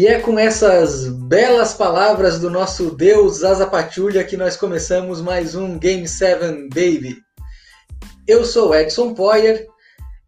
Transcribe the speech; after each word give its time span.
E 0.00 0.06
é 0.06 0.18
com 0.18 0.38
essas 0.38 1.08
belas 1.08 1.74
palavras 1.74 2.40
do 2.40 2.48
nosso 2.48 2.96
Deus 2.96 3.40
Patrulha 3.70 4.24
que 4.24 4.34
nós 4.34 4.56
começamos 4.56 5.20
mais 5.20 5.54
um 5.54 5.78
Game 5.78 6.08
7 6.08 6.68
Baby. 6.70 7.18
Eu 8.26 8.42
sou 8.42 8.74
Edson 8.74 9.12
Poyer 9.12 9.66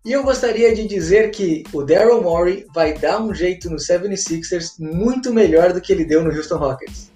e 0.04 0.12
eu 0.12 0.25
gostaria 0.25 0.75
de 0.75 0.86
dizer 0.86 1.30
que 1.30 1.64
o 1.72 1.82
Daryl 1.82 2.21
Morey 2.21 2.66
vai 2.75 2.93
dar 2.93 3.22
um 3.22 3.35
jeito 3.35 3.71
no 3.71 3.77
76ers 3.77 4.79
muito 4.79 5.32
melhor 5.32 5.72
do 5.72 5.80
que 5.80 5.91
ele 5.91 6.04
deu 6.04 6.22
no 6.22 6.30
Houston 6.30 6.58
Rockets. 6.58 7.11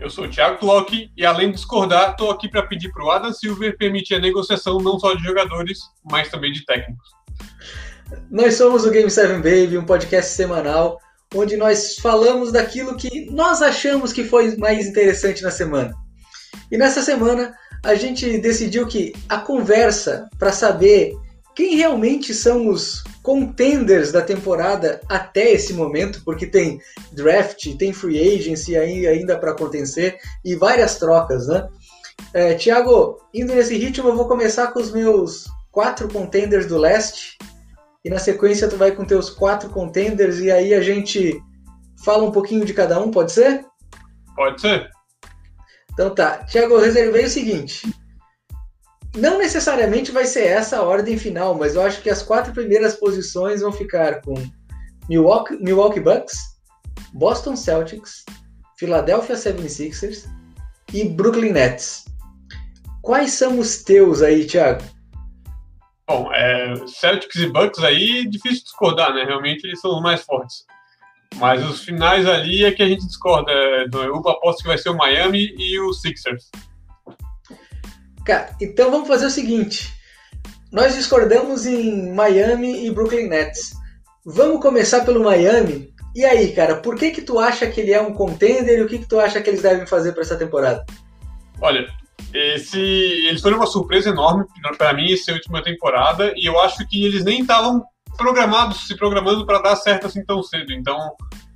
Eu 0.00 0.08
sou 0.08 0.24
o 0.24 0.30
Thiago 0.30 0.60
Clock 0.60 1.10
e, 1.14 1.26
além 1.26 1.48
de 1.48 1.56
discordar, 1.56 2.12
estou 2.12 2.30
aqui 2.30 2.48
para 2.48 2.62
pedir 2.62 2.90
para 2.90 3.04
o 3.04 3.10
Adam 3.10 3.34
Silver 3.34 3.76
permitir 3.76 4.14
a 4.14 4.18
negociação 4.18 4.78
não 4.78 4.98
só 4.98 5.12
de 5.12 5.22
jogadores, 5.22 5.78
mas 6.10 6.30
também 6.30 6.52
de 6.52 6.64
técnicos. 6.64 7.10
Nós 8.30 8.54
somos 8.54 8.86
o 8.86 8.90
Game 8.90 9.10
7 9.10 9.34
Baby, 9.42 9.76
um 9.76 9.84
podcast 9.84 10.32
semanal 10.32 11.01
onde 11.34 11.56
nós 11.56 11.96
falamos 11.96 12.52
daquilo 12.52 12.96
que 12.96 13.30
nós 13.30 13.62
achamos 13.62 14.12
que 14.12 14.24
foi 14.24 14.56
mais 14.56 14.86
interessante 14.86 15.42
na 15.42 15.50
semana. 15.50 15.94
E 16.70 16.78
nessa 16.78 17.02
semana 17.02 17.54
a 17.84 17.94
gente 17.94 18.38
decidiu 18.38 18.86
que 18.86 19.12
a 19.28 19.38
conversa 19.38 20.28
para 20.38 20.52
saber 20.52 21.14
quem 21.54 21.76
realmente 21.76 22.32
são 22.32 22.68
os 22.68 23.02
contenders 23.22 24.10
da 24.10 24.22
temporada 24.22 25.00
até 25.08 25.52
esse 25.52 25.72
momento, 25.72 26.22
porque 26.24 26.46
tem 26.46 26.80
draft, 27.12 27.76
tem 27.76 27.92
free 27.92 28.36
agency 28.36 28.76
ainda 28.76 29.38
para 29.38 29.52
acontecer 29.52 30.16
e 30.44 30.54
várias 30.54 30.96
trocas, 30.96 31.46
né? 31.46 31.68
É, 32.32 32.54
Tiago, 32.54 33.18
indo 33.34 33.54
nesse 33.54 33.76
ritmo, 33.76 34.08
eu 34.08 34.16
vou 34.16 34.26
começar 34.26 34.68
com 34.68 34.80
os 34.80 34.90
meus 34.90 35.46
quatro 35.70 36.08
contenders 36.08 36.66
do 36.66 36.78
leste 36.78 37.36
e 38.04 38.10
na 38.10 38.18
sequência 38.18 38.68
tu 38.68 38.76
vai 38.76 38.92
com 38.92 39.04
teus 39.04 39.30
quatro 39.30 39.70
contenders 39.70 40.38
e 40.38 40.50
aí 40.50 40.74
a 40.74 40.80
gente 40.80 41.40
fala 42.04 42.24
um 42.24 42.32
pouquinho 42.32 42.64
de 42.64 42.74
cada 42.74 43.00
um, 43.00 43.10
pode 43.10 43.32
ser? 43.32 43.64
Pode 44.34 44.60
ser. 44.60 44.90
Então 45.92 46.14
tá. 46.14 46.44
Tiago, 46.44 46.74
eu 46.74 46.80
reservei 46.80 47.24
o 47.24 47.30
seguinte. 47.30 47.94
Não 49.14 49.38
necessariamente 49.38 50.10
vai 50.10 50.24
ser 50.24 50.46
essa 50.46 50.78
a 50.78 50.82
ordem 50.82 51.18
final, 51.18 51.54
mas 51.54 51.74
eu 51.74 51.82
acho 51.82 52.00
que 52.00 52.08
as 52.08 52.22
quatro 52.22 52.52
primeiras 52.52 52.96
posições 52.96 53.60
vão 53.60 53.70
ficar 53.70 54.22
com 54.22 54.34
Milwaukee, 55.08 55.56
Milwaukee 55.62 56.00
Bucks, 56.00 56.38
Boston 57.12 57.54
Celtics, 57.54 58.24
Philadelphia 58.78 59.36
76ers 59.36 60.26
e 60.94 61.08
Brooklyn 61.08 61.52
Nets. 61.52 62.06
Quais 63.02 63.32
são 63.32 63.58
os 63.58 63.82
teus 63.82 64.22
aí, 64.22 64.46
Thiago? 64.46 64.82
Bom, 66.12 66.30
é, 66.30 66.74
Celtics 66.88 67.36
e 67.36 67.46
Bucks 67.46 67.82
aí, 67.82 68.28
difícil 68.28 68.64
discordar, 68.64 69.14
né? 69.14 69.24
Realmente 69.24 69.66
eles 69.66 69.80
são 69.80 69.96
os 69.96 70.02
mais 70.02 70.20
fortes. 70.22 70.66
Mas 71.36 71.64
os 71.64 71.82
finais 71.82 72.28
ali 72.28 72.66
é 72.66 72.70
que 72.70 72.82
a 72.82 72.86
gente 72.86 73.06
discorda. 73.06 73.50
Eu 73.50 74.16
aposto 74.28 74.60
que 74.60 74.68
vai 74.68 74.76
ser 74.76 74.90
o 74.90 74.96
Miami 74.96 75.54
e 75.56 75.80
o 75.80 75.90
Sixers. 75.94 76.50
Cara, 78.26 78.54
então 78.60 78.90
vamos 78.90 79.08
fazer 79.08 79.24
o 79.24 79.30
seguinte. 79.30 79.90
Nós 80.70 80.94
discordamos 80.94 81.64
em 81.64 82.12
Miami 82.12 82.84
e 82.84 82.90
Brooklyn 82.90 83.28
Nets. 83.28 83.72
Vamos 84.26 84.60
começar 84.60 85.06
pelo 85.06 85.24
Miami. 85.24 85.94
E 86.14 86.26
aí, 86.26 86.52
cara, 86.52 86.76
por 86.76 86.94
que 86.96 87.10
que 87.10 87.22
tu 87.22 87.38
acha 87.38 87.66
que 87.66 87.80
ele 87.80 87.94
é 87.94 88.02
um 88.02 88.12
contender 88.12 88.80
e 88.80 88.82
o 88.82 88.86
que 88.86 88.98
que 88.98 89.08
tu 89.08 89.18
acha 89.18 89.40
que 89.40 89.48
eles 89.48 89.62
devem 89.62 89.86
fazer 89.86 90.12
para 90.12 90.20
essa 90.20 90.36
temporada? 90.36 90.84
Olha, 91.58 91.86
esse, 92.32 92.80
eles 92.80 93.40
foram 93.40 93.58
uma 93.58 93.66
surpresa 93.66 94.10
enorme 94.10 94.44
para 94.76 94.92
mim 94.92 95.12
essa 95.12 95.32
última 95.32 95.62
temporada 95.62 96.32
e 96.36 96.46
eu 96.46 96.58
acho 96.60 96.86
que 96.88 97.04
eles 97.04 97.24
nem 97.24 97.40
estavam 97.40 97.84
programados, 98.16 98.86
se 98.86 98.96
programando 98.96 99.44
para 99.46 99.60
dar 99.60 99.76
certo 99.76 100.06
assim 100.06 100.24
tão 100.24 100.42
cedo. 100.42 100.72
Então, 100.72 100.98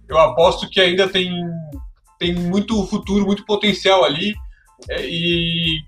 eu 0.09 0.19
aposto 0.19 0.69
que 0.69 0.81
ainda 0.81 1.09
tem, 1.09 1.33
tem 2.19 2.35
muito 2.35 2.87
futuro, 2.87 3.25
muito 3.25 3.45
potencial 3.45 4.05
ali 4.05 4.35
é, 4.89 5.05
e 5.07 5.81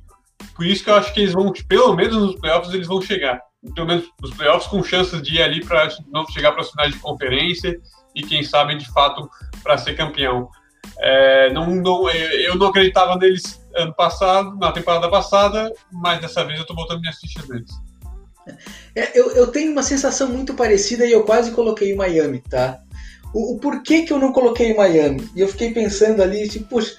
por 0.54 0.66
isso 0.66 0.82
que 0.82 0.90
eu 0.90 0.94
acho 0.94 1.12
que 1.12 1.20
eles 1.20 1.32
vão, 1.32 1.52
pelo 1.68 1.94
menos 1.94 2.16
nos 2.16 2.34
playoffs, 2.36 2.72
eles 2.72 2.86
vão 2.86 3.00
chegar. 3.00 3.40
Pelo 3.74 3.86
menos 3.86 4.04
nos 4.20 4.34
playoffs 4.34 4.68
com 4.68 4.82
chances 4.82 5.20
de 5.22 5.36
ir 5.36 5.42
ali 5.42 5.64
para 5.64 5.88
não 6.12 6.26
chegar 6.28 6.52
para 6.52 6.62
as 6.62 6.70
finais 6.70 6.92
de 6.92 6.98
conferência 6.98 7.78
e 8.14 8.22
quem 8.22 8.42
sabe 8.42 8.76
de 8.76 8.90
fato 8.92 9.28
para 9.62 9.78
ser 9.78 9.94
campeão. 9.94 10.48
É, 11.00 11.52
não, 11.52 11.66
não, 11.66 12.08
eu 12.10 12.56
não 12.56 12.68
acreditava 12.68 13.16
neles 13.16 13.60
ano 13.78 13.94
passado, 13.94 14.56
na 14.56 14.72
temporada 14.72 15.08
passada, 15.08 15.72
mas 15.92 16.20
dessa 16.20 16.44
vez 16.44 16.58
eu 16.58 16.62
estou 16.62 16.76
botando 16.76 17.00
minhas 17.00 17.18
fichas 17.18 17.48
neles. 17.48 17.70
É, 18.94 19.18
eu, 19.18 19.30
eu, 19.32 19.46
tenho 19.48 19.72
uma 19.72 19.82
sensação 19.82 20.28
muito 20.28 20.54
parecida 20.54 21.04
e 21.04 21.12
eu 21.12 21.24
quase 21.24 21.50
coloquei 21.50 21.92
o 21.92 21.96
Miami, 21.96 22.42
tá? 22.48 22.80
O, 23.32 23.54
o, 23.54 23.58
porquê 23.58 24.02
que 24.02 24.12
eu 24.12 24.18
não 24.18 24.32
coloquei 24.32 24.72
o 24.72 24.76
Miami? 24.76 25.28
E 25.34 25.40
eu 25.40 25.48
fiquei 25.48 25.72
pensando 25.72 26.22
ali, 26.22 26.48
tipo, 26.48 26.66
puxa, 26.66 26.94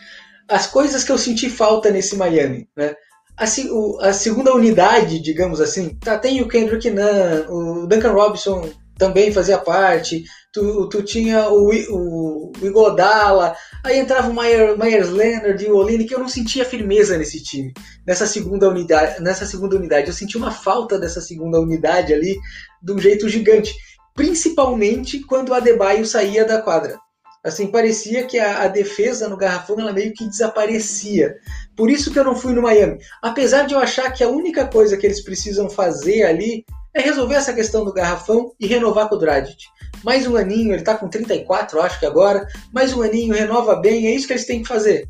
as 0.48 0.68
coisas 0.68 1.04
que 1.04 1.12
eu 1.12 1.18
senti 1.18 1.50
falta 1.50 1.90
nesse 1.90 2.16
Miami, 2.16 2.68
né? 2.76 2.96
A, 3.38 3.46
o, 3.72 4.00
a 4.02 4.14
segunda 4.14 4.54
unidade, 4.54 5.20
digamos 5.20 5.62
assim, 5.62 5.96
tá, 5.96 6.18
tem 6.18 6.42
o 6.42 6.48
Kendrick 6.48 6.90
Nunn, 6.90 7.46
o 7.50 7.88
Duncan 7.88 8.12
Robinson 8.12 8.70
também 8.98 9.32
fazia 9.32 9.58
parte, 9.58 10.24
tu, 10.52 10.88
tu 10.90 11.04
tinha 11.04 11.50
o, 11.50 11.70
o, 11.70 12.52
o 12.60 12.66
Igodala, 12.66 13.56
aí 13.84 14.00
entrava 14.00 14.30
o 14.30 14.34
Myers, 14.34 14.78
Myers 14.78 15.10
Leonard 15.10 15.64
e 15.64 15.72
o 15.72 15.76
Olini, 15.76 16.06
que 16.06 16.14
eu 16.14 16.20
não 16.20 16.30
sentia 16.30 16.66
firmeza 16.66 17.18
nesse 17.18 17.42
time, 17.44 17.74
nessa 18.06 18.26
segunda 18.26 18.68
unidade, 18.68 19.22
nessa 19.22 19.46
segunda 19.46 19.76
unidade. 19.76 20.08
Eu 20.08 20.14
senti 20.14 20.38
uma 20.38 20.52
falta 20.52 21.00
dessa 21.00 21.22
segunda 21.22 21.60
unidade 21.60 22.14
ali 22.14 22.38
de 22.82 22.94
um 22.94 23.00
jeito 23.00 23.30
gigante, 23.30 23.76
principalmente 24.16 25.20
quando 25.22 25.50
o 25.50 25.54
Adebayo 25.54 26.06
saía 26.06 26.46
da 26.46 26.62
quadra. 26.62 26.98
Assim, 27.42 27.68
parecia 27.68 28.26
que 28.26 28.38
a, 28.38 28.64
a, 28.64 28.68
defesa 28.68 29.30
no 29.30 29.38
garrafão 29.38 29.80
ela 29.80 29.94
meio 29.94 30.14
que 30.14 30.28
desaparecia. 30.28 31.38
Por 31.74 31.90
isso 31.90 32.12
que 32.12 32.20
eu 32.20 32.24
não 32.26 32.36
fui 32.36 32.54
no 32.54 32.62
Miami. 32.62 33.00
Apesar 33.22 33.66
de 33.66 33.74
eu 33.74 33.80
achar 33.80 34.12
que 34.12 34.22
a 34.22 34.28
única 34.28 34.68
coisa 34.68 34.98
que 34.98 35.08
eles 35.08 35.24
precisam 35.24 35.70
fazer 35.70 36.24
ali 36.24 36.66
é 36.94 37.00
resolver 37.00 37.36
essa 37.36 37.54
questão 37.54 37.86
do 37.86 37.94
garrafão 37.94 38.52
e 38.60 38.68
renovar 38.68 39.08
com 39.08 39.16
o 39.16 39.18
Dragic. 39.18 39.64
Mais 40.04 40.26
um 40.26 40.36
aninho, 40.36 40.74
ele 40.74 40.84
tá 40.84 40.98
com 40.98 41.10
34, 41.10 41.82
acho 41.82 42.00
que 42.00 42.06
agora. 42.06 42.48
Mais 42.74 42.94
um 42.94 43.02
aninho, 43.02 43.34
renova 43.34 43.76
bem, 43.76 44.08
é 44.08 44.16
isso 44.16 44.28
que 44.28 44.34
eles 44.34 44.46
têm 44.46 44.62
que 44.62 44.68
fazer. 44.68 45.08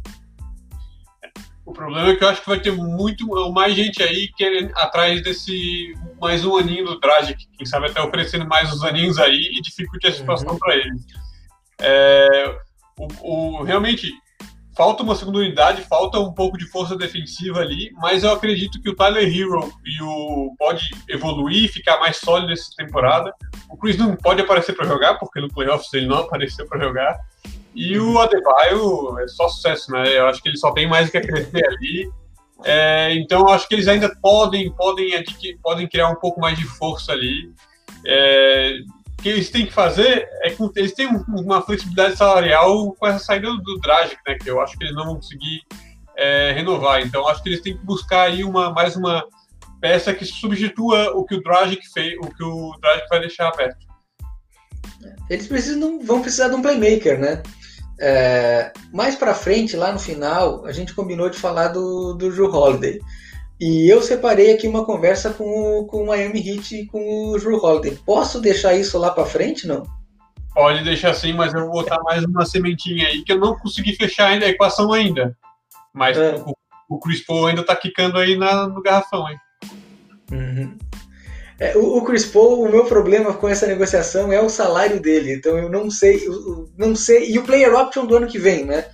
O 1.66 1.72
problema 1.72 2.10
é 2.10 2.16
que 2.16 2.24
eu 2.24 2.30
acho 2.30 2.42
que 2.42 2.50
vai 2.50 2.60
ter 2.60 2.72
muito 2.72 3.28
mais 3.52 3.76
gente 3.76 4.02
aí 4.02 4.28
querendo 4.36 4.72
atrás 4.76 5.22
desse 5.22 5.94
mais 6.20 6.44
um 6.44 6.58
aninho 6.58 6.84
do 6.84 7.00
Dragic, 7.00 7.48
quem 7.56 7.66
sabe 7.66 7.88
até 7.88 8.02
oferecendo 8.02 8.48
mais 8.48 8.74
uns 8.74 8.84
aninhos 8.84 9.20
aí 9.20 9.52
e 9.54 9.62
dificulte 9.62 10.08
a 10.08 10.12
situação 10.12 10.54
uhum. 10.54 10.58
para 10.58 10.76
eles. 10.76 11.06
É, 11.80 12.60
o, 12.98 13.08
o, 13.22 13.64
realmente, 13.64 14.12
falta 14.80 15.04
uma 15.04 15.14
segunda 15.14 15.40
unidade, 15.40 15.82
falta 15.82 16.18
um 16.22 16.32
pouco 16.32 16.58
de 16.58 16.66
força 16.66 16.96
defensiva 16.96 17.60
ali, 17.60 17.92
mas 17.98 18.24
eu 18.24 18.32
acredito 18.32 18.82
que 18.82 18.90
o 18.90 18.96
Tyler 18.96 19.28
Hero 19.28 19.74
e 19.86 20.02
o 20.02 20.56
pode 20.58 20.90
evoluir, 21.10 21.70
ficar 21.70 22.00
mais 22.00 22.16
sólido 22.16 22.48
nessa 22.48 22.72
temporada. 22.78 23.34
O 23.70 23.76
Chris 23.76 23.98
não 23.98 24.16
pode 24.16 24.40
aparecer 24.40 24.72
para 24.72 24.88
jogar, 24.88 25.20
porque 25.20 25.42
no 25.42 25.50
playoffs 25.50 25.94
ele 25.94 26.08
não 26.08 26.20
apareceu 26.20 26.66
para 26.66 26.82
jogar. 26.82 27.20
E 27.76 28.00
o 28.00 28.20
Adebayo 28.20 29.20
é 29.20 29.28
só 29.28 29.50
sucesso, 29.50 29.92
né? 29.92 30.18
Eu 30.18 30.28
acho 30.28 30.42
que 30.42 30.48
ele 30.48 30.58
só 30.58 30.72
tem 30.72 30.88
mais 30.88 31.10
que 31.10 31.20
crescer 31.20 31.66
ali. 31.66 32.10
É, 32.64 33.14
então 33.16 33.42
eu 33.42 33.50
acho 33.50 33.68
que 33.68 33.76
eles 33.76 33.88
ainda 33.90 34.10
podem 34.22 34.72
podem 34.72 35.12
podem 35.62 35.90
criar 35.90 36.08
um 36.08 36.16
pouco 36.16 36.40
mais 36.40 36.58
de 36.58 36.64
força 36.64 37.12
ali. 37.12 37.52
É, 38.06 38.78
que 39.20 39.30
eles 39.30 39.50
têm 39.50 39.66
que 39.66 39.74
fazer 39.74 40.28
é 40.42 40.50
que 40.50 40.62
eles 40.76 40.94
têm 40.94 41.08
uma 41.08 41.62
flexibilidade 41.62 42.18
salarial 42.18 42.94
com 42.94 43.08
essa 43.08 43.20
saída 43.20 43.48
do 43.52 43.80
Dragic, 43.80 44.18
né? 44.28 44.36
Que 44.36 44.50
eu 44.50 44.60
acho 44.62 44.78
que 44.78 44.84
eles 44.84 44.96
não 44.96 45.06
vão 45.06 45.16
conseguir 45.16 45.62
é, 46.18 46.52
renovar. 46.52 47.02
Então 47.02 47.28
acho 47.28 47.44
que 47.44 47.50
eles 47.50 47.62
têm 47.62 47.78
que 47.78 47.86
buscar 47.86 48.24
aí 48.24 48.44
uma 48.44 48.72
mais 48.72 48.96
uma 48.96 49.26
peça 49.80 50.14
que 50.14 50.26
substitua 50.26 51.12
o 51.16 51.24
que 51.24 51.36
o 51.36 51.42
Dragic 51.42 51.82
fez, 51.94 52.18
o 52.18 52.30
que 52.30 52.44
o 52.44 52.72
Dragic 52.82 53.08
vai 53.10 53.20
deixar 53.20 53.48
aberto. 53.48 53.88
Eles 55.30 55.48
precisam, 55.48 56.00
vão 56.04 56.22
precisar 56.22 56.50
de 56.50 56.56
um 56.56 56.62
playmaker, 56.62 57.20
né? 57.20 57.42
É, 58.02 58.72
mais 58.94 59.16
para 59.16 59.34
frente, 59.34 59.76
lá 59.76 59.92
no 59.92 60.00
final, 60.00 60.66
a 60.66 60.72
gente 60.72 60.94
combinou 60.94 61.30
de 61.30 61.38
falar 61.38 61.70
do, 61.70 62.14
do 62.14 62.32
Drew 62.32 62.50
Holiday. 62.50 63.00
E 63.60 63.90
eu 63.90 64.02
separei 64.02 64.54
aqui 64.54 64.68
uma 64.68 64.86
conversa 64.86 65.34
com, 65.34 65.44
o, 65.44 65.86
com 65.86 66.04
o 66.04 66.08
Miami 66.08 66.40
Heat 66.40 66.76
e 66.76 66.86
com 66.86 67.32
o 67.32 67.38
Drew 67.38 67.58
Holiday. 67.58 68.00
Posso 68.06 68.40
deixar 68.40 68.74
isso 68.74 68.98
lá 68.98 69.12
para 69.12 69.26
frente, 69.26 69.68
não? 69.68 69.84
Pode 70.54 70.84
deixar 70.84 71.14
sim, 71.14 71.34
mas 71.34 71.54
eu 71.54 71.62
vou 71.62 71.72
botar 71.72 72.02
mais 72.04 72.24
uma 72.24 72.46
sementinha 72.46 73.08
aí 73.08 73.22
que 73.22 73.34
eu 73.34 73.40
não 73.40 73.58
consegui 73.58 73.96
fechar 73.96 74.28
ainda 74.28 74.46
a 74.46 74.50
equação 74.50 74.94
ainda. 74.94 75.38
Mas 75.94 76.18
é. 76.18 76.36
o, 76.36 76.54
o, 76.90 77.00
Chris 77.00 77.26
Paul 77.26 77.48
ainda 77.48 77.64
tá 77.64 77.76
quicando 77.76 78.18
aí 78.18 78.38
na, 78.38 78.66
no 78.68 78.82
garrafão, 78.82 79.28
hein? 79.30 79.38
Uhum. 80.32 80.78
É, 81.60 81.76
o, 81.76 81.98
o, 81.98 82.06
Chris 82.06 82.26
Paul, 82.26 82.64
o 82.64 82.72
meu 82.72 82.86
problema 82.86 83.34
com 83.34 83.50
essa 83.50 83.68
negociação 83.68 84.32
é 84.32 84.42
o 84.42 84.50
salário 84.50 85.02
dele. 85.02 85.34
Então 85.34 85.58
eu 85.58 85.70
não 85.70 85.92
sei, 85.92 86.26
eu 86.26 86.70
não 86.78 86.96
sei. 86.96 87.30
E 87.30 87.38
o 87.38 87.44
player 87.44 87.74
option 87.76 88.06
do 88.06 88.16
ano 88.16 88.28
que 88.28 88.40
vem, 88.40 88.66
né? 88.66 88.86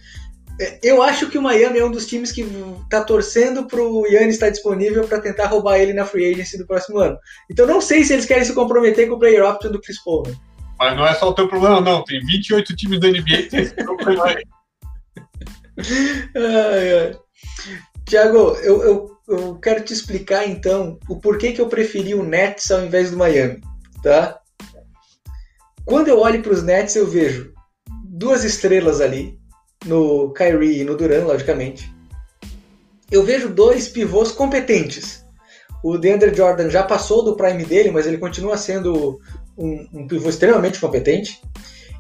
É, 0.60 0.80
eu 0.84 1.02
acho 1.04 1.30
que 1.30 1.38
o 1.38 1.42
Miami 1.42 1.80
é 1.80 1.86
um 1.86 1.92
dos 1.92 2.08
times 2.08 2.32
que 2.32 2.42
está 2.84 3.04
torcendo 3.04 3.66
para 3.68 3.82
o 3.82 4.06
Yannis 4.08 4.36
estar 4.36 4.50
disponível 4.50 5.06
para 5.06 5.20
tentar 5.20 5.48
roubar 5.48 5.80
ele 5.80 5.94
na 5.94 6.06
free 6.06 6.34
agency 6.34 6.58
do 6.58 6.66
próximo 6.66 7.00
ano. 7.00 7.18
Então 7.50 7.68
não 7.68 7.82
sei 7.82 8.04
se 8.04 8.14
eles 8.14 8.26
querem 8.26 8.46
se 8.46 8.54
comprometer 8.54 9.08
com 9.08 9.16
o 9.16 9.20
player 9.20 9.44
option 9.46 9.72
do 9.72 9.82
Chris 9.82 10.02
Paul. 10.04 10.24
Né? 10.28 10.36
Mas 10.80 10.96
não 10.96 11.06
é 11.06 11.14
só 11.14 11.30
o 11.30 11.34
teu 11.34 11.48
problema, 11.48 11.82
não. 11.82 12.04
Tem 12.04 12.20
28 12.20 12.76
times 12.76 13.00
da 13.00 13.08
NBA 13.08 13.22
que 13.24 13.50
tem 13.50 13.60
esse 13.62 13.76
problema 13.76 14.26
aí. 14.26 14.44
ai, 16.36 17.00
ai. 17.00 17.20
Tiago, 18.06 18.38
eu, 18.62 18.84
eu, 18.84 19.18
eu 19.28 19.56
quero 19.56 19.84
te 19.84 19.92
explicar 19.92 20.48
então 20.48 21.00
o 21.10 21.20
porquê 21.20 21.52
que 21.52 21.60
eu 21.60 21.68
preferi 21.68 22.14
o 22.14 22.24
Nets 22.24 22.70
ao 22.70 22.86
invés 22.86 23.12
do 23.12 23.18
Miami, 23.18 23.60
tá? 24.04 24.40
Quando 25.84 26.08
eu 26.08 26.20
olho 26.20 26.42
para 26.42 26.54
os 26.54 26.64
Nets, 26.64 26.96
eu 26.96 27.08
vejo 27.08 27.52
duas 28.04 28.44
estrelas 28.44 29.02
ali, 29.02 29.40
no 29.86 30.34
Kyrie 30.34 30.82
e 30.82 30.84
no 30.84 30.98
Duran, 30.98 31.26
logicamente. 31.26 31.94
Eu 33.12 33.24
vejo 33.24 33.50
dois 33.50 33.88
pivôs 33.88 34.32
competentes. 34.32 35.24
O 35.84 35.98
DeAndre 35.98 36.36
Jordan 36.36 36.70
já 36.70 36.84
passou 36.84 37.24
do 37.24 37.36
prime 37.36 37.64
dele, 37.64 37.92
mas 37.92 38.08
ele 38.08 38.18
continua 38.18 38.58
sendo 38.58 39.20
um, 39.58 39.88
um 39.94 40.08
pivô 40.08 40.30
extremamente 40.30 40.80
competente. 40.80 41.40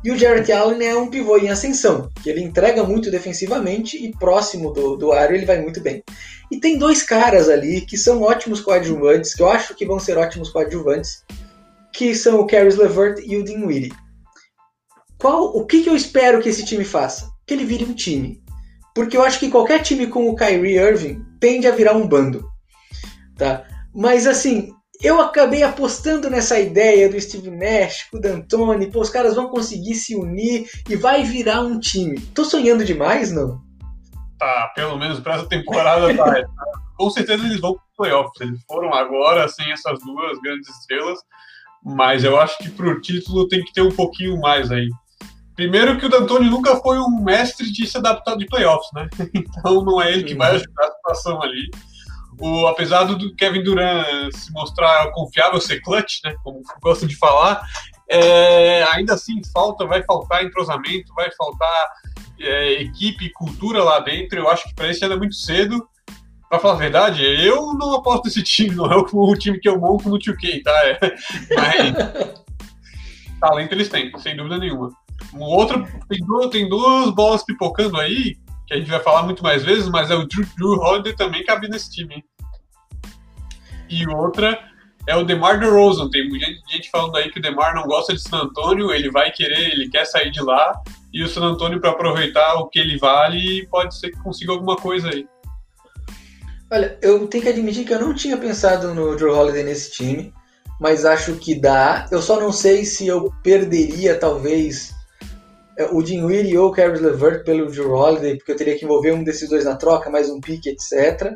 E 0.03 0.11
o 0.11 0.17
Jarrett 0.17 0.51
Allen 0.51 0.87
é 0.87 0.95
um 0.95 1.09
pivô 1.09 1.37
em 1.37 1.49
ascensão, 1.49 2.09
que 2.21 2.29
ele 2.29 2.41
entrega 2.41 2.83
muito 2.83 3.09
defensivamente 3.09 3.97
e 3.97 4.11
próximo 4.11 4.71
do, 4.71 4.95
do 4.95 5.11
aro 5.11 5.33
ele 5.33 5.45
vai 5.45 5.59
muito 5.61 5.81
bem. 5.81 6.03
E 6.51 6.59
tem 6.59 6.77
dois 6.77 7.01
caras 7.01 7.49
ali 7.49 7.81
que 7.81 7.97
são 7.97 8.21
ótimos 8.21 8.61
coadjuvantes, 8.61 9.33
que 9.33 9.41
eu 9.41 9.49
acho 9.49 9.73
que 9.73 9.85
vão 9.85 9.99
ser 9.99 10.17
ótimos 10.17 10.49
coadjuvantes, 10.49 11.23
que 11.91 12.13
são 12.13 12.39
o 12.39 12.45
Caris 12.45 12.75
LeVert 12.75 13.19
e 13.25 13.37
o 13.37 13.43
Dinwiddie. 13.43 13.93
Qual, 15.17 15.55
o 15.55 15.65
que, 15.65 15.81
que 15.81 15.89
eu 15.89 15.95
espero 15.95 16.41
que 16.41 16.49
esse 16.49 16.65
time 16.65 16.83
faça? 16.83 17.34
Que 17.45 17.53
ele 17.53 17.65
vire 17.65 17.85
um 17.85 17.93
time. 17.93 18.43
Porque 18.93 19.17
eu 19.17 19.23
acho 19.23 19.39
que 19.39 19.49
qualquer 19.49 19.81
time 19.81 20.07
com 20.07 20.29
o 20.29 20.35
Kyrie 20.35 20.77
Irving 20.77 21.25
tende 21.39 21.67
a 21.67 21.71
virar 21.71 21.93
um 21.93 22.07
bando. 22.07 22.47
Tá? 23.37 23.65
Mas 23.93 24.25
assim, 24.25 24.71
eu 25.01 25.19
acabei 25.19 25.63
apostando 25.63 26.29
nessa 26.29 26.59
ideia 26.59 27.09
do 27.09 27.19
Steve 27.19 27.51
Nash, 27.51 28.07
com 28.09 28.17
o 28.17 28.21
D'Antoni, 28.21 28.89
pô, 28.89 29.01
os 29.01 29.09
caras 29.09 29.35
vão 29.35 29.49
conseguir 29.49 29.95
se 29.95 30.15
unir 30.15 30.69
e 30.89 30.95
vai 30.95 31.23
virar 31.23 31.61
um 31.61 31.79
time. 31.79 32.19
Tô 32.33 32.45
sonhando 32.45 32.85
demais, 32.85 33.31
não? 33.31 33.61
Tá, 34.39 34.71
pelo 34.75 34.97
menos 34.97 35.19
para 35.19 35.35
essa 35.35 35.45
temporada 35.45 36.15
tá. 36.15 36.43
Com 36.97 37.09
certeza 37.09 37.45
eles 37.45 37.59
vão 37.59 37.73
pro 37.73 37.83
playoffs. 37.97 38.39
Eles 38.39 38.63
foram 38.65 38.93
agora 38.93 39.47
sem 39.49 39.69
essas 39.71 39.99
duas 39.99 40.39
grandes 40.39 40.69
estrelas, 40.69 41.19
mas 41.83 42.23
eu 42.23 42.39
acho 42.39 42.57
que 42.59 42.69
pro 42.69 43.01
título 43.01 43.47
tem 43.49 43.63
que 43.63 43.73
ter 43.73 43.81
um 43.81 43.91
pouquinho 43.91 44.39
mais 44.39 44.71
aí. 44.71 44.87
Primeiro 45.55 45.97
que 45.97 46.05
o 46.05 46.09
D'Antoni 46.09 46.49
nunca 46.49 46.75
foi 46.77 46.97
um 46.99 47.23
mestre 47.23 47.71
de 47.71 47.87
se 47.87 47.97
adaptar 47.97 48.35
de 48.35 48.45
playoffs, 48.45 48.89
né? 48.93 49.07
Então 49.33 49.83
não 49.83 50.01
é 50.01 50.11
ele 50.11 50.23
que 50.23 50.35
vai 50.35 50.55
ajudar 50.55 50.85
a 50.85 50.91
situação 50.91 51.41
ali 51.41 51.69
o, 52.39 52.67
apesar 52.67 53.03
do 53.03 53.35
Kevin 53.35 53.63
Durant 53.63 54.05
se 54.33 54.51
mostrar 54.51 55.11
confiável, 55.11 55.59
ser 55.59 55.81
clutch, 55.81 56.19
né, 56.23 56.35
como 56.43 56.61
gosto 56.81 57.07
de 57.07 57.15
falar, 57.15 57.65
é, 58.09 58.83
ainda 58.93 59.13
assim 59.13 59.41
falta, 59.53 59.85
vai 59.85 60.03
faltar 60.03 60.43
entrosamento, 60.43 61.13
vai 61.13 61.31
faltar 61.31 61.87
é, 62.39 62.81
equipe, 62.81 63.31
cultura 63.31 63.83
lá 63.83 63.99
dentro. 63.99 64.39
Eu 64.39 64.49
acho 64.49 64.67
que 64.67 64.75
para 64.75 64.89
isso 64.89 65.03
ainda 65.03 65.15
é 65.15 65.17
muito 65.17 65.35
cedo. 65.35 65.87
Para 66.47 66.59
falar 66.59 66.75
a 66.75 66.77
verdade, 66.77 67.23
eu 67.23 67.73
não 67.73 67.95
aposto 67.95 68.25
nesse 68.25 68.43
time, 68.43 68.75
não 68.75 68.85
é 68.85 68.95
o, 68.95 69.07
o 69.11 69.35
time 69.35 69.59
que 69.59 69.67
eu 69.67 69.79
monto 69.79 70.07
no 70.07 70.19
2K, 70.19 70.61
tá? 70.63 70.87
É, 70.87 70.99
mas 71.55 72.35
talento 73.41 73.71
eles 73.73 73.89
têm, 73.89 74.15
sem 74.19 74.37
dúvida 74.37 74.59
nenhuma. 74.59 74.91
Um 75.33 75.41
outro, 75.41 75.85
tem 76.07 76.19
duas, 76.25 76.49
tem 76.49 76.69
duas 76.69 77.11
bolas 77.11 77.43
pipocando 77.43 77.99
aí, 77.99 78.37
que 78.67 78.73
a 78.73 78.77
gente 78.77 78.89
vai 78.89 78.99
falar 78.99 79.23
muito 79.23 79.43
mais 79.43 79.63
vezes, 79.63 79.87
mas 79.89 80.09
é 80.09 80.15
o 80.15 80.25
Drew, 80.27 80.45
Drew 80.57 80.73
Holiday 80.73 81.15
também 81.15 81.43
cabe 81.43 81.67
nesse 81.67 81.91
time. 81.91 82.23
E 83.89 84.07
outra 84.07 84.59
é 85.07 85.15
o 85.15 85.23
DeMar 85.23 85.59
DeRozan. 85.59 86.09
Tem 86.09 86.27
muita 86.27 86.47
gente 86.71 86.89
falando 86.89 87.15
aí 87.17 87.31
que 87.31 87.39
o 87.39 87.41
DeMar 87.41 87.75
não 87.75 87.83
gosta 87.83 88.13
de 88.13 88.21
San 88.21 88.43
Antonio, 88.43 88.91
ele 88.91 89.11
vai 89.11 89.31
querer, 89.31 89.73
ele 89.73 89.89
quer 89.89 90.05
sair 90.05 90.31
de 90.31 90.41
lá, 90.41 90.81
e 91.13 91.23
o 91.23 91.27
San 91.27 91.43
Antonio, 91.43 91.79
para 91.79 91.91
aproveitar 91.91 92.55
o 92.55 92.67
que 92.67 92.79
ele 92.79 92.97
vale, 92.97 93.67
pode 93.67 93.97
ser 93.97 94.11
que 94.11 94.19
consiga 94.19 94.51
alguma 94.51 94.75
coisa 94.75 95.09
aí. 95.09 95.27
Olha, 96.71 96.97
eu 97.01 97.27
tenho 97.27 97.43
que 97.43 97.49
admitir 97.49 97.85
que 97.85 97.93
eu 97.93 98.01
não 98.01 98.13
tinha 98.13 98.37
pensado 98.37 98.93
no 98.93 99.15
Drew 99.15 99.33
Holiday 99.33 99.63
nesse 99.63 99.91
time, 99.91 100.33
mas 100.79 101.05
acho 101.05 101.35
que 101.35 101.53
dá. 101.53 102.07
Eu 102.11 102.21
só 102.21 102.39
não 102.39 102.51
sei 102.51 102.85
se 102.85 103.07
eu 103.07 103.31
perderia, 103.43 104.19
talvez, 104.19 104.94
o 105.91 106.01
Dinwiddie 106.01 106.57
ou 106.57 106.69
o 106.69 106.71
Caris 106.71 107.01
LeVert 107.01 107.43
pelo 107.43 107.69
Drew 107.69 107.91
Holiday, 107.91 108.37
porque 108.37 108.51
eu 108.51 108.55
teria 108.55 108.77
que 108.77 108.85
envolver 108.85 109.11
um 109.11 109.23
desses 109.23 109.49
dois 109.49 109.65
na 109.65 109.75
troca, 109.75 110.09
mais 110.09 110.29
um 110.29 110.39
pique, 110.39 110.69
etc. 110.69 111.33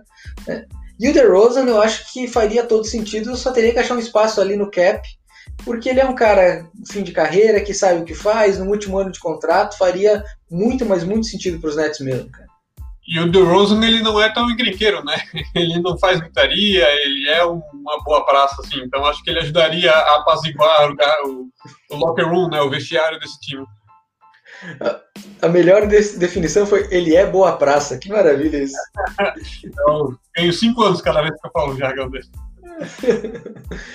Né? 0.47 0.65
E 0.99 1.09
o 1.09 1.13
DeRozan 1.13 1.65
eu 1.65 1.81
acho 1.81 2.11
que 2.11 2.27
faria 2.27 2.65
todo 2.65 2.85
sentido, 2.85 3.35
só 3.37 3.51
teria 3.51 3.71
que 3.71 3.79
achar 3.79 3.95
um 3.95 3.99
espaço 3.99 4.41
ali 4.41 4.57
no 4.57 4.69
cap, 4.69 5.01
porque 5.63 5.89
ele 5.89 5.99
é 5.99 6.05
um 6.05 6.15
cara 6.15 6.69
fim 6.91 7.03
de 7.03 7.11
carreira, 7.11 7.61
que 7.61 7.73
sabe 7.73 8.01
o 8.01 8.05
que 8.05 8.13
faz, 8.13 8.57
no 8.59 8.69
último 8.69 8.97
ano 8.97 9.11
de 9.11 9.19
contrato, 9.19 9.77
faria 9.77 10.23
muito, 10.49 10.85
mas 10.85 11.03
muito 11.03 11.27
sentido 11.27 11.59
para 11.59 11.69
os 11.69 11.75
Nets 11.75 11.99
mesmo, 11.99 12.29
cara. 12.29 12.49
E 13.07 13.19
o 13.19 13.31
DeRozan, 13.31 13.83
ele 13.83 14.03
não 14.03 14.21
é 14.21 14.31
tão 14.31 14.51
encrenqueiro, 14.51 15.03
né? 15.03 15.15
Ele 15.55 15.81
não 15.81 15.97
faz 15.97 16.19
gritaria, 16.19 16.87
ele 17.03 17.27
é 17.27 17.43
uma 17.43 18.03
boa 18.03 18.23
praça, 18.23 18.61
assim. 18.61 18.79
Então 18.81 19.03
acho 19.03 19.23
que 19.23 19.31
ele 19.31 19.39
ajudaria 19.39 19.91
a 19.91 20.17
apaziguar 20.17 20.91
o, 21.25 21.49
o 21.89 21.95
locker 21.95 22.29
room, 22.29 22.49
né? 22.49 22.61
O 22.61 22.69
vestiário 22.69 23.19
desse 23.19 23.39
time. 23.39 23.65
A 25.41 25.47
melhor 25.47 25.87
definição 25.87 26.65
foi 26.65 26.87
ele 26.91 27.15
é 27.15 27.25
boa 27.25 27.53
praça. 27.53 27.97
Que 27.97 28.09
maravilha 28.09 28.63
isso. 28.63 28.75
eu 29.87 30.17
tenho 30.35 30.53
cinco 30.53 30.83
anos 30.83 31.01
cada 31.01 31.21
vez 31.21 31.33
que 31.39 31.47
eu 31.47 31.51
falo 31.51 31.73
um 31.73 31.77
jargão 31.77 32.09
desse. 32.09 32.29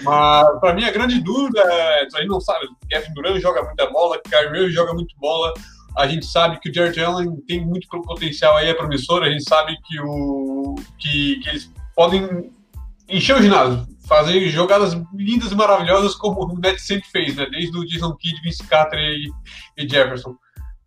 Mas 0.03 0.61
para 0.61 0.75
mim 0.75 0.85
a 0.85 0.91
grande 0.91 1.21
dúvida 1.21 1.61
é, 1.61 2.03
a 2.03 2.19
gente 2.19 2.29
não 2.29 2.41
sabe, 2.41 2.67
Kevin 2.91 3.15
Durant 3.15 3.41
joga 3.41 3.63
muita 3.63 3.91
bola, 3.91 4.21
Kyrie 4.23 4.71
joga 4.71 4.93
muito 4.93 5.15
bola. 5.19 5.53
A 5.97 6.07
gente 6.09 6.27
sabe 6.27 6.59
que 6.59 6.71
o 6.71 6.75
Jared 6.75 7.01
Allen 7.01 7.37
tem 7.47 7.65
muito 7.65 7.87
potencial 7.89 8.57
aí, 8.57 8.69
é 8.69 8.75
promissor. 8.75 9.23
A 9.23 9.31
gente 9.31 9.49
sabe 9.49 9.77
que, 9.85 10.01
o, 10.01 10.75
que, 10.99 11.37
que 11.37 11.49
eles 11.49 11.73
podem 11.95 12.53
encher 13.09 13.37
o 13.37 13.43
ginásio, 13.43 13.87
fazer 14.09 14.49
jogadas 14.49 14.95
lindas 15.15 15.53
e 15.53 15.55
maravilhosas 15.55 16.17
como 16.17 16.45
o 16.45 16.59
Net 16.59 16.81
sempre 16.81 17.09
fez, 17.09 17.37
né? 17.37 17.47
Desde 17.51 17.77
o 17.77 17.87
Jason 17.87 18.13
Kidd, 18.17 18.41
Vince 18.43 18.65
Carter 18.65 18.99
e, 18.99 19.31
e 19.77 19.89
Jefferson. 19.89 20.35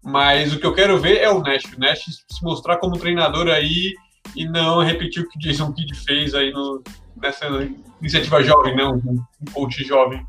Mas 0.07 0.53
o 0.53 0.59
que 0.59 0.65
eu 0.65 0.73
quero 0.73 0.97
ver 0.97 1.17
é 1.17 1.29
o 1.29 1.41
Nash. 1.41 1.65
O 1.65 1.79
Nash 1.79 2.05
se 2.05 2.41
mostrar 2.41 2.77
como 2.77 2.97
treinador 2.97 3.49
aí 3.49 3.93
e 4.33 4.47
não 4.47 4.81
repetir 4.81 5.21
o 5.21 5.27
que 5.27 5.37
o 5.37 5.41
Jason 5.41 5.73
Kidd 5.73 5.93
fez 6.05 6.33
aí 6.33 6.49
no, 6.49 6.81
nessa 7.21 7.45
iniciativa 7.99 8.41
jovem, 8.41 8.73
né? 8.73 8.85
Um, 8.85 9.21
coach 9.51 9.83
jovem. 9.83 10.25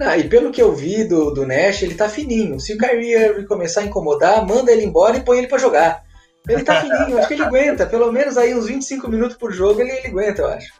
Ah, 0.00 0.16
e 0.16 0.26
pelo 0.26 0.50
que 0.50 0.62
eu 0.62 0.74
vi 0.74 1.04
do, 1.04 1.32
do 1.32 1.46
Nash, 1.46 1.82
ele 1.82 1.94
tá 1.94 2.08
fininho. 2.08 2.58
Se 2.58 2.72
o 2.72 2.78
Kyrie 2.78 3.44
começar 3.46 3.82
a 3.82 3.84
incomodar, 3.84 4.46
manda 4.46 4.72
ele 4.72 4.84
embora 4.84 5.18
e 5.18 5.22
põe 5.22 5.36
ele 5.36 5.48
para 5.48 5.58
jogar. 5.58 6.02
Ele 6.48 6.62
tá 6.62 6.80
fininho, 6.80 7.18
acho 7.18 7.28
que 7.28 7.34
ele 7.34 7.42
aguenta. 7.42 7.84
Pelo 7.84 8.10
menos 8.10 8.38
aí 8.38 8.54
uns 8.54 8.66
25 8.66 9.06
minutos 9.08 9.36
por 9.36 9.52
jogo 9.52 9.82
ele, 9.82 9.90
ele 9.90 10.06
aguenta, 10.06 10.40
eu 10.40 10.48
acho. 10.48 10.72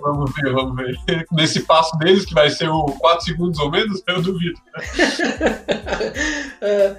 Vamos 0.00 0.32
ver, 0.34 0.52
vamos 0.52 0.76
ver. 0.76 0.96
Nesse 1.32 1.60
passo 1.60 1.96
deles, 1.98 2.24
que 2.24 2.34
vai 2.34 2.50
ser 2.50 2.68
o 2.68 2.84
4 2.86 3.24
segundos 3.24 3.58
ou 3.58 3.70
menos, 3.70 4.02
eu 4.06 4.22
duvido. 4.22 4.58
uh, 6.62 6.96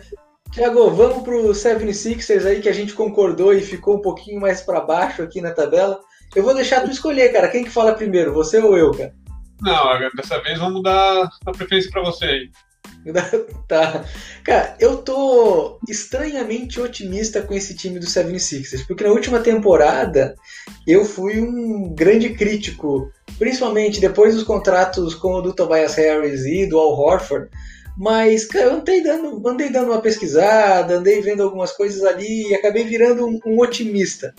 Tiago, 0.51 0.91
vamos 0.91 1.23
pro 1.23 1.49
76ers 1.49 2.45
aí 2.45 2.61
que 2.61 2.69
a 2.69 2.73
gente 2.73 2.93
concordou 2.93 3.53
e 3.53 3.61
ficou 3.61 3.97
um 3.97 4.01
pouquinho 4.01 4.39
mais 4.39 4.61
para 4.61 4.81
baixo 4.81 5.23
aqui 5.23 5.41
na 5.41 5.51
tabela. 5.51 5.99
Eu 6.35 6.43
vou 6.43 6.53
deixar 6.53 6.81
tu 6.81 6.91
escolher, 6.91 7.31
cara. 7.31 7.47
Quem 7.47 7.63
que 7.63 7.69
fala 7.69 7.93
primeiro, 7.93 8.33
você 8.33 8.59
ou 8.59 8.77
eu, 8.77 8.91
cara? 8.91 9.13
Não, 9.61 10.11
dessa 10.15 10.41
vez 10.41 10.59
vamos 10.59 10.83
dar 10.83 11.29
a 11.45 11.51
preferência 11.51 11.89
para 11.89 12.03
você 12.03 12.25
aí. 12.25 12.51
tá. 13.67 14.05
Cara, 14.43 14.75
eu 14.79 14.97
tô 14.97 15.79
estranhamente 15.87 16.79
otimista 16.79 17.41
com 17.41 17.53
esse 17.53 17.75
time 17.75 17.99
do 17.99 18.05
76ers, 18.05 18.85
porque 18.87 19.03
na 19.03 19.11
última 19.11 19.39
temporada 19.39 20.35
eu 20.87 21.03
fui 21.03 21.39
um 21.39 21.93
grande 21.93 22.29
crítico, 22.33 23.11
principalmente 23.37 23.99
depois 23.99 24.35
dos 24.35 24.43
contratos 24.43 25.15
com 25.15 25.33
o 25.33 25.41
do 25.41 25.53
Tobias 25.53 25.95
Harris 25.95 26.45
e 26.45 26.65
do 26.65 26.79
Al 26.79 26.91
Horford. 26.91 27.49
Mas, 27.97 28.45
cara, 28.45 28.65
eu 28.65 28.73
andei 28.75 29.03
dando, 29.03 29.47
andei 29.47 29.69
dando 29.69 29.91
uma 29.91 30.01
pesquisada, 30.01 30.95
andei 30.95 31.21
vendo 31.21 31.43
algumas 31.43 31.71
coisas 31.71 32.03
ali 32.03 32.49
e 32.49 32.55
acabei 32.55 32.83
virando 32.83 33.27
um, 33.27 33.39
um 33.45 33.59
otimista. 33.59 34.33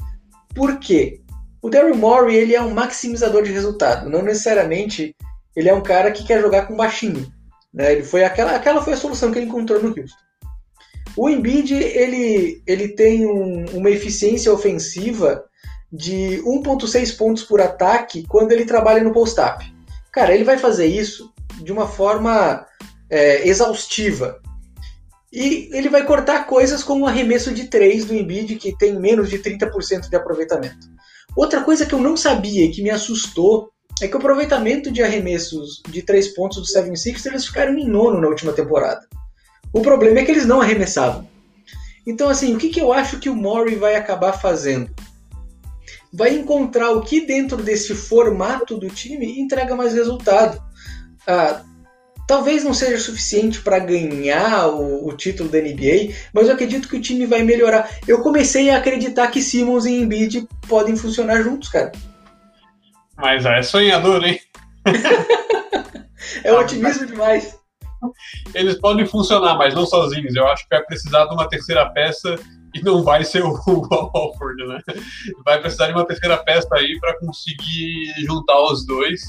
Por 0.54 0.78
quê? 0.80 1.20
O 1.62 1.70
Daryl 1.70 1.96
Morey 1.96 2.36
ele 2.36 2.54
é 2.54 2.60
um 2.60 2.74
maximizador 2.74 3.42
de 3.42 3.52
resultado, 3.52 4.10
não 4.10 4.22
necessariamente 4.22 5.14
ele 5.56 5.68
é 5.68 5.74
um 5.74 5.82
cara 5.82 6.10
que 6.10 6.26
quer 6.26 6.40
jogar 6.40 6.66
com 6.66 6.76
baixinho. 6.76 7.32
Né? 7.74 7.92
Ele 7.92 8.04
foi 8.04 8.22
aquela, 8.22 8.54
aquela 8.54 8.82
foi 8.82 8.92
a 8.92 8.96
solução 8.96 9.32
que 9.32 9.38
ele 9.38 9.46
encontrou 9.46 9.82
no 9.82 9.88
Houston. 9.88 10.16
O 11.16 11.28
Embiid 11.28 11.74
ele, 11.74 12.62
ele 12.66 12.88
tem 12.88 13.26
um, 13.26 13.66
uma 13.72 13.90
eficiência 13.90 14.52
ofensiva 14.52 15.44
de 15.92 16.42
1.6 16.44 17.16
pontos 17.16 17.44
por 17.44 17.60
ataque 17.60 18.24
quando 18.28 18.52
ele 18.52 18.64
trabalha 18.64 19.02
no 19.02 19.12
post-up. 19.12 19.64
Cara, 20.12 20.34
ele 20.34 20.44
vai 20.44 20.58
fazer 20.58 20.86
isso 20.86 21.32
de 21.62 21.72
uma 21.72 21.86
forma 21.86 22.66
é, 23.10 23.46
exaustiva. 23.46 24.40
E 25.32 25.68
ele 25.72 25.88
vai 25.88 26.04
cortar 26.04 26.46
coisas 26.46 26.82
como 26.82 27.04
o 27.04 27.08
arremesso 27.08 27.52
de 27.52 27.64
3 27.64 28.04
do 28.04 28.14
Embiid, 28.14 28.56
que 28.56 28.76
tem 28.76 28.98
menos 28.98 29.28
de 29.28 29.38
30% 29.38 30.08
de 30.08 30.16
aproveitamento. 30.16 30.88
Outra 31.36 31.62
coisa 31.62 31.84
que 31.84 31.92
eu 31.92 32.00
não 32.00 32.16
sabia 32.16 32.64
e 32.64 32.70
que 32.70 32.82
me 32.82 32.90
assustou 32.90 33.70
é 34.02 34.08
que 34.08 34.14
o 34.14 34.18
aproveitamento 34.18 34.90
de 34.90 35.02
arremessos 35.02 35.82
de 35.88 36.02
três 36.02 36.28
pontos 36.28 36.58
do 36.58 36.66
76 36.66 37.26
eles 37.26 37.46
ficaram 37.46 37.76
em 37.78 37.86
nono 37.86 38.20
na 38.20 38.28
última 38.28 38.52
temporada. 38.52 39.06
O 39.72 39.80
problema 39.80 40.20
é 40.20 40.24
que 40.24 40.30
eles 40.30 40.46
não 40.46 40.60
arremessavam. 40.60 41.28
Então, 42.06 42.28
assim, 42.28 42.54
o 42.54 42.58
que, 42.58 42.68
que 42.68 42.80
eu 42.80 42.92
acho 42.92 43.18
que 43.18 43.30
o 43.30 43.34
Murray 43.34 43.76
vai 43.76 43.96
acabar 43.96 44.32
fazendo? 44.32 44.90
Vai 46.12 46.34
encontrar 46.34 46.90
o 46.90 47.00
que 47.00 47.26
dentro 47.26 47.56
desse 47.56 47.94
formato 47.94 48.76
do 48.76 48.88
time 48.88 49.40
entrega 49.40 49.74
mais 49.74 49.94
resultado. 49.94 50.62
Ah, 51.26 51.62
talvez 52.26 52.62
não 52.62 52.74
seja 52.74 52.98
suficiente 52.98 53.60
para 53.62 53.78
ganhar 53.78 54.68
o, 54.68 55.08
o, 55.08 55.16
título 55.16 55.48
da 55.48 55.58
NBA, 55.58 56.14
mas 56.32 56.46
eu 56.46 56.54
acredito 56.54 56.88
que 56.88 56.96
o 56.96 57.00
time 57.00 57.26
vai 57.26 57.42
melhorar. 57.42 57.98
Eu 58.06 58.22
comecei 58.22 58.70
a 58.70 58.76
acreditar 58.76 59.28
que 59.28 59.42
Simmons 59.42 59.86
e 59.86 59.92
Embiid 59.92 60.46
podem 60.68 60.96
funcionar 60.96 61.42
juntos, 61.42 61.68
cara. 61.68 61.90
Mas 63.16 63.46
é 63.46 63.62
sonhador, 63.62 64.24
hein? 64.24 64.40
é 66.44 66.52
otimismo 66.52 67.06
demais. 67.06 67.58
Eles 68.54 68.78
podem 68.78 69.06
funcionar, 69.06 69.56
mas 69.56 69.74
não 69.74 69.86
sozinhos. 69.86 70.34
Eu 70.34 70.46
acho 70.48 70.64
que 70.64 70.74
vai 70.74 70.84
precisar 70.84 71.26
de 71.26 71.34
uma 71.34 71.48
terceira 71.48 71.88
peça 71.90 72.36
e 72.74 72.82
não 72.82 73.02
vai 73.02 73.24
ser 73.24 73.42
o 73.42 73.54
Alford, 74.14 74.66
né? 74.66 74.80
Vai 75.44 75.60
precisar 75.60 75.86
de 75.86 75.92
uma 75.92 76.04
terceira 76.04 76.36
peça 76.38 76.68
aí 76.72 76.98
para 77.00 77.18
conseguir 77.18 78.12
juntar 78.26 78.60
os 78.60 78.84
dois. 78.86 79.22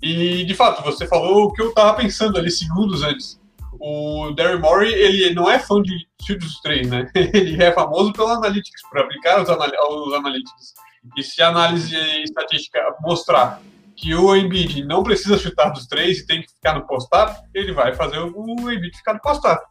E, 0.00 0.44
de 0.44 0.54
fato, 0.54 0.82
você 0.82 1.06
falou 1.06 1.44
o 1.44 1.52
que 1.52 1.62
eu 1.62 1.72
tava 1.72 1.94
pensando 1.94 2.38
ali 2.38 2.50
segundos 2.50 3.02
antes. 3.02 3.40
O 3.78 4.30
Derry 4.32 4.58
Morey, 4.58 4.92
ele 4.92 5.34
não 5.34 5.50
é 5.50 5.58
fã 5.58 5.82
de 5.82 6.06
Studios 6.22 6.60
3, 6.60 6.88
né? 6.88 7.10
Ele 7.14 7.62
é 7.62 7.70
famoso 7.72 8.12
pelo 8.12 8.28
Analytics, 8.28 8.82
por 8.88 9.00
aplicar 9.00 9.42
os, 9.42 9.50
anal 9.50 9.70
os 10.06 10.14
Analytics. 10.14 10.74
E 11.16 11.22
se 11.22 11.42
a 11.42 11.48
análise 11.48 11.96
estatística 12.22 12.78
mostrar 13.00 13.60
que 13.96 14.14
o 14.14 14.36
Embiid 14.36 14.84
não 14.84 15.02
precisa 15.02 15.38
chutar 15.38 15.70
dos 15.70 15.86
três 15.86 16.18
e 16.18 16.26
tem 16.26 16.42
que 16.42 16.52
ficar 16.52 16.74
no 16.74 16.86
post-up, 16.86 17.40
ele 17.54 17.72
vai 17.72 17.94
fazer 17.94 18.18
o 18.18 18.70
Embiid 18.70 18.96
ficar 18.96 19.14
no 19.14 19.20
post-up. 19.20 19.64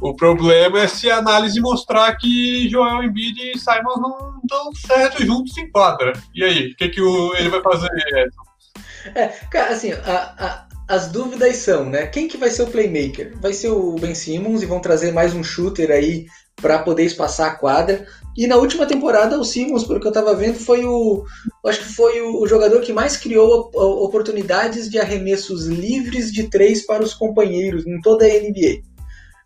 O 0.00 0.14
problema 0.14 0.80
é 0.80 0.88
se 0.88 1.10
a 1.10 1.18
análise 1.18 1.60
mostrar 1.60 2.16
que 2.16 2.68
Joel 2.70 3.04
Embiid 3.04 3.52
e 3.54 3.58
Simons 3.58 4.00
não 4.00 4.38
estão 4.42 4.72
certos 4.74 5.26
juntos 5.26 5.56
em 5.58 5.70
quadra. 5.70 6.12
E 6.34 6.42
aí, 6.42 6.72
o 6.72 6.76
que, 6.76 6.88
que 6.88 7.00
o, 7.00 7.34
ele 7.36 7.50
vai 7.50 7.60
fazer? 7.60 7.90
É, 9.14 9.28
cara, 9.50 9.72
assim, 9.72 9.92
a, 9.92 10.34
a, 10.38 10.68
as 10.88 11.08
dúvidas 11.08 11.56
são, 11.56 11.84
né? 11.84 12.06
Quem 12.06 12.28
que 12.28 12.38
vai 12.38 12.50
ser 12.50 12.62
o 12.62 12.66
playmaker? 12.66 13.38
Vai 13.40 13.52
ser 13.52 13.68
o 13.68 13.94
Ben 13.96 14.14
Simmons 14.14 14.62
e 14.62 14.66
vão 14.66 14.80
trazer 14.80 15.12
mais 15.12 15.34
um 15.34 15.44
shooter 15.44 15.90
aí 15.90 16.26
para 16.56 16.78
poder 16.78 17.04
espaçar 17.04 17.50
a 17.50 17.54
quadra. 17.54 18.06
E 18.36 18.46
na 18.46 18.56
última 18.56 18.86
temporada, 18.86 19.38
o 19.38 19.44
Simmons, 19.44 19.84
pelo 19.84 20.00
que 20.00 20.06
eu 20.06 20.10
estava 20.10 20.34
vendo, 20.34 20.58
foi 20.58 20.84
o. 20.84 21.24
Acho 21.66 21.80
que 21.80 21.92
foi 21.92 22.20
o, 22.20 22.46
jogador 22.46 22.80
que 22.80 22.92
mais 22.92 23.16
criou 23.16 23.70
oportunidades 23.74 24.88
de 24.88 24.98
arremessos 24.98 25.66
livres 25.66 26.32
de 26.32 26.48
três 26.48 26.86
para 26.86 27.02
os 27.02 27.12
companheiros 27.12 27.86
em 27.86 28.00
toda 28.00 28.24
a 28.24 28.28
NBA. 28.28 28.82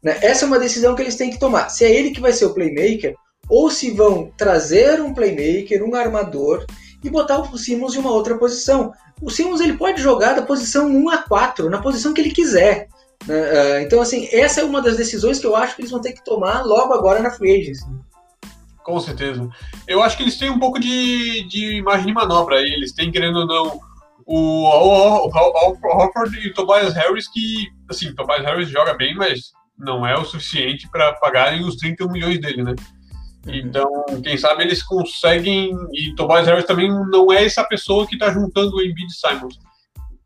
Né? 0.02 0.18
Essa 0.20 0.44
é 0.44 0.48
uma 0.48 0.58
decisão 0.58 0.94
que 0.94 1.02
eles 1.02 1.16
têm 1.16 1.30
que 1.30 1.40
tomar. 1.40 1.70
Se 1.70 1.84
é 1.84 1.90
ele 1.90 2.10
que 2.10 2.20
vai 2.20 2.32
ser 2.32 2.44
o 2.44 2.54
playmaker, 2.54 3.14
ou 3.48 3.70
se 3.70 3.90
vão 3.90 4.30
trazer 4.36 5.00
um 5.00 5.14
playmaker, 5.14 5.82
um 5.82 5.94
armador, 5.94 6.64
e 7.02 7.10
botar 7.10 7.40
o 7.40 7.58
Simmons 7.58 7.94
em 7.94 7.98
uma 7.98 8.12
outra 8.12 8.38
posição. 8.38 8.92
O 9.20 9.30
Simmons 9.30 9.60
ele 9.60 9.76
pode 9.76 10.00
jogar 10.00 10.34
da 10.34 10.42
posição 10.42 10.88
1 10.88 11.10
a 11.10 11.18
4, 11.18 11.68
na 11.68 11.80
posição 11.80 12.14
que 12.14 12.20
ele 12.20 12.30
quiser. 12.30 12.88
Né? 13.26 13.50
Ah, 13.50 13.82
então, 13.82 14.00
assim, 14.00 14.28
essa 14.32 14.60
é 14.60 14.64
uma 14.64 14.80
das 14.80 14.96
decisões 14.96 15.38
que 15.38 15.46
eu 15.46 15.54
acho 15.54 15.76
que 15.76 15.82
eles 15.82 15.90
vão 15.90 16.00
ter 16.00 16.12
que 16.12 16.24
tomar 16.24 16.64
logo 16.64 16.92
agora 16.92 17.20
na 17.20 17.30
free 17.30 17.60
agency. 17.60 17.84
Com 18.84 19.00
certeza. 19.00 19.48
Eu 19.88 20.02
acho 20.02 20.14
que 20.14 20.22
eles 20.22 20.36
têm 20.36 20.50
um 20.50 20.58
pouco 20.58 20.78
de, 20.78 21.42
de 21.48 21.78
imagem 21.78 22.06
de 22.06 22.12
manobra 22.12 22.58
aí. 22.58 22.66
Eles 22.66 22.92
têm, 22.92 23.10
querendo 23.10 23.38
ou 23.38 23.46
não, 23.46 23.80
o 24.26 24.66
Hofford 24.66 26.38
e 26.38 26.48
o 26.48 26.54
Tobias 26.54 26.92
Harris, 26.92 27.26
que, 27.26 27.66
assim, 27.88 28.08
o 28.08 28.14
Tobias 28.14 28.44
Harris 28.44 28.68
joga 28.68 28.92
bem, 28.92 29.14
mas 29.14 29.52
não 29.78 30.06
é 30.06 30.14
o 30.16 30.24
suficiente 30.24 30.86
para 30.90 31.14
pagarem 31.14 31.64
os 31.64 31.76
31 31.76 32.12
milhões 32.12 32.38
dele, 32.38 32.62
né? 32.62 32.74
Uhum. 33.46 33.54
Então, 33.54 33.90
quem 34.22 34.36
sabe 34.36 34.64
eles 34.64 34.82
conseguem. 34.82 35.74
E 35.94 36.14
Tobias 36.14 36.46
Harris 36.46 36.66
também 36.66 36.90
não 36.90 37.32
é 37.32 37.42
essa 37.42 37.64
pessoa 37.64 38.06
que 38.06 38.16
está 38.16 38.30
juntando 38.30 38.76
o 38.76 38.82
Embiid 38.82 39.10
e 39.10 39.14
Simons. 39.14 39.58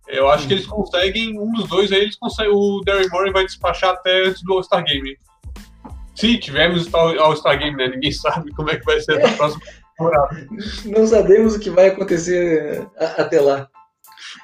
Eu 0.09 0.29
acho 0.29 0.49
que 0.49 0.55
eles 0.55 0.67
conseguem, 0.67 1.39
um 1.39 1.53
dos 1.53 1.69
dois 1.69 1.93
aí, 1.93 2.01
eles 2.01 2.17
conseguem, 2.17 2.53
o 2.53 2.81
Derry 2.81 3.09
Morey 3.09 3.33
vai 3.33 3.45
despachar 3.45 3.91
até 3.91 4.27
antes 4.27 4.43
do 4.43 4.55
All-Star 4.55 4.83
Game. 4.83 5.17
Se 6.19 6.37
tivermos 6.37 6.93
All-Star 6.93 7.57
Game, 7.61 7.77
né? 7.77 7.89
Ninguém 7.89 8.11
sabe 8.11 8.53
como 8.55 8.71
é 8.71 8.77
que 8.77 8.85
vai 8.85 9.01
ser 9.01 9.25
a 9.25 9.33
próxima 9.37 9.63
temporada. 9.97 10.49
Não 10.85 11.07
sabemos 11.07 11.55
o 11.55 11.61
que 11.61 11.71
vai 11.71 11.89
acontecer 11.89 12.85
até 12.99 13.41
lá. 13.41 13.69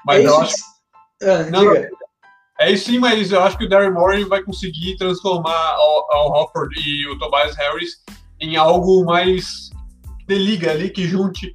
Mas 0.06 0.24
é 0.24 0.28
eu 0.28 0.38
acho. 0.38 0.54
Ah, 1.22 1.42
não, 1.50 1.64
não, 1.64 1.74
é 2.60 2.70
isso 2.70 2.90
sim, 2.90 3.00
mas 3.00 3.32
eu 3.32 3.42
acho 3.42 3.58
que 3.58 3.64
o 3.64 3.68
Darren 3.68 3.90
Morey 3.90 4.24
vai 4.24 4.40
conseguir 4.44 4.96
transformar 4.96 5.76
o 5.76 6.32
Hofford 6.32 6.72
e 6.78 7.08
o 7.08 7.18
Tobias 7.18 7.56
Harris 7.56 8.04
em 8.40 8.56
algo 8.56 9.04
mais 9.04 9.70
de 10.28 10.38
liga 10.38 10.70
ali 10.70 10.90
que 10.90 11.08
junte 11.08 11.52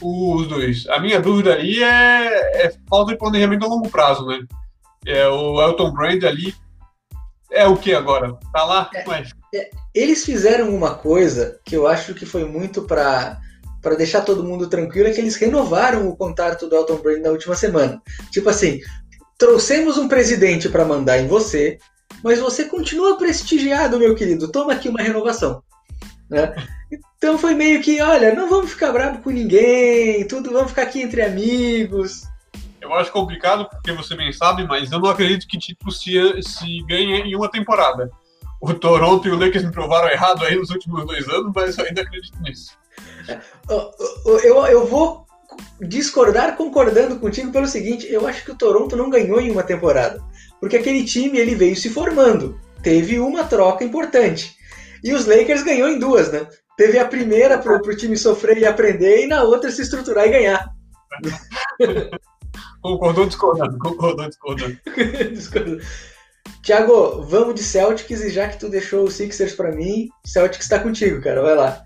os 0.00 0.46
dois. 0.46 0.86
A 0.88 0.98
minha 0.98 1.20
dúvida 1.20 1.52
ali 1.52 1.82
é, 1.82 2.66
é 2.66 2.74
falta 2.88 3.12
de 3.12 3.18
planejamento 3.18 3.66
a 3.66 3.68
longo 3.68 3.90
prazo, 3.90 4.24
né? 4.26 4.40
É, 5.04 5.28
o 5.28 5.60
Elton 5.60 5.92
Brand 5.92 6.24
ali 6.24 6.54
é 7.50 7.66
o 7.66 7.76
que 7.76 7.94
agora? 7.94 8.32
Tá 8.52 8.64
lá? 8.64 8.90
É, 8.94 9.00
é, 9.00 9.26
eles 9.94 10.24
fizeram 10.24 10.74
uma 10.74 10.94
coisa 10.94 11.58
que 11.64 11.76
eu 11.76 11.86
acho 11.86 12.14
que 12.14 12.26
foi 12.26 12.44
muito 12.44 12.82
para 12.82 13.38
para 13.80 13.94
deixar 13.94 14.22
todo 14.22 14.44
mundo 14.44 14.68
tranquilo 14.68 15.08
é 15.08 15.12
que 15.12 15.20
eles 15.20 15.36
renovaram 15.36 16.08
o 16.08 16.16
contrato 16.16 16.68
do 16.68 16.74
Elton 16.74 16.96
Brand 16.96 17.22
na 17.22 17.30
última 17.30 17.54
semana. 17.54 18.02
Tipo 18.30 18.48
assim, 18.48 18.80
trouxemos 19.38 19.96
um 19.96 20.08
presidente 20.08 20.68
para 20.68 20.84
mandar 20.84 21.18
em 21.18 21.28
você, 21.28 21.78
mas 22.22 22.40
você 22.40 22.64
continua 22.64 23.16
prestigiado, 23.16 23.98
meu 23.98 24.16
querido. 24.16 24.50
Toma 24.50 24.72
aqui 24.72 24.88
uma 24.88 25.00
renovação. 25.00 25.62
Né? 26.28 26.54
Então 27.16 27.38
foi 27.38 27.54
meio 27.54 27.80
que, 27.80 28.00
olha, 28.00 28.34
não 28.34 28.48
vamos 28.48 28.70
ficar 28.70 28.92
bravo 28.92 29.22
com 29.22 29.30
ninguém, 29.30 30.26
tudo, 30.26 30.52
vamos 30.52 30.70
ficar 30.70 30.82
aqui 30.82 31.00
entre 31.00 31.22
amigos. 31.22 32.22
Eu 32.80 32.94
acho 32.94 33.12
complicado, 33.12 33.68
porque 33.68 33.92
você 33.92 34.16
bem 34.16 34.32
sabe, 34.32 34.66
mas 34.66 34.90
eu 34.90 34.98
não 34.98 35.10
acredito 35.10 35.46
que 35.46 35.58
título 35.58 35.92
se, 35.92 36.12
se 36.42 36.82
ganhe 36.86 37.20
em 37.22 37.34
uma 37.34 37.50
temporada. 37.50 38.10
O 38.60 38.74
Toronto 38.74 39.28
e 39.28 39.30
o 39.30 39.38
Lakers 39.38 39.64
me 39.64 39.72
provaram 39.72 40.08
errado 40.08 40.44
aí 40.44 40.56
nos 40.56 40.70
últimos 40.70 41.06
dois 41.06 41.28
anos, 41.28 41.52
mas 41.54 41.78
eu 41.78 41.84
ainda 41.84 42.02
acredito 42.02 42.40
nisso. 42.42 42.76
Eu, 44.44 44.66
eu 44.66 44.86
vou 44.86 45.26
discordar 45.80 46.56
concordando 46.56 47.18
contigo 47.18 47.52
pelo 47.52 47.66
seguinte, 47.66 48.06
eu 48.10 48.26
acho 48.26 48.44
que 48.44 48.50
o 48.50 48.56
Toronto 48.56 48.96
não 48.96 49.10
ganhou 49.10 49.40
em 49.40 49.50
uma 49.50 49.62
temporada. 49.62 50.20
Porque 50.60 50.76
aquele 50.76 51.04
time 51.04 51.38
ele 51.38 51.54
veio 51.54 51.76
se 51.76 51.88
formando. 51.88 52.60
Teve 52.82 53.18
uma 53.18 53.44
troca 53.44 53.84
importante. 53.84 54.56
E 55.02 55.12
os 55.12 55.26
Lakers 55.26 55.62
ganhou 55.62 55.88
em 55.88 55.98
duas, 55.98 56.32
né? 56.32 56.46
Teve 56.76 56.98
a 56.98 57.06
primeira 57.06 57.58
pro, 57.58 57.80
pro 57.80 57.96
time 57.96 58.16
sofrer 58.16 58.58
e 58.58 58.66
aprender, 58.66 59.24
e 59.24 59.26
na 59.26 59.42
outra 59.42 59.70
se 59.70 59.82
estruturar 59.82 60.26
e 60.26 60.30
ganhar. 60.30 60.68
concordou 62.82 63.26
discordando, 63.26 63.78
concordou 63.78 64.28
discordando. 64.28 64.78
discordando. 65.32 65.82
Tiago, 66.62 67.22
vamos 67.22 67.54
de 67.54 67.62
Celtics 67.62 68.20
e 68.20 68.30
já 68.30 68.48
que 68.48 68.58
tu 68.58 68.68
deixou 68.68 69.04
o 69.04 69.10
Sixers 69.10 69.54
para 69.54 69.72
mim, 69.72 70.08
Celtics 70.24 70.64
está 70.64 70.78
contigo, 70.78 71.20
cara, 71.22 71.42
vai 71.42 71.54
lá. 71.54 71.82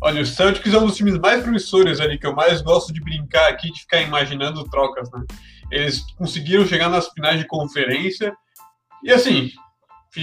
Olha, 0.00 0.22
o 0.22 0.26
Celtics 0.26 0.72
é 0.72 0.78
um 0.78 0.86
dos 0.86 0.96
times 0.96 1.18
mais 1.18 1.42
promissores 1.42 2.00
ali, 2.00 2.18
que 2.18 2.26
eu 2.26 2.34
mais 2.34 2.62
gosto 2.62 2.92
de 2.92 3.00
brincar 3.00 3.48
aqui, 3.48 3.70
de 3.72 3.80
ficar 3.80 4.00
imaginando 4.00 4.68
trocas, 4.68 5.10
né? 5.10 5.24
Eles 5.70 6.00
conseguiram 6.16 6.66
chegar 6.66 6.88
nas 6.88 7.08
finais 7.08 7.38
de 7.38 7.46
conferência, 7.46 8.32
e 9.02 9.12
assim, 9.12 9.50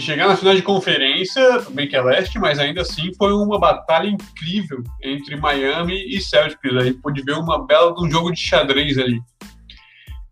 chegar 0.01 0.27
na 0.27 0.35
final 0.35 0.55
de 0.55 0.61
conferência, 0.61 1.61
bem 1.71 1.87
que 1.87 1.95
é 1.95 2.01
leste, 2.01 2.39
mas 2.39 2.59
ainda 2.59 2.81
assim 2.81 3.13
foi 3.17 3.33
uma 3.33 3.59
batalha 3.59 4.07
incrível 4.07 4.83
entre 5.01 5.35
Miami 5.35 6.03
e 6.07 6.19
Celtics. 6.19 6.75
A 6.75 6.83
gente 6.83 6.99
pôde 6.99 7.21
ver 7.21 7.33
uma 7.33 7.65
bela 7.65 7.93
de 7.93 8.03
um 8.03 8.09
jogo 8.09 8.31
de 8.31 8.39
xadrez 8.39 8.97
ali. 8.97 9.19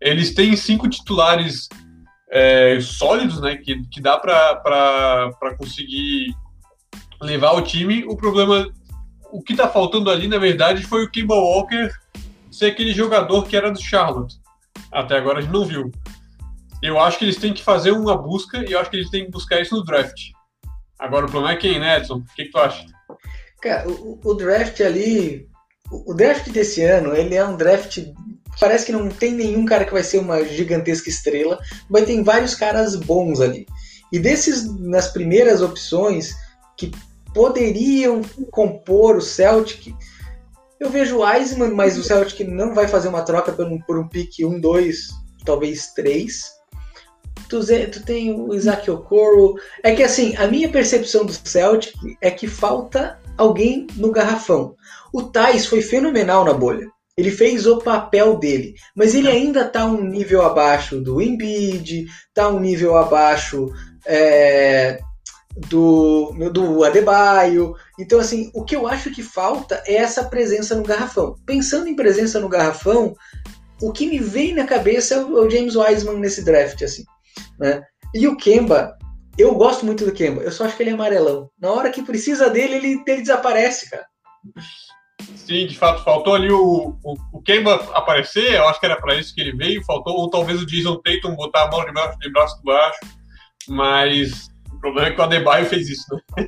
Eles 0.00 0.34
têm 0.34 0.56
cinco 0.56 0.88
titulares 0.88 1.68
é, 2.34 2.80
sólidos, 2.80 3.40
né, 3.40 3.56
que, 3.56 3.80
que 3.84 4.00
dá 4.00 4.18
para 4.18 5.54
conseguir 5.56 6.34
levar 7.22 7.52
o 7.52 7.62
time. 7.62 8.04
O 8.08 8.16
problema, 8.16 8.68
o 9.30 9.40
que 9.40 9.52
está 9.52 9.68
faltando 9.68 10.10
ali, 10.10 10.26
na 10.26 10.38
verdade, 10.38 10.82
foi 10.82 11.04
o 11.04 11.10
Kimball 11.10 11.44
Walker 11.44 11.88
ser 12.50 12.66
aquele 12.66 12.92
jogador 12.92 13.46
que 13.46 13.56
era 13.56 13.70
do 13.70 13.80
Charlotte. 13.80 14.36
Até 14.90 15.16
agora 15.16 15.38
a 15.38 15.42
gente 15.42 15.52
não 15.52 15.64
viu. 15.64 15.92
Eu 16.82 16.98
acho 16.98 17.18
que 17.18 17.24
eles 17.24 17.36
têm 17.36 17.54
que 17.54 17.62
fazer 17.62 17.92
uma 17.92 18.16
busca 18.16 18.68
e 18.68 18.72
eu 18.72 18.80
acho 18.80 18.90
que 18.90 18.96
eles 18.96 19.10
têm 19.10 19.26
que 19.26 19.30
buscar 19.30 19.60
isso 19.60 19.76
no 19.76 19.84
draft. 19.84 20.20
Agora 20.98 21.26
o 21.26 21.30
problema 21.30 21.54
é 21.54 21.56
quem, 21.56 21.78
né, 21.78 21.98
Edson? 21.98 22.16
O 22.16 22.34
que, 22.34 22.46
que 22.46 22.50
tu 22.50 22.58
acha? 22.58 22.84
Cara, 23.62 23.88
o, 23.88 24.20
o, 24.22 24.34
draft 24.34 24.80
ali. 24.80 25.48
O, 25.90 26.12
o 26.12 26.14
draft 26.14 26.48
desse 26.50 26.82
ano, 26.82 27.14
ele 27.14 27.36
é 27.36 27.46
um 27.46 27.56
draft. 27.56 27.98
Parece 28.60 28.86
que 28.86 28.92
não 28.92 29.08
tem 29.08 29.32
nenhum 29.32 29.64
cara 29.64 29.84
que 29.84 29.92
vai 29.92 30.02
ser 30.02 30.18
uma 30.18 30.44
gigantesca 30.44 31.08
estrela, 31.08 31.58
mas 31.88 32.06
tem 32.06 32.22
vários 32.22 32.54
caras 32.54 32.96
bons 32.96 33.40
ali. 33.40 33.66
E 34.12 34.18
desses, 34.18 34.72
nas 34.78 35.08
primeiras 35.08 35.60
opções, 35.60 36.34
que 36.76 36.92
poderiam 37.34 38.22
compor 38.50 39.16
o 39.16 39.20
Celtic, 39.20 39.94
Eu 40.78 40.90
vejo 40.90 41.16
o 41.16 41.22
Wiseman, 41.22 41.70
mas 41.70 41.96
o 41.96 42.02
Celtic 42.02 42.40
não 42.46 42.74
vai 42.74 42.86
fazer 42.86 43.08
uma 43.08 43.22
troca 43.22 43.52
por 43.52 43.64
um, 43.66 43.80
por 43.80 43.98
um 43.98 44.06
pique 44.06 44.44
1, 44.44 44.60
2, 44.60 45.08
talvez 45.44 45.92
3. 45.94 46.52
Tu, 47.48 47.60
tu 47.90 48.02
tem 48.04 48.38
o 48.38 48.54
Isaac 48.54 48.90
Okoro. 48.90 49.54
É 49.82 49.94
que 49.94 50.02
assim, 50.02 50.36
a 50.36 50.46
minha 50.46 50.68
percepção 50.68 51.24
do 51.24 51.32
Celtic 51.32 51.94
é 52.20 52.30
que 52.30 52.46
falta 52.46 53.18
alguém 53.38 53.86
no 53.96 54.10
garrafão. 54.10 54.76
O 55.12 55.22
Thais 55.22 55.64
foi 55.64 55.80
fenomenal 55.80 56.44
na 56.44 56.52
bolha. 56.52 56.86
Ele 57.16 57.30
fez 57.30 57.66
o 57.66 57.78
papel 57.78 58.36
dele, 58.36 58.74
mas 58.94 59.14
ele 59.14 59.28
ainda 59.28 59.62
está 59.62 59.86
um 59.86 60.02
nível 60.02 60.42
abaixo 60.42 61.00
do 61.00 61.22
Embiid, 61.22 62.06
está 62.28 62.48
um 62.48 62.58
nível 62.58 62.96
abaixo 62.96 63.72
é, 64.04 64.98
do, 65.68 66.32
do 66.50 66.82
Adebayo. 66.82 67.76
Então, 67.98 68.18
assim, 68.18 68.50
o 68.52 68.64
que 68.64 68.74
eu 68.74 68.86
acho 68.86 69.12
que 69.12 69.22
falta 69.22 69.82
é 69.86 69.94
essa 69.94 70.24
presença 70.24 70.74
no 70.74 70.82
garrafão. 70.82 71.36
Pensando 71.46 71.88
em 71.88 71.94
presença 71.94 72.40
no 72.40 72.48
garrafão, 72.48 73.14
o 73.80 73.92
que 73.92 74.06
me 74.06 74.18
vem 74.18 74.54
na 74.54 74.64
cabeça 74.64 75.14
é 75.14 75.24
o 75.24 75.48
James 75.48 75.76
Wiseman 75.76 76.18
nesse 76.18 76.44
draft, 76.44 76.82
assim. 76.82 77.04
Né? 77.58 77.82
E 78.12 78.26
o 78.26 78.36
Kemba, 78.36 78.96
eu 79.38 79.54
gosto 79.54 79.86
muito 79.86 80.04
do 80.04 80.12
Kemba, 80.12 80.42
eu 80.42 80.52
só 80.52 80.64
acho 80.64 80.76
que 80.76 80.82
ele 80.82 80.90
é 80.90 80.94
amarelão. 80.94 81.50
Na 81.58 81.70
hora 81.72 81.90
que 81.90 82.02
precisa 82.02 82.50
dele, 82.50 82.74
ele, 82.74 83.02
ele 83.06 83.22
desaparece, 83.22 83.90
cara. 83.90 84.06
Sim, 85.36 85.66
de 85.66 85.76
fato, 85.76 86.02
faltou 86.02 86.34
ali 86.34 86.50
o, 86.50 86.96
o, 87.02 87.16
o 87.32 87.42
Kemba 87.42 87.74
aparecer, 87.92 88.54
eu 88.54 88.66
acho 88.68 88.80
que 88.80 88.86
era 88.86 88.96
para 88.96 89.14
isso 89.14 89.34
que 89.34 89.40
ele 89.40 89.56
veio, 89.56 89.84
faltou, 89.84 90.14
ou 90.14 90.30
talvez 90.30 90.62
o 90.62 90.66
Jason 90.66 90.96
Tatum 90.96 91.34
botar 91.34 91.64
a 91.64 91.70
mão 91.70 91.84
de 91.84 91.92
braço, 91.92 92.18
de 92.18 92.32
braço 92.32 92.62
baixo, 92.64 92.98
mas 93.68 94.48
o 94.72 94.80
problema 94.80 95.08
é 95.08 95.12
que 95.12 95.20
o 95.20 95.24
Adebayo 95.24 95.66
fez 95.66 95.88
isso, 95.88 96.04
né? 96.14 96.46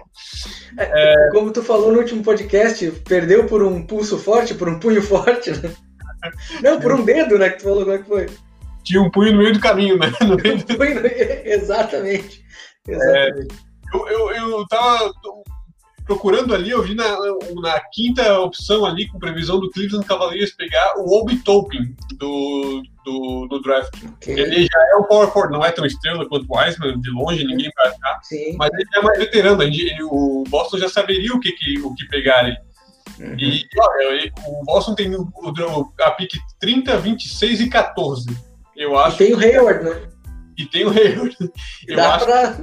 É, 0.78 1.26
é... 1.26 1.30
Como 1.30 1.52
tu 1.52 1.62
falou 1.62 1.92
no 1.92 1.98
último 1.98 2.22
podcast, 2.22 2.90
perdeu 3.06 3.46
por 3.46 3.62
um 3.62 3.86
pulso 3.86 4.18
forte, 4.18 4.54
por 4.54 4.68
um 4.68 4.78
punho 4.78 5.02
forte, 5.02 5.50
né? 5.50 5.74
Não, 6.62 6.80
por 6.80 6.92
um 6.92 7.04
dedo, 7.04 7.38
né, 7.38 7.50
que 7.50 7.58
tu 7.58 7.64
falou, 7.64 7.84
como 7.84 7.92
é 7.92 7.98
que 7.98 8.08
foi? 8.08 8.26
Tinha 8.82 9.02
um 9.02 9.10
punho 9.10 9.32
no 9.32 9.38
meio 9.38 9.52
do 9.52 9.60
caminho, 9.60 9.98
né? 9.98 10.12
No 10.22 10.36
meio 10.36 10.56
do... 10.64 11.06
Exatamente. 11.44 11.44
Exatamente. 11.44 12.44
É, 12.88 13.30
eu, 13.92 14.08
eu, 14.08 14.30
eu 14.30 14.66
tava 14.68 15.12
procurando 16.06 16.54
ali, 16.54 16.70
eu 16.70 16.82
vi 16.82 16.94
na, 16.94 17.04
na 17.60 17.80
quinta 17.92 18.38
opção 18.38 18.86
ali, 18.86 19.08
com 19.08 19.18
previsão 19.18 19.58
do 19.58 19.70
Cleveland 19.70 20.06
Cavaliers 20.06 20.52
pegar 20.52 20.94
o 20.96 21.20
Obi 21.20 21.36
Topin 21.38 21.94
do, 22.14 22.82
do, 23.04 23.46
do 23.48 23.60
draft. 23.60 23.92
Okay. 24.16 24.38
Ele 24.38 24.62
já 24.62 24.80
é 24.92 24.96
o 24.96 25.04
power 25.04 25.28
forward, 25.28 25.52
não 25.52 25.64
é 25.64 25.72
tão 25.72 25.84
estrela 25.84 26.26
quanto 26.28 26.46
o 26.48 26.56
Wiseman, 26.56 27.00
de 27.00 27.10
longe, 27.10 27.44
ninguém 27.44 27.70
vai 27.76 27.88
achar. 27.88 28.20
Sim. 28.22 28.56
Mas 28.56 28.70
ele 28.72 28.88
é 28.94 29.02
mais 29.02 29.18
veterano, 29.18 29.62
ele, 29.62 29.96
o 30.04 30.44
Boston 30.48 30.78
já 30.78 30.88
saberia 30.88 31.34
o 31.34 31.40
que, 31.40 31.52
que, 31.52 31.80
o 31.80 31.92
que 31.94 32.06
pegar 32.08 32.38
ali. 32.38 32.56
Uhum. 33.18 33.36
E 33.38 33.66
olha, 33.78 34.32
o 34.46 34.64
Boston 34.64 34.94
tem 34.94 35.14
o, 35.14 35.22
o, 35.22 35.92
a 36.02 36.10
pick 36.12 36.34
30, 36.60 36.96
26 36.98 37.60
e 37.62 37.68
14. 37.68 38.26
Eu 38.76 38.96
acho. 38.96 39.22
E 39.22 39.26
tem 39.26 39.34
o 39.34 39.38
Hayward, 39.38 39.84
né? 39.84 40.02
E 40.56 40.66
tem 40.66 40.84
o 40.84 40.90
Hayward. 40.90 41.36
Eu 41.86 41.96
Dá 41.96 42.14
acho 42.14 42.24
pra 42.26 42.58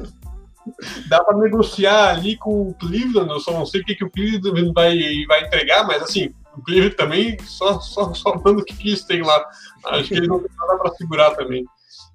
dá 1.08 1.24
para 1.24 1.38
negociar 1.38 2.10
ali 2.10 2.38
com 2.38 2.70
o 2.70 2.74
Cleveland. 2.76 3.30
Eu 3.30 3.40
só 3.40 3.52
não 3.52 3.66
sei 3.66 3.82
o 3.82 3.86
que, 3.86 3.96
que 3.96 4.06
o 4.06 4.10
Cleveland 4.10 4.72
vai, 4.74 4.98
vai 5.28 5.46
entregar, 5.46 5.86
mas 5.86 6.04
assim, 6.04 6.34
o 6.56 6.62
Cleveland 6.62 6.96
também 6.96 7.38
só, 7.42 7.80
só, 7.80 8.14
só 8.14 8.36
manda 8.36 8.62
o 8.62 8.66
que, 8.66 8.76
que 8.76 8.90
eles 8.90 9.04
têm 9.04 9.22
lá. 9.22 9.46
Acho 9.86 10.10
que 10.10 10.16
eles 10.16 10.28
não 10.28 10.40
tem 10.40 10.50
nada 10.58 10.78
para 10.78 10.94
segurar 10.96 11.32
também. 11.32 11.66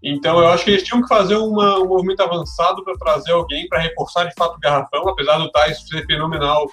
Então 0.02 0.38
eu 0.38 0.48
acho 0.48 0.64
que 0.64 0.70
eles 0.70 0.84
tinham 0.84 1.02
que 1.02 1.08
fazer 1.08 1.36
uma, 1.36 1.78
um 1.80 1.88
movimento 1.88 2.22
avançado 2.22 2.84
para 2.84 2.96
trazer 2.96 3.32
alguém 3.32 3.68
para 3.68 3.80
reforçar 3.80 4.24
de 4.24 4.34
fato 4.34 4.56
o 4.56 4.60
garrafão, 4.60 5.08
apesar 5.08 5.38
do 5.38 5.50
Thais 5.50 5.86
ser 5.86 6.06
fenomenal. 6.06 6.66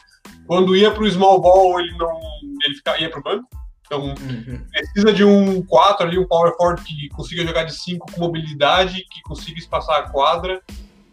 Quando 0.46 0.76
ia 0.76 0.92
para 0.92 1.04
o 1.04 1.10
small 1.10 1.42
ball, 1.42 1.80
ele 1.80 1.98
não 1.98 2.20
ele 2.64 2.76
fica, 2.76 3.00
ia 3.00 3.10
para 3.10 3.20
o 3.20 3.24
banco. 3.24 3.48
Então, 3.86 4.02
uhum. 4.02 4.66
precisa 4.72 5.14
de 5.14 5.24
um 5.24 5.64
4 5.64 6.08
ali, 6.08 6.18
um 6.18 6.28
power 6.28 6.56
forward 6.58 6.84
que 6.84 7.08
consiga 7.10 7.46
jogar 7.46 7.66
de 7.66 7.74
5 7.74 8.12
com 8.12 8.20
mobilidade, 8.20 9.06
que 9.12 9.22
consiga 9.22 9.60
espaçar 9.60 10.00
a 10.00 10.10
quadra 10.10 10.62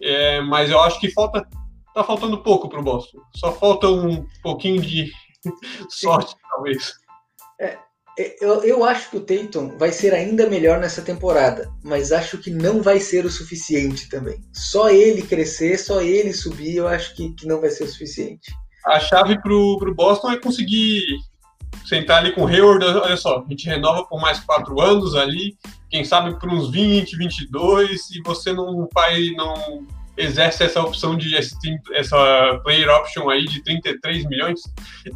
é, 0.03 0.41
mas 0.41 0.71
eu 0.71 0.81
acho 0.81 1.01
que 1.01 1.11
falta 1.11 1.47
tá 1.95 2.03
faltando 2.03 2.43
pouco 2.43 2.69
para 2.69 2.81
o 2.81 2.83
Boston. 2.83 3.19
Só 3.37 3.53
falta 3.53 3.87
um 3.89 4.27
pouquinho 4.43 4.81
de 4.81 5.13
sorte, 5.91 6.35
talvez. 6.51 6.95
É, 7.61 7.79
é, 8.19 8.45
eu, 8.45 8.63
eu 8.63 8.85
acho 8.85 9.11
que 9.11 9.17
o 9.17 9.21
Tatum 9.21 9.77
vai 9.79 9.91
ser 9.91 10.13
ainda 10.13 10.49
melhor 10.49 10.81
nessa 10.81 11.03
temporada, 11.03 11.71
mas 11.83 12.13
acho 12.13 12.39
que 12.39 12.51
não 12.51 12.83
vai 12.83 12.99
ser 13.01 13.25
o 13.25 13.31
suficiente 13.31 14.09
também. 14.09 14.41
Só 14.53 14.91
ele 14.91 15.23
crescer, 15.23 15.79
só 15.79 16.01
ele 16.01 16.33
subir, 16.33 16.77
eu 16.77 16.89
acho 16.89 17.15
que, 17.15 17.33
que 17.35 17.47
não 17.47 17.61
vai 17.61 17.71
ser 17.71 17.85
o 17.85 17.89
suficiente. 17.89 18.53
A 18.87 18.99
chave 18.99 19.41
para 19.41 19.53
o 19.53 19.95
Boston 19.95 20.33
é 20.33 20.41
conseguir 20.41 21.05
sentar 21.85 22.19
ali 22.19 22.33
com 22.33 22.43
o 22.43 22.47
Hayward, 22.47 22.85
olha 22.85 23.17
só, 23.17 23.45
a 23.45 23.51
gente 23.51 23.67
renova 23.67 24.05
por 24.05 24.21
mais 24.21 24.41
quatro 24.41 24.81
anos 24.81 25.15
ali, 25.15 25.57
quem 25.91 26.05
sabe 26.05 26.39
por 26.39 26.49
uns 26.49 26.71
20, 26.71 27.17
22, 27.17 28.11
e 28.11 28.23
você 28.23 28.53
não 28.53 28.89
faz, 28.93 29.33
não 29.37 29.87
exerce 30.17 30.63
essa 30.65 30.81
opção 30.81 31.17
de 31.17 31.35
essa 31.37 32.61
player 32.63 32.89
option 32.91 33.29
aí 33.31 33.45
de 33.45 33.63
33 33.63 34.25
milhões, 34.27 34.61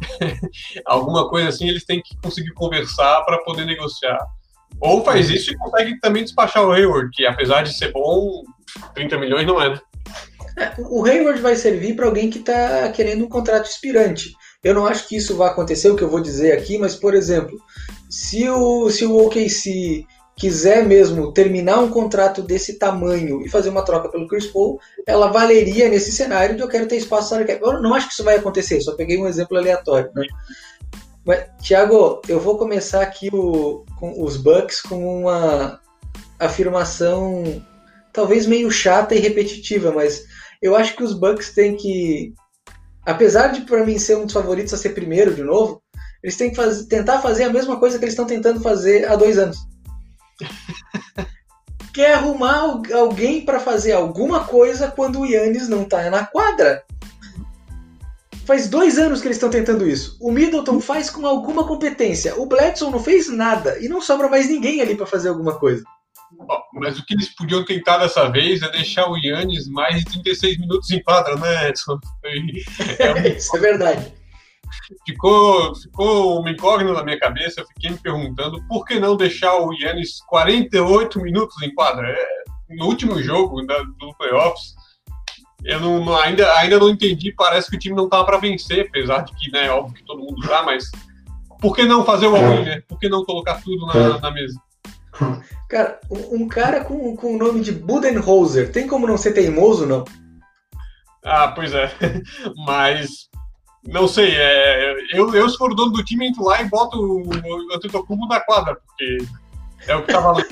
alguma 0.85 1.29
coisa 1.29 1.49
assim, 1.49 1.67
eles 1.67 1.85
têm 1.85 2.01
que 2.01 2.15
conseguir 2.21 2.53
conversar 2.53 3.23
para 3.23 3.37
poder 3.39 3.65
negociar. 3.65 4.19
Ou 4.79 5.03
faz 5.03 5.29
isso 5.29 5.51
e 5.51 5.57
consegue 5.57 5.99
também 5.99 6.23
despachar 6.23 6.63
o 6.63 6.71
Hayward, 6.71 7.09
que 7.11 7.25
apesar 7.25 7.63
de 7.63 7.75
ser 7.75 7.91
bom, 7.91 8.43
30 8.93 9.17
milhões 9.17 9.47
não 9.47 9.61
é, 9.61 9.69
né? 9.69 9.79
É, 10.57 10.73
o 10.79 11.05
Hayward 11.05 11.39
vai 11.39 11.55
servir 11.55 11.95
para 11.95 12.07
alguém 12.07 12.29
que 12.29 12.39
está 12.39 12.89
querendo 12.91 13.25
um 13.25 13.29
contrato 13.29 13.65
expirante. 13.65 14.31
Eu 14.63 14.73
não 14.73 14.85
acho 14.85 15.07
que 15.07 15.15
isso 15.15 15.35
vai 15.35 15.49
acontecer, 15.49 15.89
o 15.89 15.95
que 15.95 16.03
eu 16.03 16.09
vou 16.09 16.19
dizer 16.19 16.51
aqui, 16.51 16.77
mas, 16.77 16.95
por 16.95 17.13
exemplo, 17.13 17.57
se 18.09 18.49
o, 18.49 18.89
se 18.89 19.05
o 19.05 19.15
OKC 19.25 20.05
quiser 20.35 20.85
mesmo 20.85 21.31
terminar 21.31 21.79
um 21.79 21.89
contrato 21.89 22.43
desse 22.43 22.77
tamanho 22.77 23.41
e 23.43 23.49
fazer 23.49 23.69
uma 23.69 23.83
troca 23.83 24.09
pelo 24.09 24.27
Chris 24.27 24.45
Paul, 24.45 24.79
ela 25.05 25.31
valeria 25.31 25.89
nesse 25.89 26.11
cenário 26.11 26.55
de 26.55 26.61
eu 26.61 26.67
quero 26.67 26.87
ter 26.87 26.97
espaço 26.97 27.35
para 27.35 27.53
Eu 27.53 27.81
não 27.81 27.93
acho 27.93 28.07
que 28.07 28.13
isso 28.13 28.23
vai 28.23 28.35
acontecer, 28.35 28.79
só 28.81 28.95
peguei 28.95 29.17
um 29.17 29.27
exemplo 29.27 29.57
aleatório. 29.57 30.11
Né? 30.15 30.27
Mas, 31.25 31.45
Thiago, 31.61 32.21
eu 32.27 32.39
vou 32.39 32.57
começar 32.57 33.01
aqui 33.01 33.29
o, 33.33 33.83
com 33.99 34.23
os 34.23 34.37
Bucks 34.37 34.81
com 34.81 35.21
uma 35.21 35.81
afirmação 36.39 37.63
talvez 38.13 38.45
meio 38.45 38.69
chata 38.69 39.15
e 39.15 39.19
repetitiva, 39.19 39.91
mas 39.91 40.23
eu 40.61 40.75
acho 40.75 40.95
que 40.95 41.03
os 41.03 41.13
Bucks 41.13 41.53
têm 41.53 41.75
que 41.75 42.33
apesar 43.07 43.47
de 43.47 43.61
para 43.61 43.85
mim 43.85 43.97
ser 43.97 44.17
um 44.17 44.25
dos 44.25 44.33
favoritos 44.33 44.73
a 44.73 44.77
ser 44.77 44.89
primeiro 44.89 45.33
de 45.33 45.41
novo, 45.41 45.81
eles 46.21 46.35
têm 46.35 46.49
que 46.49 46.57
fazer, 46.57 46.85
tentar 46.87 47.19
fazer 47.21 47.45
a 47.45 47.53
mesma 47.53 47.79
coisa 47.79 47.97
que 47.97 48.03
eles 48.03 48.13
estão 48.13 48.25
tentando 48.25 48.59
fazer 48.59 49.09
há 49.09 49.15
dois 49.15 49.37
anos. 49.37 49.57
Quer 51.93 52.15
arrumar 52.15 52.81
alguém 52.93 53.45
para 53.45 53.61
fazer 53.61 53.93
alguma 53.93 54.43
coisa 54.43 54.91
quando 54.91 55.21
o 55.21 55.25
Yannis 55.25 55.69
não 55.69 55.83
está 55.83 56.09
na 56.09 56.25
quadra. 56.25 56.83
Faz 58.45 58.67
dois 58.67 58.99
anos 58.99 59.21
que 59.21 59.27
eles 59.27 59.37
estão 59.37 59.49
tentando 59.49 59.87
isso. 59.87 60.17
O 60.21 60.31
Middleton 60.31 60.79
faz 60.79 61.09
com 61.09 61.25
alguma 61.25 61.65
competência. 61.65 62.35
O 62.39 62.45
Bledson 62.45 62.91
não 62.91 62.99
fez 62.99 63.29
nada. 63.29 63.77
E 63.79 63.89
não 63.89 64.01
sobra 64.01 64.29
mais 64.29 64.47
ninguém 64.47 64.79
ali 64.79 64.95
para 64.95 65.05
fazer 65.05 65.29
alguma 65.29 65.57
coisa. 65.57 65.83
Mas 66.73 66.99
o 66.99 67.05
que 67.05 67.13
eles 67.13 67.33
podiam 67.35 67.63
tentar 67.63 67.97
dessa 67.97 68.29
vez 68.29 68.61
é 68.61 68.69
deixar 68.69 69.09
o 69.09 69.17
Yannis 69.17 69.67
mais 69.67 70.03
de 70.03 70.05
36 70.05 70.59
minutos 70.59 70.91
em 70.91 71.01
quadra, 71.01 71.35
né, 71.35 71.69
Edson? 71.69 71.99
É, 72.99 73.37
Isso 73.37 73.55
é 73.55 73.59
verdade. 73.59 74.13
Ficou, 75.05 75.75
ficou 75.75 76.39
uma 76.39 76.51
incógnita 76.51 76.93
na 76.93 77.03
minha 77.03 77.19
cabeça, 77.19 77.61
eu 77.61 77.67
fiquei 77.67 77.89
me 77.89 77.97
perguntando 77.97 78.61
por 78.67 78.85
que 78.85 78.99
não 78.99 79.15
deixar 79.15 79.55
o 79.55 79.73
Yannis 79.73 80.19
48 80.27 81.19
minutos 81.21 81.61
em 81.61 81.73
quadra? 81.73 82.07
É, 82.07 82.27
no 82.69 82.85
último 82.85 83.21
jogo 83.21 83.65
da, 83.65 83.77
do 83.81 84.13
playoffs, 84.17 84.75
eu 85.63 85.79
não, 85.79 86.15
ainda, 86.17 86.53
ainda 86.57 86.79
não 86.79 86.89
entendi, 86.89 87.33
parece 87.33 87.69
que 87.69 87.75
o 87.75 87.79
time 87.79 87.95
não 87.95 88.05
estava 88.05 88.25
para 88.25 88.37
vencer, 88.37 88.87
apesar 88.87 89.21
de 89.21 89.33
que, 89.35 89.51
né, 89.51 89.69
óbvio 89.69 89.95
que 89.95 90.05
todo 90.05 90.21
mundo 90.21 90.45
já, 90.45 90.61
mas 90.63 90.89
por 91.59 91.75
que 91.75 91.83
não 91.83 92.05
fazer 92.05 92.27
o 92.27 92.35
all 92.35 92.63
né? 92.63 92.81
Por 92.87 92.99
que 92.99 93.09
não 93.09 93.25
colocar 93.25 93.61
tudo 93.61 93.85
na, 93.87 94.19
na 94.19 94.31
mesa? 94.31 94.59
Cara, 95.69 95.99
um 96.09 96.47
cara 96.47 96.83
com, 96.83 97.15
com 97.15 97.35
o 97.35 97.37
nome 97.37 97.59
de 97.59 97.73
Budenholzer, 97.73 98.71
tem 98.71 98.87
como 98.87 99.05
não 99.05 99.17
ser 99.17 99.33
teimoso, 99.33 99.85
não? 99.85 100.05
Ah, 101.23 101.49
pois 101.49 101.73
é. 101.73 101.91
Mas, 102.65 103.27
não 103.85 104.07
sei, 104.07 104.31
é, 104.33 104.95
eu, 105.11 105.33
eu 105.35 105.49
se 105.49 105.57
for 105.57 105.71
o 105.71 105.75
dono 105.75 105.91
do 105.91 106.05
time, 106.05 106.27
entro 106.27 106.43
lá 106.43 106.61
e 106.61 106.69
boto 106.69 106.97
o, 106.97 107.27
o 107.27 107.75
Antetokounmpo 107.75 108.27
na 108.27 108.39
quadra, 108.39 108.75
porque 108.75 109.17
é 109.87 109.95
o 109.95 110.03
que 110.03 110.13
tava 110.13 110.37
lá. 110.37 110.45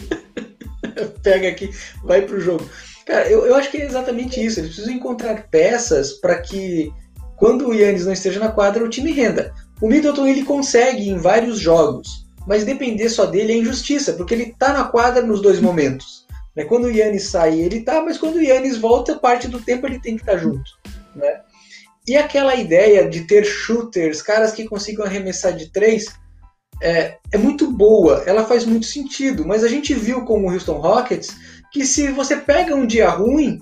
Pega 1.24 1.48
aqui, 1.48 1.70
vai 2.04 2.22
pro 2.22 2.42
jogo. 2.42 2.70
Cara, 3.06 3.30
eu, 3.30 3.46
eu 3.46 3.56
acho 3.56 3.72
que 3.72 3.78
é 3.78 3.86
exatamente 3.86 4.44
isso. 4.44 4.60
Eles 4.60 4.72
precisam 4.74 4.96
encontrar 4.96 5.48
peças 5.50 6.14
para 6.14 6.42
que, 6.42 6.92
quando 7.38 7.68
o 7.68 7.74
Yannis 7.74 8.06
não 8.06 8.14
esteja 8.14 8.40
na 8.40 8.52
quadra, 8.52 8.84
o 8.84 8.90
time 8.90 9.12
renda. 9.12 9.54
O 9.82 9.88
Middleton 9.88 10.28
ele 10.28 10.44
consegue 10.44 11.10
em 11.10 11.18
vários 11.18 11.60
jogos 11.60 12.25
mas 12.46 12.64
depender 12.64 13.10
só 13.10 13.26
dele 13.26 13.54
é 13.54 13.58
injustiça, 13.58 14.14
porque 14.14 14.34
ele 14.34 14.44
está 14.44 14.74
na 14.74 14.86
quadra 14.86 15.22
nos 15.22 15.42
dois 15.42 15.60
momentos. 15.60 16.26
Né? 16.56 16.64
Quando 16.66 16.86
o 16.86 16.92
Yannis 16.92 17.24
sai, 17.24 17.60
ele 17.60 17.82
tá, 17.82 18.02
mas 18.02 18.18
quando 18.18 18.36
o 18.36 18.42
Yannis 18.42 18.78
volta, 18.78 19.16
parte 19.16 19.48
do 19.48 19.60
tempo 19.60 19.86
ele 19.86 20.00
tem 20.00 20.16
que 20.16 20.22
estar 20.22 20.34
tá 20.34 20.38
junto. 20.38 20.72
Né? 21.16 21.42
E 22.08 22.16
aquela 22.16 22.56
ideia 22.56 23.10
de 23.10 23.22
ter 23.22 23.44
shooters, 23.44 24.22
caras 24.22 24.52
que 24.52 24.66
consigam 24.66 25.06
arremessar 25.06 25.54
de 25.54 25.72
três, 25.72 26.06
é, 26.82 27.18
é 27.32 27.38
muito 27.38 27.72
boa, 27.72 28.24
ela 28.26 28.46
faz 28.46 28.66
muito 28.66 28.86
sentido, 28.86 29.46
mas 29.46 29.64
a 29.64 29.68
gente 29.68 29.94
viu 29.94 30.24
com 30.24 30.42
o 30.42 30.52
Houston 30.52 30.78
Rockets 30.78 31.36
que 31.72 31.86
se 31.86 32.10
você 32.12 32.38
pega 32.38 32.76
um 32.76 32.86
dia 32.86 33.10
ruim, 33.10 33.60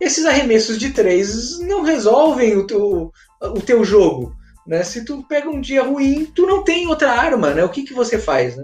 esses 0.00 0.24
arremessos 0.24 0.78
de 0.78 0.90
três 0.90 1.58
não 1.60 1.82
resolvem 1.82 2.56
o 2.56 2.66
teu, 2.66 3.12
o 3.42 3.60
teu 3.60 3.84
jogo. 3.84 4.34
Né? 4.70 4.84
Se 4.84 5.04
tu 5.04 5.24
pega 5.24 5.50
um 5.50 5.60
dia 5.60 5.82
ruim, 5.82 6.26
tu 6.26 6.46
não 6.46 6.62
tem 6.62 6.86
outra 6.86 7.10
arma, 7.10 7.50
né? 7.50 7.64
O 7.64 7.68
que, 7.68 7.82
que 7.82 7.92
você 7.92 8.20
faz, 8.20 8.56
né? 8.56 8.62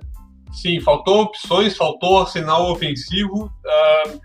Sim, 0.53 0.81
faltou 0.81 1.23
opções, 1.23 1.77
faltou 1.77 2.21
arsenal 2.21 2.71
ofensivo. 2.71 3.47
Uh, 3.47 4.21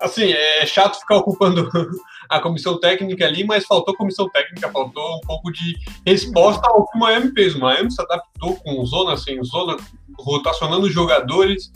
assim, 0.00 0.32
é 0.32 0.64
chato 0.64 0.98
ficar 0.98 1.16
ocupando 1.16 1.68
a 2.30 2.40
comissão 2.40 2.80
técnica 2.80 3.26
ali, 3.26 3.44
mas 3.44 3.66
faltou 3.66 3.94
comissão 3.94 4.30
técnica, 4.30 4.72
faltou 4.72 5.18
um 5.18 5.20
pouco 5.26 5.52
de 5.52 5.76
resposta 6.06 6.66
ao 6.70 6.88
que 6.88 6.96
o 6.96 7.00
Miami 7.00 7.30
fez. 7.32 7.54
O 7.54 7.60
Miami 7.60 7.92
se 7.92 8.00
adaptou 8.00 8.56
com 8.56 8.86
zona 8.86 9.14
sem 9.18 9.38
zona, 9.44 9.76
rotacionando 10.18 10.88
jogadores 10.88 11.70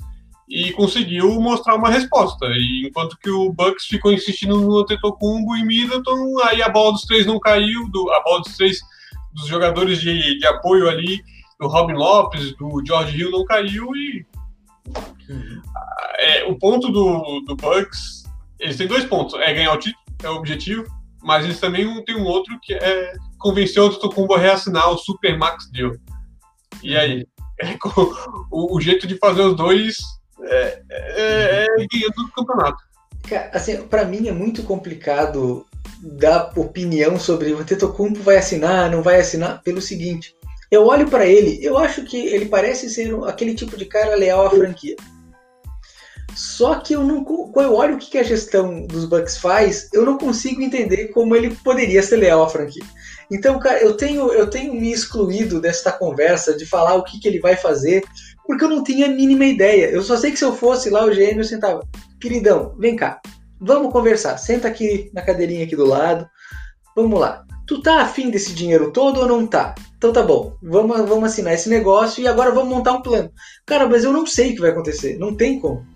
e 0.49 0.73
conseguiu 0.73 1.39
mostrar 1.39 1.75
uma 1.75 1.91
resposta. 1.91 2.47
E 2.47 2.87
enquanto 2.89 3.19
que 3.19 3.29
o 3.29 3.53
Bucks 3.53 3.85
ficou 3.85 4.11
insistindo 4.11 4.59
no 4.59 4.79
Antetokounmpo 4.79 5.55
e 5.55 5.67
Middleton, 5.67 6.39
aí 6.45 6.63
a 6.63 6.69
bola 6.71 6.93
dos 6.93 7.03
três 7.03 7.27
não 7.27 7.39
caiu, 7.39 7.83
a 8.11 8.23
bola 8.23 8.41
dos 8.41 8.57
três 8.57 8.81
dos 9.33 9.47
jogadores 9.47 10.01
de, 10.01 10.39
de 10.39 10.47
apoio 10.47 10.89
ali, 10.89 11.23
do 11.59 11.69
Robin 11.69 11.95
Lopes, 11.95 12.57
do 12.57 12.83
George 12.85 13.17
Hill 13.17 13.31
não 13.31 13.45
caiu 13.45 13.95
e 13.95 14.27
uhum. 15.29 15.63
é, 16.19 16.45
o 16.45 16.59
ponto 16.59 16.91
do, 16.91 17.41
do 17.41 17.55
Bucks, 17.55 18.25
eles 18.59 18.77
têm 18.77 18.87
dois 18.87 19.05
pontos, 19.05 19.39
é 19.41 19.53
ganhar 19.53 19.73
o 19.73 19.79
título, 19.79 20.03
é 20.23 20.31
o 20.31 20.37
objetivo, 20.37 20.85
mas 21.23 21.45
eles 21.45 21.61
também 21.61 22.03
têm 22.05 22.17
um 22.17 22.25
outro 22.25 22.59
que 22.63 22.75
é 22.75 23.13
convencer 23.39 23.83
o 23.83 23.87
Antetokounmpo 23.87 24.35
a 24.35 24.39
reassinar 24.39 24.91
o 24.91 24.99
Super 24.99 25.39
Max 25.39 25.71
Deal. 25.71 25.93
E 26.83 26.97
aí, 26.97 27.27
é, 27.61 27.77
o, 28.51 28.77
o, 28.77 28.81
jeito 28.81 29.07
de 29.07 29.19
fazer 29.19 29.43
os 29.43 29.55
dois 29.55 29.99
é, 30.43 30.83
é, 30.91 31.65
é 31.65 31.67
ganhando 31.93 32.25
o 32.27 32.33
campeonato. 32.33 32.83
Assim, 33.53 33.83
para 33.87 34.07
mim 34.07 34.29
é 34.29 34.33
muito 34.33 34.63
complicado 34.63 35.67
dar 36.03 36.53
opinião 36.57 37.19
sobre 37.19 37.53
o 37.53 37.59
Antetokounmpo 37.59 38.21
vai 38.21 38.37
assinar, 38.37 38.91
não 38.91 39.03
vai 39.03 39.21
assinar, 39.21 39.63
pelo 39.63 39.81
seguinte. 39.81 40.35
Eu 40.71 40.87
olho 40.87 41.09
para 41.09 41.27
ele, 41.27 41.59
eu 41.63 41.77
acho 41.77 42.05
que 42.05 42.17
ele 42.17 42.47
parece 42.47 42.89
ser 42.89 43.13
aquele 43.27 43.55
tipo 43.55 43.77
de 43.77 43.85
cara 43.85 44.15
leal 44.15 44.47
à 44.47 44.51
franquia. 44.51 44.97
Só 46.35 46.77
que 46.77 46.95
eu 46.95 47.03
não, 47.03 47.25
quando 47.25 47.67
eu 47.67 47.75
olho 47.75 47.97
o 47.97 47.99
que 47.99 48.17
a 48.17 48.23
gestão 48.23 48.87
dos 48.87 49.05
Bucks 49.05 49.37
faz, 49.37 49.89
eu 49.93 50.05
não 50.05 50.17
consigo 50.17 50.63
entender 50.63 51.09
como 51.09 51.35
ele 51.35 51.55
poderia 51.65 52.03
ser 52.03 52.17
leal 52.17 52.43
à 52.43 52.49
franquia. 52.49 52.85
Então, 53.31 53.59
cara, 53.59 53.81
eu 53.81 53.97
tenho, 53.97 54.33
eu 54.33 54.49
tenho 54.49 54.73
me 54.75 54.93
excluído 54.93 55.61
desta 55.61 55.91
conversa 55.91 56.57
de 56.57 56.65
falar 56.65 56.95
o 56.95 57.03
que, 57.03 57.19
que 57.19 57.29
ele 57.29 57.41
vai 57.41 57.57
fazer, 57.57 58.05
porque 58.47 58.65
eu 58.65 58.69
não 58.69 58.83
tenho 58.83 59.07
a 59.07 59.09
mínima 59.09 59.45
ideia. 59.45 59.87
Eu 59.91 60.03
só 60.03 60.17
sei 60.17 60.31
que 60.31 60.39
se 60.39 60.45
eu 60.45 60.55
fosse 60.55 60.89
lá 60.89 61.05
o 61.05 61.11
GM, 61.11 61.39
eu 61.39 61.45
sentava, 61.45 61.87
queridão, 62.21 62.75
vem 62.79 62.97
cá, 62.97 63.21
Vamos 63.61 63.93
conversar. 63.93 64.39
Senta 64.39 64.69
aqui 64.69 65.11
na 65.13 65.23
cadeirinha 65.23 65.65
aqui 65.65 65.77
do 65.77 65.87
lado. 65.87 66.29
Vamos 66.97 67.21
lá. 67.21 67.45
Tu 67.67 67.81
tá 67.83 68.03
afim 68.03 68.31
desse 68.31 68.53
dinheiro 68.53 68.93
todo 68.93 69.21
ou 69.21 69.27
não 69.27 69.47
tá? 69.47 69.75
Então 69.97 70.13
tá 70.13 70.23
bom. 70.23 70.57
Vamos, 70.63 70.97
vamos 71.09 71.25
assinar 71.25 71.55
esse 71.55 71.69
negócio 71.69 72.23
e 72.23 72.27
agora 72.27 72.51
vamos 72.51 72.71
montar 72.71 72.93
um 72.93 73.03
plano. 73.03 73.31
Cara, 73.67 73.87
mas 73.89 74.03
eu 74.03 74.13
não 74.13 74.27
sei 74.27 74.53
o 74.53 74.55
que 74.55 74.61
vai 74.61 74.71
acontecer. 74.71 75.19
Não 75.19 75.37
tem 75.37 75.61
como. 75.61 75.87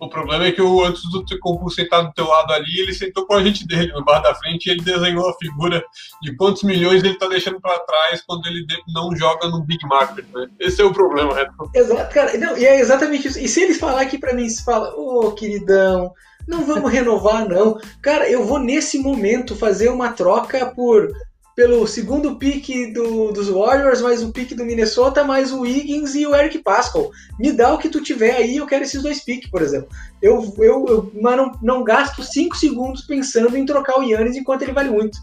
O 0.00 0.08
problema 0.08 0.46
é 0.46 0.52
que 0.52 0.62
o, 0.62 0.84
antes 0.84 1.02
do 1.10 1.24
Tecombo 1.24 1.68
sentar 1.70 2.04
do 2.04 2.12
teu 2.12 2.26
lado 2.26 2.52
ali, 2.52 2.80
ele 2.80 2.94
sentou 2.94 3.26
com 3.26 3.34
a 3.34 3.42
gente 3.42 3.66
dele 3.66 3.92
no 3.92 4.04
bar 4.04 4.20
da 4.20 4.34
frente 4.34 4.66
e 4.66 4.70
ele 4.70 4.82
desenhou 4.82 5.28
a 5.28 5.34
figura 5.34 5.84
de 6.22 6.36
quantos 6.36 6.62
milhões 6.62 7.02
ele 7.02 7.18
tá 7.18 7.26
deixando 7.26 7.60
para 7.60 7.80
trás 7.80 8.22
quando 8.26 8.46
ele 8.46 8.64
não 8.94 9.14
joga 9.16 9.48
no 9.48 9.64
Big 9.64 9.84
Market, 9.86 10.24
né? 10.32 10.46
Esse 10.60 10.80
é 10.80 10.84
o 10.84 10.92
problema, 10.92 11.34
Reto. 11.34 11.52
Exato, 11.74 12.14
cara. 12.14 12.38
Não, 12.38 12.56
e 12.56 12.64
é 12.64 12.78
exatamente 12.78 13.26
isso. 13.26 13.38
E 13.40 13.48
se 13.48 13.60
eles 13.60 13.78
falar 13.78 14.02
aqui 14.02 14.18
para 14.18 14.34
mim, 14.34 14.48
se 14.48 14.64
fala, 14.64 14.94
ô 14.94 15.26
oh, 15.26 15.32
queridão, 15.32 16.12
não 16.48 16.64
vamos 16.64 16.90
renovar, 16.90 17.46
não. 17.46 17.78
Cara, 18.02 18.28
eu 18.28 18.44
vou 18.44 18.58
nesse 18.58 18.98
momento 18.98 19.54
fazer 19.54 19.90
uma 19.90 20.12
troca 20.12 20.66
por 20.66 21.12
pelo 21.54 21.88
segundo 21.88 22.36
pique 22.36 22.92
do, 22.92 23.32
dos 23.32 23.48
Warriors, 23.48 24.00
mais 24.00 24.22
o 24.22 24.30
pique 24.30 24.54
do 24.54 24.64
Minnesota, 24.64 25.24
mais 25.24 25.52
o 25.52 25.66
Higgins 25.66 26.14
e 26.14 26.24
o 26.24 26.32
Eric 26.32 26.58
Pascal. 26.60 27.10
Me 27.36 27.50
dá 27.50 27.74
o 27.74 27.78
que 27.78 27.88
tu 27.88 28.00
tiver 28.00 28.36
aí, 28.36 28.58
eu 28.58 28.66
quero 28.66 28.84
esses 28.84 29.02
dois 29.02 29.24
piques, 29.24 29.50
por 29.50 29.60
exemplo. 29.60 29.88
Eu, 30.22 30.54
eu, 30.58 30.86
eu 30.86 31.12
mas 31.20 31.36
não, 31.36 31.58
não 31.60 31.84
gasto 31.84 32.22
cinco 32.22 32.56
segundos 32.56 33.02
pensando 33.02 33.56
em 33.56 33.66
trocar 33.66 33.98
o 33.98 34.04
Yannis 34.04 34.36
enquanto 34.36 34.62
ele 34.62 34.72
vale 34.72 34.88
muito. 34.88 35.18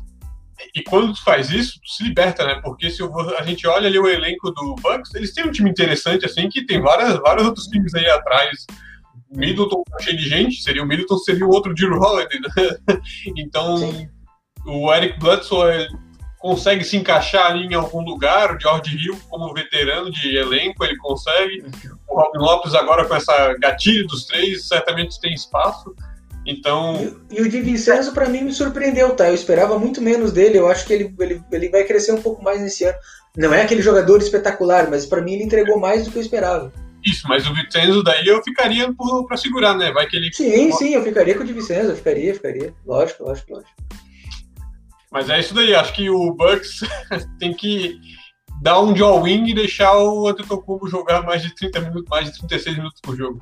E 0.76 0.84
quando 0.84 1.14
tu 1.14 1.24
faz 1.24 1.50
isso, 1.50 1.80
tu 1.82 1.90
se 1.90 2.04
liberta, 2.04 2.46
né? 2.46 2.60
Porque 2.62 2.90
se 2.90 3.02
a 3.40 3.44
gente 3.44 3.66
olha 3.66 3.88
ali 3.88 3.98
o 3.98 4.08
elenco 4.08 4.52
do 4.52 4.76
Bucks, 4.76 5.16
eles 5.16 5.34
têm 5.34 5.48
um 5.48 5.52
time 5.52 5.70
interessante, 5.70 6.26
assim, 6.26 6.50
que 6.50 6.66
tem 6.66 6.82
várias, 6.82 7.18
vários 7.22 7.46
outros 7.46 7.68
times 7.68 7.96
aí 7.96 8.10
atrás. 8.10 8.66
Middleton 9.36 9.84
tá 9.90 10.00
cheio 10.00 10.18
de 10.18 10.28
gente, 10.28 10.62
seria 10.62 10.84
o 10.84 10.88
Middleton 10.88 11.18
seria 11.20 11.46
o 11.46 11.50
outro 11.50 11.74
Drew 11.74 12.00
Holiday, 12.00 12.40
né? 12.40 13.00
Então, 13.38 13.78
Sim. 13.78 14.10
o 14.66 14.94
Eric 14.94 15.20
Bledsoe 15.20 15.88
consegue 16.46 16.84
se 16.84 16.96
encaixar 16.96 17.48
ali 17.48 17.66
em 17.66 17.74
algum 17.74 18.02
lugar, 18.02 18.56
o 18.56 18.60
George 18.60 18.96
Hill 18.96 19.18
como 19.30 19.52
veterano 19.52 20.12
de 20.12 20.38
elenco, 20.38 20.86
ele 20.86 20.96
consegue. 20.98 21.66
O 22.08 22.20
Robin 22.20 22.38
Lopes 22.38 22.76
agora 22.76 23.04
com 23.06 23.16
essa 23.16 23.56
gatilho 23.60 24.06
dos 24.06 24.28
três, 24.28 24.68
certamente 24.68 25.20
tem 25.20 25.34
espaço. 25.34 25.96
Então. 26.46 27.16
E, 27.32 27.40
e 27.40 27.42
o 27.42 27.50
Di 27.50 27.62
Vincenzo, 27.62 28.14
para 28.14 28.30
mim, 28.30 28.44
me 28.44 28.54
surpreendeu, 28.54 29.16
tá? 29.16 29.28
Eu 29.28 29.34
esperava 29.34 29.80
muito 29.80 30.02
menos 30.02 30.32
dele. 30.32 30.60
Eu 30.60 30.68
acho 30.68 30.86
que 30.86 30.94
ele, 30.94 31.16
ele, 31.20 31.42
ele 31.52 31.70
vai 31.70 31.84
crescer 31.84 32.12
um 32.12 32.22
pouco 32.22 32.44
mais 32.44 32.62
nesse 32.62 32.84
ano. 32.84 32.98
Não 33.36 33.52
é 33.52 33.64
aquele 33.64 33.82
jogador 33.82 34.22
espetacular, 34.22 34.88
mas 34.90 35.06
para 35.06 35.22
mim 35.22 35.34
ele 35.34 35.44
entregou 35.44 35.80
mais 35.80 36.06
do 36.06 36.12
que 36.12 36.18
eu 36.18 36.22
esperava. 36.22 36.72
Isso, 37.06 37.28
mas 37.28 37.48
o 37.48 37.54
Vincenzo 37.54 38.02
daí 38.02 38.26
eu 38.26 38.42
ficaria 38.42 38.92
para 39.28 39.38
segurar, 39.38 39.78
né? 39.78 39.92
Vai 39.92 40.08
que 40.08 40.18
ele. 40.18 40.34
Sim, 40.34 40.72
sim, 40.72 40.96
eu 40.96 41.04
ficaria 41.04 41.36
com 41.36 41.44
o 41.44 41.46
Di 41.46 41.54
Vincenzo, 41.54 41.92
eu 41.92 41.96
ficaria, 41.96 42.34
ficaria. 42.34 42.74
Lógico, 42.86 43.24
lógico, 43.24 43.54
lógico. 43.54 43.72
Mas 45.12 45.30
é 45.30 45.40
isso 45.40 45.54
daí, 45.54 45.76
acho 45.76 45.94
que 45.94 46.10
o 46.10 46.34
Bucks 46.34 46.80
tem 47.40 47.54
que 47.54 47.96
dar 48.62 48.82
um 48.82 48.96
jaw 48.96 49.22
wing 49.22 49.50
e 49.50 49.54
deixar 49.54 49.96
o 49.98 50.28
Antetokounmpo 50.28 50.88
jogar 50.88 51.22
mais 51.22 51.44
de 51.44 51.54
30 51.54 51.82
minutos, 51.82 52.10
mais 52.10 52.26
de 52.26 52.40
36 52.40 52.78
minutos 52.78 53.00
por 53.02 53.16
jogo. 53.16 53.40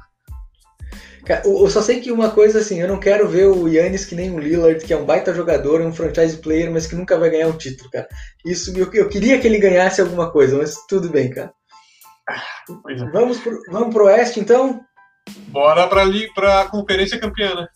Cara, 1.25 1.43
eu 1.45 1.69
só 1.69 1.81
sei 1.81 2.01
que 2.01 2.11
uma 2.11 2.31
coisa 2.31 2.59
assim, 2.59 2.81
eu 2.81 2.87
não 2.87 2.99
quero 2.99 3.29
ver 3.29 3.45
o 3.45 3.65
Yannis 3.69 4.03
que 4.03 4.13
nem 4.13 4.29
o 4.29 4.39
Lillard, 4.39 4.83
que 4.83 4.91
é 4.91 4.97
um 4.97 5.05
baita 5.05 5.33
jogador, 5.33 5.79
um 5.79 5.93
franchise 5.93 6.35
player, 6.35 6.69
mas 6.69 6.85
que 6.85 6.95
nunca 6.95 7.17
vai 7.17 7.29
ganhar 7.29 7.47
um 7.47 7.57
título, 7.57 7.89
cara. 7.89 8.09
Isso 8.45 8.77
eu, 8.77 8.91
eu 8.93 9.07
queria 9.07 9.39
que 9.39 9.47
ele 9.47 9.57
ganhasse 9.57 10.01
alguma 10.01 10.29
coisa, 10.29 10.57
mas 10.57 10.75
tudo 10.89 11.09
bem, 11.09 11.29
cara. 11.29 11.53
É. 12.29 13.05
Vamos 13.11 13.39
pro, 13.39 13.59
vamos 13.69 13.93
pro 13.93 14.05
Oeste, 14.05 14.39
então? 14.39 14.81
Bora 15.47 15.87
para 15.87 16.01
ali 16.01 16.31
para 16.33 16.69
conferência 16.69 17.19
campeã, 17.19 17.55
né? 17.55 17.67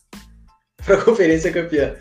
Para 0.84 1.00
conferência 1.04 1.52
campeã. 1.52 1.96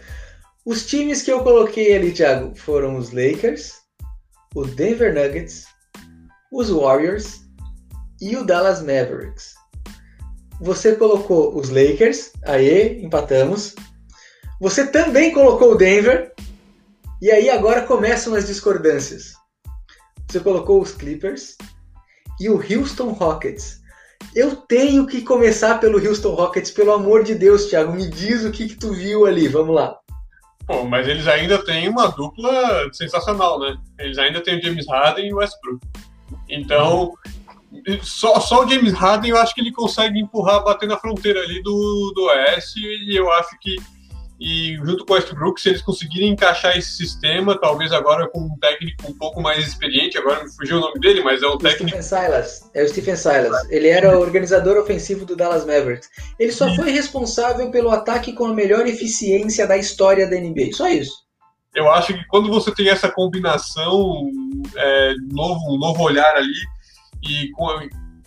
Os 0.65 0.85
times 0.85 1.21
que 1.21 1.31
eu 1.31 1.43
coloquei 1.43 1.95
ali, 1.95 2.11
Thiago, 2.11 2.55
foram 2.55 2.97
os 2.97 3.11
Lakers, 3.11 3.75
o 4.55 4.65
Denver 4.65 5.13
Nuggets, 5.13 5.65
os 6.51 6.69
Warriors 6.69 7.41
e 8.21 8.35
o 8.35 8.45
Dallas 8.45 8.81
Mavericks. 8.81 9.53
Você 10.59 10.95
colocou 10.95 11.55
os 11.55 11.69
Lakers, 11.69 12.31
aí 12.45 13.03
empatamos. 13.03 13.75
Você 14.59 14.87
também 14.87 15.31
colocou 15.31 15.73
o 15.73 15.77
Denver, 15.77 16.33
e 17.21 17.31
aí 17.31 17.49
agora 17.49 17.83
começam 17.83 18.33
as 18.33 18.47
discordâncias. 18.47 19.33
Você 20.27 20.39
colocou 20.39 20.81
os 20.81 20.91
Clippers, 20.91 21.55
e 22.39 22.49
o 22.49 22.55
Houston 22.55 23.11
Rockets. 23.11 23.81
Eu 24.35 24.55
tenho 24.55 25.05
que 25.05 25.21
começar 25.21 25.79
pelo 25.79 25.97
Houston 25.97 26.33
Rockets, 26.33 26.71
pelo 26.71 26.91
amor 26.91 27.23
de 27.23 27.35
Deus, 27.35 27.65
Thiago. 27.65 27.93
Me 27.93 28.07
diz 28.07 28.43
o 28.45 28.51
que, 28.51 28.67
que 28.67 28.75
tu 28.75 28.93
viu 28.93 29.25
ali, 29.25 29.47
vamos 29.47 29.75
lá. 29.75 29.97
Bom, 30.65 30.85
mas 30.85 31.07
eles 31.07 31.27
ainda 31.27 31.63
têm 31.63 31.87
uma 31.87 32.07
dupla 32.07 32.89
sensacional, 32.91 33.59
né? 33.59 33.77
Eles 33.99 34.17
ainda 34.17 34.41
têm 34.41 34.59
o 34.59 34.61
James 34.61 34.85
Harden 34.87 35.27
e 35.27 35.33
o 35.33 35.37
Westbrook. 35.37 35.79
Então, 36.49 37.13
só, 38.01 38.39
só 38.39 38.65
o 38.65 38.69
James 38.69 38.93
Harden 38.93 39.31
eu 39.31 39.37
acho 39.37 39.55
que 39.55 39.61
ele 39.61 39.71
consegue 39.71 40.19
empurrar, 40.19 40.63
bater 40.63 40.87
na 40.87 40.97
fronteira 40.97 41.39
ali 41.39 41.61
do, 41.63 42.11
do 42.13 42.23
Oeste, 42.25 42.79
e 42.79 43.15
eu 43.15 43.31
acho 43.31 43.57
que 43.59 43.75
e 44.39 44.75
junto 44.83 45.03
com 45.03 45.13
o 45.13 45.15
Westbrook, 45.15 45.59
se 45.59 45.69
eles 45.69 45.81
conseguirem 45.81 46.29
encaixar 46.29 46.77
esse 46.77 46.95
sistema, 46.95 47.59
talvez 47.59 47.91
agora 47.91 48.29
com 48.29 48.41
um 48.41 48.57
técnico 48.59 49.09
um 49.09 49.17
pouco 49.17 49.41
mais 49.41 49.65
experiente, 49.65 50.17
agora 50.17 50.43
me 50.43 50.51
fugiu 50.51 50.77
o 50.77 50.79
nome 50.79 50.99
dele, 50.99 51.23
mas 51.23 51.41
é 51.41 51.47
o, 51.47 51.53
o 51.53 51.57
técnico. 51.57 52.01
Stephen 52.01 52.01
Silas. 52.03 52.69
É 52.75 52.83
o 52.83 52.87
Stephen 52.87 53.15
Silas. 53.15 53.69
Ele 53.69 53.87
era 53.87 54.15
o 54.15 54.21
organizador 54.21 54.77
ofensivo 54.77 55.25
do 55.25 55.35
Dallas 55.35 55.65
Mavericks. 55.65 56.09
Ele 56.39 56.51
só 56.51 56.73
foi 56.75 56.91
responsável 56.91 57.71
pelo 57.71 57.89
ataque 57.89 58.33
com 58.33 58.45
a 58.45 58.53
melhor 58.53 58.85
eficiência 58.85 59.65
da 59.65 59.75
história 59.75 60.29
da 60.29 60.35
NBA. 60.35 60.71
Só 60.73 60.87
isso. 60.87 61.25
Eu 61.73 61.91
acho 61.91 62.13
que 62.13 62.25
quando 62.27 62.49
você 62.49 62.73
tem 62.73 62.89
essa 62.89 63.09
combinação, 63.09 64.29
é, 64.75 65.15
novo, 65.31 65.75
um 65.75 65.79
novo 65.79 66.03
olhar 66.03 66.35
ali, 66.35 66.53
e, 67.23 67.49
com, 67.51 67.67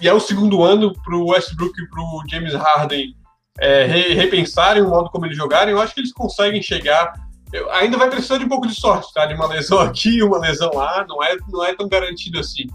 e 0.01 0.09
é 0.09 0.13
o 0.13 0.21
segundo 0.21 0.63
ano 0.63 0.93
para 1.05 1.17
o 1.17 1.31
Westbrook 1.31 1.73
e 1.81 1.89
para 1.89 2.03
o 2.03 2.23
James 2.29 2.55
Harden 2.55 3.15
é, 3.59 3.85
re, 3.85 4.15
repensarem 4.15 4.83
o 4.83 4.89
modo 4.89 5.11
como 5.11 5.27
eles 5.27 5.37
jogarem, 5.37 5.73
eu 5.73 5.81
acho 5.81 5.95
que 5.95 6.01
eles 6.01 6.13
conseguem 6.13 6.63
chegar 6.63 7.13
eu, 7.53 7.71
ainda 7.73 7.97
vai 7.97 8.09
precisar 8.09 8.39
de 8.39 8.45
um 8.45 8.49
pouco 8.49 8.67
de 8.67 8.75
sorte, 8.75 9.13
tá? 9.13 9.27
De 9.27 9.35
uma 9.35 9.47
lesão 9.47 9.81
aqui, 9.81 10.23
uma 10.23 10.39
lesão 10.39 10.71
lá, 10.73 11.05
não 11.09 11.23
é, 11.23 11.37
não 11.49 11.65
é 11.65 11.75
tão 11.75 11.89
garantido 11.89 12.39
assim. 12.39 12.67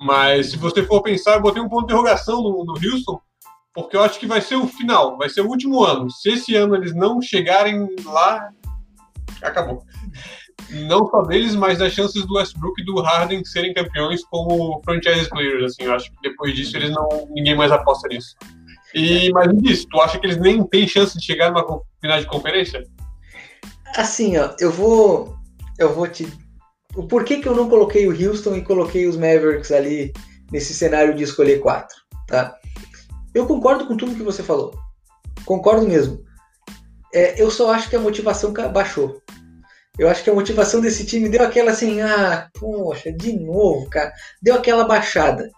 Mas 0.00 0.50
se 0.50 0.56
você 0.56 0.82
for 0.82 1.02
pensar, 1.02 1.34
eu 1.34 1.42
botei 1.42 1.62
um 1.62 1.68
ponto 1.68 1.86
de 1.86 1.92
interrogação 1.92 2.42
no, 2.42 2.64
no 2.64 2.72
Houston, 2.72 3.20
porque 3.74 3.96
eu 3.96 4.02
acho 4.02 4.18
que 4.18 4.26
vai 4.26 4.40
ser 4.40 4.56
o 4.56 4.66
final, 4.66 5.16
vai 5.16 5.28
ser 5.28 5.42
o 5.42 5.48
último 5.48 5.84
ano. 5.84 6.10
Se 6.10 6.30
esse 6.30 6.54
ano 6.56 6.74
eles 6.74 6.94
não 6.94 7.20
chegarem 7.20 7.88
lá, 8.04 8.50
acabou. 9.42 9.84
Não 10.70 11.06
só 11.06 11.22
deles, 11.22 11.54
mas 11.54 11.78
das 11.78 11.92
chances 11.92 12.24
do 12.26 12.34
Westbrook 12.34 12.80
e 12.80 12.84
do 12.84 13.00
Harden 13.00 13.44
serem 13.44 13.74
campeões 13.74 14.24
como 14.24 14.80
franchise 14.84 15.28
players. 15.28 15.64
Assim, 15.64 15.84
eu 15.84 15.94
acho 15.94 16.10
que 16.10 16.16
depois 16.22 16.54
disso 16.54 16.76
eles 16.76 16.90
não, 16.90 17.08
ninguém 17.30 17.54
mais 17.54 17.70
aposta 17.70 18.08
nisso. 18.08 18.34
E 18.94 19.30
mas 19.32 19.52
disso, 19.58 19.86
tu 19.90 20.00
acha 20.00 20.18
que 20.18 20.26
eles 20.26 20.38
nem 20.38 20.62
têm 20.64 20.86
chance 20.86 21.18
de 21.18 21.24
chegar 21.24 21.50
numa 21.50 21.80
final 22.00 22.20
de 22.20 22.26
conferência? 22.26 22.82
Assim, 23.96 24.36
ó, 24.36 24.54
eu 24.58 24.70
vou, 24.70 25.36
eu 25.78 25.94
vou 25.94 26.08
te 26.08 26.26
o 26.94 27.06
porquê 27.06 27.38
que 27.38 27.48
eu 27.48 27.56
não 27.56 27.68
coloquei 27.68 28.06
o 28.06 28.10
Houston 28.10 28.54
e 28.56 28.62
coloquei 28.62 29.06
os 29.06 29.16
Mavericks 29.16 29.72
ali 29.72 30.12
nesse 30.50 30.74
cenário 30.74 31.14
de 31.14 31.22
escolher 31.22 31.60
quatro, 31.60 31.96
tá? 32.26 32.54
Eu 33.34 33.46
concordo 33.46 33.86
com 33.86 33.96
tudo 33.96 34.14
que 34.14 34.22
você 34.22 34.42
falou. 34.42 34.74
Concordo 35.46 35.88
mesmo. 35.88 36.22
É, 37.14 37.40
eu 37.40 37.50
só 37.50 37.72
acho 37.72 37.88
que 37.88 37.96
a 37.96 38.00
motivação 38.00 38.52
baixou. 38.52 39.22
Eu 39.98 40.08
acho 40.08 40.22
que 40.22 40.30
a 40.30 40.34
motivação 40.34 40.80
desse 40.80 41.06
time 41.06 41.28
deu 41.28 41.42
aquela 41.42 41.70
assim, 41.70 42.00
ah, 42.00 42.48
poxa, 42.58 43.12
de 43.12 43.38
novo, 43.38 43.88
cara. 43.88 44.12
Deu 44.42 44.54
aquela 44.54 44.84
baixada. 44.84 45.50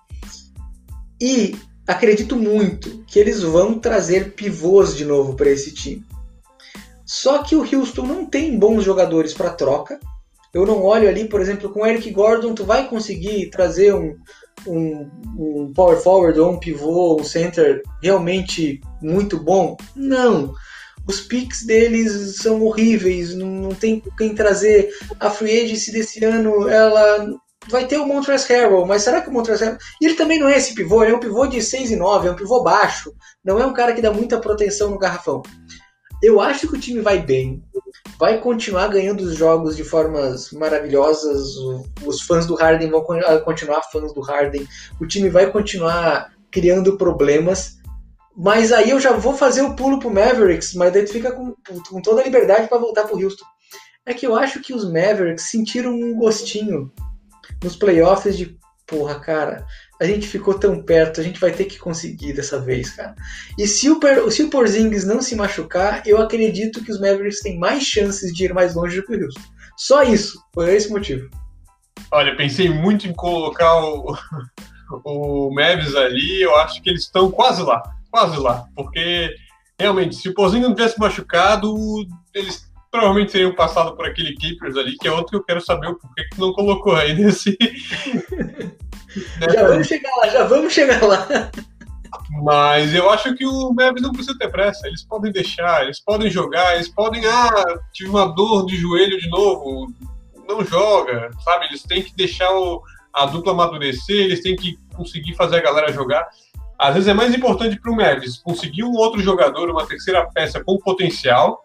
E 1.20 1.56
acredito 1.86 2.36
muito 2.36 3.04
que 3.06 3.18
eles 3.18 3.42
vão 3.42 3.78
trazer 3.78 4.32
pivôs 4.32 4.96
de 4.96 5.04
novo 5.04 5.34
para 5.34 5.50
esse 5.50 5.72
time. 5.72 6.04
Só 7.04 7.42
que 7.42 7.54
o 7.54 7.60
Houston 7.60 8.06
não 8.06 8.26
tem 8.26 8.58
bons 8.58 8.82
jogadores 8.82 9.34
para 9.34 9.50
troca. 9.50 10.00
Eu 10.52 10.64
não 10.64 10.82
olho 10.82 11.08
ali, 11.08 11.28
por 11.28 11.40
exemplo, 11.40 11.70
com 11.70 11.80
o 11.80 11.86
Eric 11.86 12.10
Gordon, 12.10 12.54
tu 12.54 12.64
vai 12.64 12.88
conseguir 12.88 13.50
trazer 13.50 13.94
um, 13.94 14.16
um, 14.66 15.10
um 15.36 15.72
power 15.74 15.98
forward 15.98 16.38
ou 16.38 16.52
um 16.52 16.58
pivô, 16.58 17.20
um 17.20 17.24
center 17.24 17.82
realmente 18.02 18.80
muito 19.02 19.38
bom? 19.38 19.76
Não. 19.94 20.54
Os 21.06 21.20
picks 21.20 21.66
deles 21.66 22.36
são 22.36 22.62
horríveis, 22.62 23.34
não, 23.34 23.48
não 23.48 23.74
tem 23.74 24.02
quem 24.16 24.34
trazer. 24.34 24.90
A 25.20 25.28
free 25.28 25.64
agency 25.64 25.92
desse 25.92 26.24
ano, 26.24 26.66
ela 26.68 27.28
vai 27.68 27.86
ter 27.86 27.98
o 27.98 28.06
Montrezl 28.06 28.52
Harrell, 28.52 28.86
mas 28.86 29.02
será 29.02 29.20
que 29.20 29.28
o 29.28 29.32
Montrezl 29.32 29.64
Harrell... 29.64 29.78
Ele 30.00 30.14
também 30.14 30.38
não 30.38 30.48
é 30.48 30.56
esse 30.56 30.74
pivô, 30.74 31.02
ele 31.02 31.12
é 31.12 31.16
um 31.16 31.20
pivô 31.20 31.46
de 31.46 31.62
6 31.62 31.90
e 31.90 31.96
9, 31.96 32.28
é 32.28 32.30
um 32.30 32.36
pivô 32.36 32.62
baixo, 32.62 33.12
não 33.44 33.58
é 33.58 33.66
um 33.66 33.72
cara 33.72 33.92
que 33.92 34.02
dá 34.02 34.12
muita 34.12 34.40
proteção 34.40 34.90
no 34.90 34.98
garrafão. 34.98 35.42
Eu 36.22 36.40
acho 36.40 36.68
que 36.68 36.76
o 36.76 36.80
time 36.80 37.00
vai 37.00 37.18
bem, 37.18 37.62
vai 38.18 38.40
continuar 38.40 38.88
ganhando 38.88 39.22
os 39.22 39.36
jogos 39.36 39.76
de 39.76 39.84
formas 39.84 40.50
maravilhosas. 40.52 41.54
Os 42.04 42.22
fãs 42.22 42.46
do 42.46 42.54
Harden 42.54 42.90
vão 42.90 43.04
continuar 43.44 43.82
fãs 43.90 44.12
do 44.14 44.20
Harden. 44.20 44.66
O 45.00 45.06
time 45.06 45.28
vai 45.28 45.50
continuar 45.50 46.32
criando 46.50 46.96
problemas. 46.96 47.76
Mas 48.36 48.72
aí 48.72 48.90
eu 48.90 48.98
já 48.98 49.12
vou 49.12 49.34
fazer 49.34 49.62
o 49.62 49.76
pulo 49.76 50.00
pro 50.00 50.10
Mavericks, 50.10 50.74
mas 50.74 50.92
daí 50.92 51.04
tu 51.04 51.12
fica 51.12 51.30
com, 51.30 51.54
com 51.88 52.02
toda 52.02 52.20
a 52.20 52.24
liberdade 52.24 52.68
para 52.68 52.78
voltar 52.78 53.04
pro 53.04 53.22
Houston. 53.22 53.44
É 54.06 54.12
que 54.12 54.26
eu 54.26 54.34
acho 54.34 54.60
que 54.60 54.74
os 54.74 54.84
Mavericks 54.84 55.50
sentiram 55.50 55.92
um 55.92 56.14
gostinho 56.16 56.92
nos 57.64 57.74
playoffs 57.74 58.36
de 58.36 58.56
porra, 58.86 59.18
cara, 59.18 59.66
a 60.00 60.04
gente 60.04 60.26
ficou 60.26 60.54
tão 60.54 60.82
perto, 60.82 61.20
a 61.20 61.24
gente 61.24 61.40
vai 61.40 61.50
ter 61.50 61.64
que 61.64 61.78
conseguir 61.78 62.34
dessa 62.34 62.60
vez, 62.60 62.90
cara. 62.90 63.14
E 63.58 63.66
se 63.66 63.88
o, 63.90 63.98
se 64.30 64.42
o 64.42 64.50
Porzingis 64.50 65.04
não 65.04 65.22
se 65.22 65.34
machucar, 65.34 66.02
eu 66.06 66.20
acredito 66.20 66.84
que 66.84 66.92
os 66.92 67.00
Mavericks 67.00 67.40
têm 67.40 67.58
mais 67.58 67.82
chances 67.82 68.32
de 68.32 68.44
ir 68.44 68.52
mais 68.52 68.74
longe 68.74 68.96
do 68.96 69.06
que 69.06 69.14
o 69.14 69.24
Houston. 69.24 69.40
Só 69.76 70.02
isso, 70.02 70.38
por 70.52 70.68
esse 70.68 70.90
motivo. 70.90 71.28
Olha, 72.12 72.36
pensei 72.36 72.68
muito 72.68 73.08
em 73.08 73.14
colocar 73.14 73.74
o, 73.82 74.14
o 75.04 75.50
Mavis 75.52 75.94
ali, 75.94 76.42
eu 76.42 76.54
acho 76.56 76.82
que 76.82 76.90
eles 76.90 77.02
estão 77.02 77.30
quase 77.30 77.62
lá, 77.62 77.82
quase 78.10 78.36
lá, 78.38 78.66
porque 78.76 79.34
realmente, 79.78 80.16
se 80.16 80.28
o 80.28 80.34
Porzingis 80.34 80.68
não 80.68 80.74
tivesse 80.74 80.98
machucado, 80.98 81.74
eles 82.34 82.70
provavelmente 82.94 83.32
teriam 83.32 83.52
passado 83.52 83.96
por 83.96 84.06
aquele 84.06 84.36
Clippers 84.36 84.76
ali, 84.76 84.96
que 84.96 85.08
é 85.08 85.10
outro 85.10 85.30
que 85.30 85.36
eu 85.36 85.42
quero 85.42 85.60
saber 85.60 85.88
o 85.88 85.98
porquê 85.98 86.22
que 86.30 86.38
não 86.38 86.52
colocou 86.52 86.94
aí 86.94 87.12
nesse, 87.12 87.58
já 89.52 89.66
vamos 89.66 89.88
chegar 89.88 90.16
lá, 90.16 90.28
já 90.28 90.44
vamos 90.44 90.72
chegar 90.72 91.02
lá. 91.02 91.26
Mas 92.44 92.94
eu 92.94 93.10
acho 93.10 93.34
que 93.34 93.44
o 93.44 93.72
Mavis 93.72 94.00
não 94.00 94.12
precisa 94.12 94.38
ter 94.38 94.48
pressa. 94.48 94.86
Eles 94.86 95.04
podem 95.04 95.32
deixar, 95.32 95.82
eles 95.82 95.98
podem 95.98 96.30
jogar, 96.30 96.76
eles 96.76 96.88
podem. 96.88 97.26
Ah, 97.26 97.80
tive 97.92 98.10
uma 98.10 98.26
dor 98.26 98.64
de 98.66 98.76
joelho 98.76 99.18
de 99.18 99.28
novo. 99.28 99.92
Não 100.48 100.64
joga, 100.64 101.30
sabe? 101.44 101.66
Eles 101.66 101.82
têm 101.82 102.00
que 102.00 102.14
deixar 102.14 102.48
o, 102.52 102.80
a 103.12 103.26
dupla 103.26 103.52
amadurecer, 103.52 104.16
eles 104.16 104.40
têm 104.40 104.54
que 104.54 104.78
conseguir 104.94 105.34
fazer 105.34 105.56
a 105.56 105.62
galera 105.62 105.92
jogar. 105.92 106.28
Às 106.78 106.94
vezes 106.94 107.08
é 107.08 107.14
mais 107.14 107.34
importante 107.34 107.80
para 107.80 107.90
o 107.90 107.96
Mavis 107.96 108.38
conseguir 108.38 108.84
um 108.84 108.92
outro 108.92 109.20
jogador, 109.20 109.68
uma 109.68 109.84
terceira 109.84 110.24
peça 110.32 110.62
com 110.62 110.78
potencial, 110.78 111.64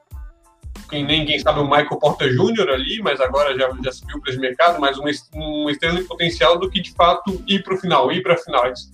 quem 0.90 1.06
nem 1.06 1.26
quem 1.26 1.40
sabe 1.40 1.60
o 1.60 1.64
Michael 1.64 2.00
Porter 2.00 2.32
Jr. 2.32 2.70
ali, 2.70 3.02
mas 3.02 3.22
agora 3.22 3.58
já, 3.58 3.70
já 3.84 3.92
subiu 3.92 4.20
para 4.20 4.32
esse 4.32 4.40
mercado, 4.40 4.80
mas 4.80 4.98
um, 4.98 5.06
um 5.36 5.70
estrela 5.70 6.00
de 6.00 6.06
potencial 6.06 6.58
do 6.58 6.70
que 6.70 6.82
de 6.82 6.92
fato 6.94 7.42
ir 7.48 7.64
para 7.64 7.76
o 7.76 7.78
final, 7.78 8.12
ir 8.12 8.22
para 8.22 8.38
finais. 8.38 8.90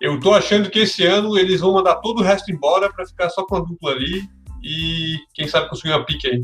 Eu 0.00 0.18
tô 0.18 0.34
achando 0.34 0.68
que 0.68 0.80
esse 0.80 1.06
ano 1.06 1.38
eles 1.38 1.60
vão 1.60 1.74
mandar 1.74 1.96
todo 1.96 2.20
o 2.20 2.22
resto 2.24 2.50
embora 2.50 2.92
para 2.92 3.06
ficar 3.06 3.30
só 3.30 3.44
com 3.44 3.56
a 3.56 3.60
dupla 3.60 3.92
ali 3.92 4.28
e 4.62 5.16
quem 5.32 5.46
sabe 5.46 5.68
conseguir 5.68 5.94
uma 5.94 6.04
pique 6.04 6.28
aí. 6.28 6.42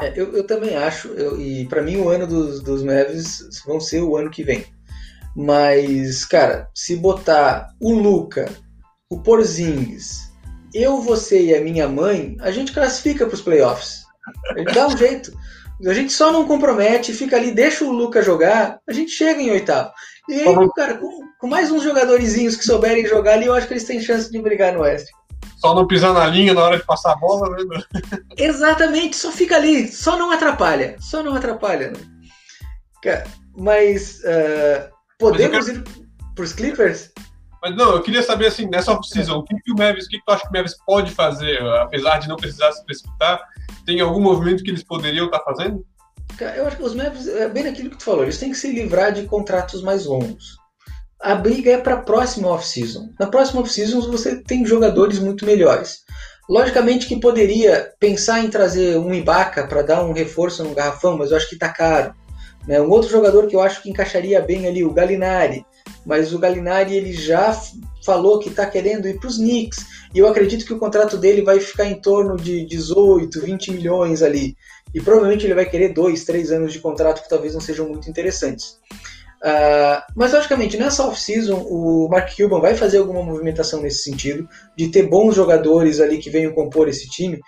É, 0.00 0.12
eu, 0.20 0.32
eu, 0.36 0.46
também 0.46 0.76
acho, 0.76 1.08
eu, 1.08 1.40
e 1.40 1.66
para 1.66 1.82
mim 1.82 1.96
o 1.96 2.08
ano 2.08 2.26
dos, 2.26 2.60
dos 2.60 2.82
Mavis 2.82 3.42
vão 3.66 3.80
ser 3.80 4.02
o 4.02 4.16
ano 4.16 4.30
que 4.30 4.42
vem. 4.42 4.64
Mas, 5.34 6.24
cara, 6.24 6.68
se 6.74 6.96
botar 6.96 7.68
o 7.80 7.92
Luca, 7.92 8.50
o 9.10 9.20
Porzingis, 9.20 10.31
eu, 10.74 11.00
você 11.00 11.42
e 11.42 11.54
a 11.54 11.60
minha 11.60 11.88
mãe, 11.88 12.36
a 12.40 12.50
gente 12.50 12.72
classifica 12.72 13.26
para 13.26 13.34
os 13.34 13.40
playoffs. 13.40 14.02
A 14.50 14.58
gente 14.58 14.74
dá 14.74 14.86
um 14.86 14.96
jeito. 14.96 15.32
A 15.86 15.92
gente 15.92 16.12
só 16.12 16.32
não 16.32 16.46
compromete, 16.46 17.12
fica 17.12 17.36
ali, 17.36 17.50
deixa 17.50 17.84
o 17.84 17.90
Luca 17.90 18.22
jogar, 18.22 18.78
a 18.88 18.92
gente 18.92 19.10
chega 19.10 19.40
em 19.40 19.50
oitavo. 19.50 19.90
E 20.28 20.34
aí, 20.34 20.46
uhum. 20.46 20.68
cara, 20.70 20.94
com, 20.98 21.10
com, 21.40 21.46
mais 21.48 21.72
uns 21.72 21.82
jogadorzinhos 21.82 22.54
que 22.54 22.64
souberem 22.64 23.04
jogar 23.04 23.32
ali, 23.32 23.46
eu 23.46 23.54
acho 23.54 23.66
que 23.66 23.72
eles 23.72 23.84
têm 23.84 24.00
chance 24.00 24.30
de 24.30 24.40
brigar 24.40 24.72
no 24.72 24.82
Oeste. 24.82 25.10
Só 25.58 25.74
não 25.74 25.86
pisar 25.86 26.12
na 26.14 26.26
linha 26.26 26.54
na 26.54 26.62
hora 26.62 26.76
de 26.76 26.84
passar 26.84 27.12
a 27.12 27.16
bola, 27.16 27.50
né? 27.50 27.82
Exatamente, 28.36 29.16
só 29.16 29.32
fica 29.32 29.56
ali, 29.56 29.90
só 29.90 30.16
não 30.16 30.30
atrapalha. 30.30 30.96
Só 31.00 31.22
não 31.22 31.34
atrapalha, 31.34 31.90
né? 31.90 32.00
Cara, 33.02 33.26
mas 33.56 34.20
uh, 34.20 34.88
podemos 35.18 35.66
Mas 35.66 35.66
quero... 35.66 35.78
ir 35.78 36.34
para 36.34 36.44
os 36.44 36.52
Clippers? 36.52 37.10
Mas 37.62 37.76
não, 37.76 37.92
eu 37.92 38.02
queria 38.02 38.24
saber 38.24 38.48
assim, 38.48 38.68
nessa 38.68 38.90
off-season, 38.90 39.38
o 39.38 39.44
que, 39.44 39.54
que 39.62 39.70
o 39.70 39.76
Mavis, 39.76 40.06
o 40.06 40.08
que, 40.08 40.18
que 40.18 40.24
tu 40.24 40.32
acha 40.32 40.42
que 40.42 40.48
o 40.48 40.52
Mavis 40.52 40.76
pode 40.84 41.12
fazer, 41.12 41.62
apesar 41.80 42.18
de 42.18 42.28
não 42.28 42.36
precisar 42.36 42.72
se 42.72 42.84
precipitar? 42.84 43.40
Tem 43.86 44.00
algum 44.00 44.20
movimento 44.20 44.64
que 44.64 44.70
eles 44.70 44.82
poderiam 44.82 45.26
estar 45.26 45.38
tá 45.38 45.44
fazendo? 45.44 45.86
Eu 46.56 46.66
acho 46.66 46.76
que 46.76 46.82
os 46.82 46.94
Mavis, 46.94 47.28
é 47.28 47.48
bem 47.48 47.68
aquilo 47.68 47.90
que 47.90 47.98
tu 47.98 48.04
falou, 48.04 48.24
eles 48.24 48.38
têm 48.38 48.50
que 48.50 48.56
se 48.56 48.72
livrar 48.72 49.12
de 49.12 49.22
contratos 49.26 49.80
mais 49.80 50.06
longos. 50.06 50.56
A 51.20 51.36
briga 51.36 51.70
é 51.70 51.78
para 51.78 51.94
a 51.94 52.02
próxima 52.02 52.48
off-season. 52.48 53.10
Na 53.20 53.28
próxima 53.28 53.60
off-season 53.60 54.00
você 54.10 54.42
tem 54.42 54.66
jogadores 54.66 55.20
muito 55.20 55.46
melhores. 55.46 55.98
Logicamente 56.50 57.06
que 57.06 57.20
poderia 57.20 57.92
pensar 58.00 58.44
em 58.44 58.50
trazer 58.50 58.98
um 58.98 59.14
Ibaka 59.14 59.68
para 59.68 59.82
dar 59.82 60.02
um 60.02 60.12
reforço 60.12 60.64
no 60.64 60.74
garrafão, 60.74 61.16
mas 61.16 61.30
eu 61.30 61.36
acho 61.36 61.48
que 61.48 61.54
está 61.54 61.68
caro. 61.68 62.12
Né? 62.66 62.80
Um 62.80 62.90
outro 62.90 63.08
jogador 63.08 63.46
que 63.46 63.54
eu 63.54 63.60
acho 63.60 63.80
que 63.80 63.90
encaixaria 63.90 64.40
bem 64.40 64.66
ali, 64.66 64.84
o 64.84 64.92
Galinari 64.92 65.64
mas 66.04 66.32
o 66.32 66.38
Gallinari 66.38 66.96
ele 66.96 67.12
já 67.12 67.58
falou 68.04 68.38
que 68.38 68.48
está 68.48 68.66
querendo 68.66 69.06
ir 69.08 69.18
para 69.18 69.28
os 69.28 69.36
Knicks 69.36 69.86
e 70.14 70.18
eu 70.18 70.26
acredito 70.26 70.64
que 70.66 70.72
o 70.72 70.78
contrato 70.78 71.16
dele 71.16 71.42
vai 71.42 71.60
ficar 71.60 71.86
em 71.86 72.00
torno 72.00 72.36
de 72.36 72.66
18, 72.66 73.40
20 73.40 73.72
milhões 73.72 74.22
ali 74.22 74.56
e 74.94 75.00
provavelmente 75.00 75.46
ele 75.46 75.54
vai 75.54 75.64
querer 75.64 75.92
dois, 75.92 76.24
três 76.24 76.50
anos 76.50 76.72
de 76.72 76.80
contrato 76.80 77.22
que 77.22 77.28
talvez 77.28 77.54
não 77.54 77.60
sejam 77.60 77.88
muito 77.88 78.10
interessantes. 78.10 78.78
Uh, 79.42 79.98
mas 80.14 80.32
logicamente 80.32 80.76
nessa 80.76 81.04
off-season 81.04 81.56
o 81.56 82.08
Mark 82.08 82.30
Cuban 82.36 82.60
vai 82.60 82.76
fazer 82.76 82.98
alguma 82.98 83.24
movimentação 83.24 83.82
nesse 83.82 84.04
sentido 84.04 84.48
de 84.76 84.88
ter 84.88 85.08
bons 85.08 85.34
jogadores 85.34 85.98
ali 85.98 86.18
que 86.18 86.30
venham 86.30 86.52
compor 86.52 86.88
esse 86.88 87.08
time. 87.08 87.40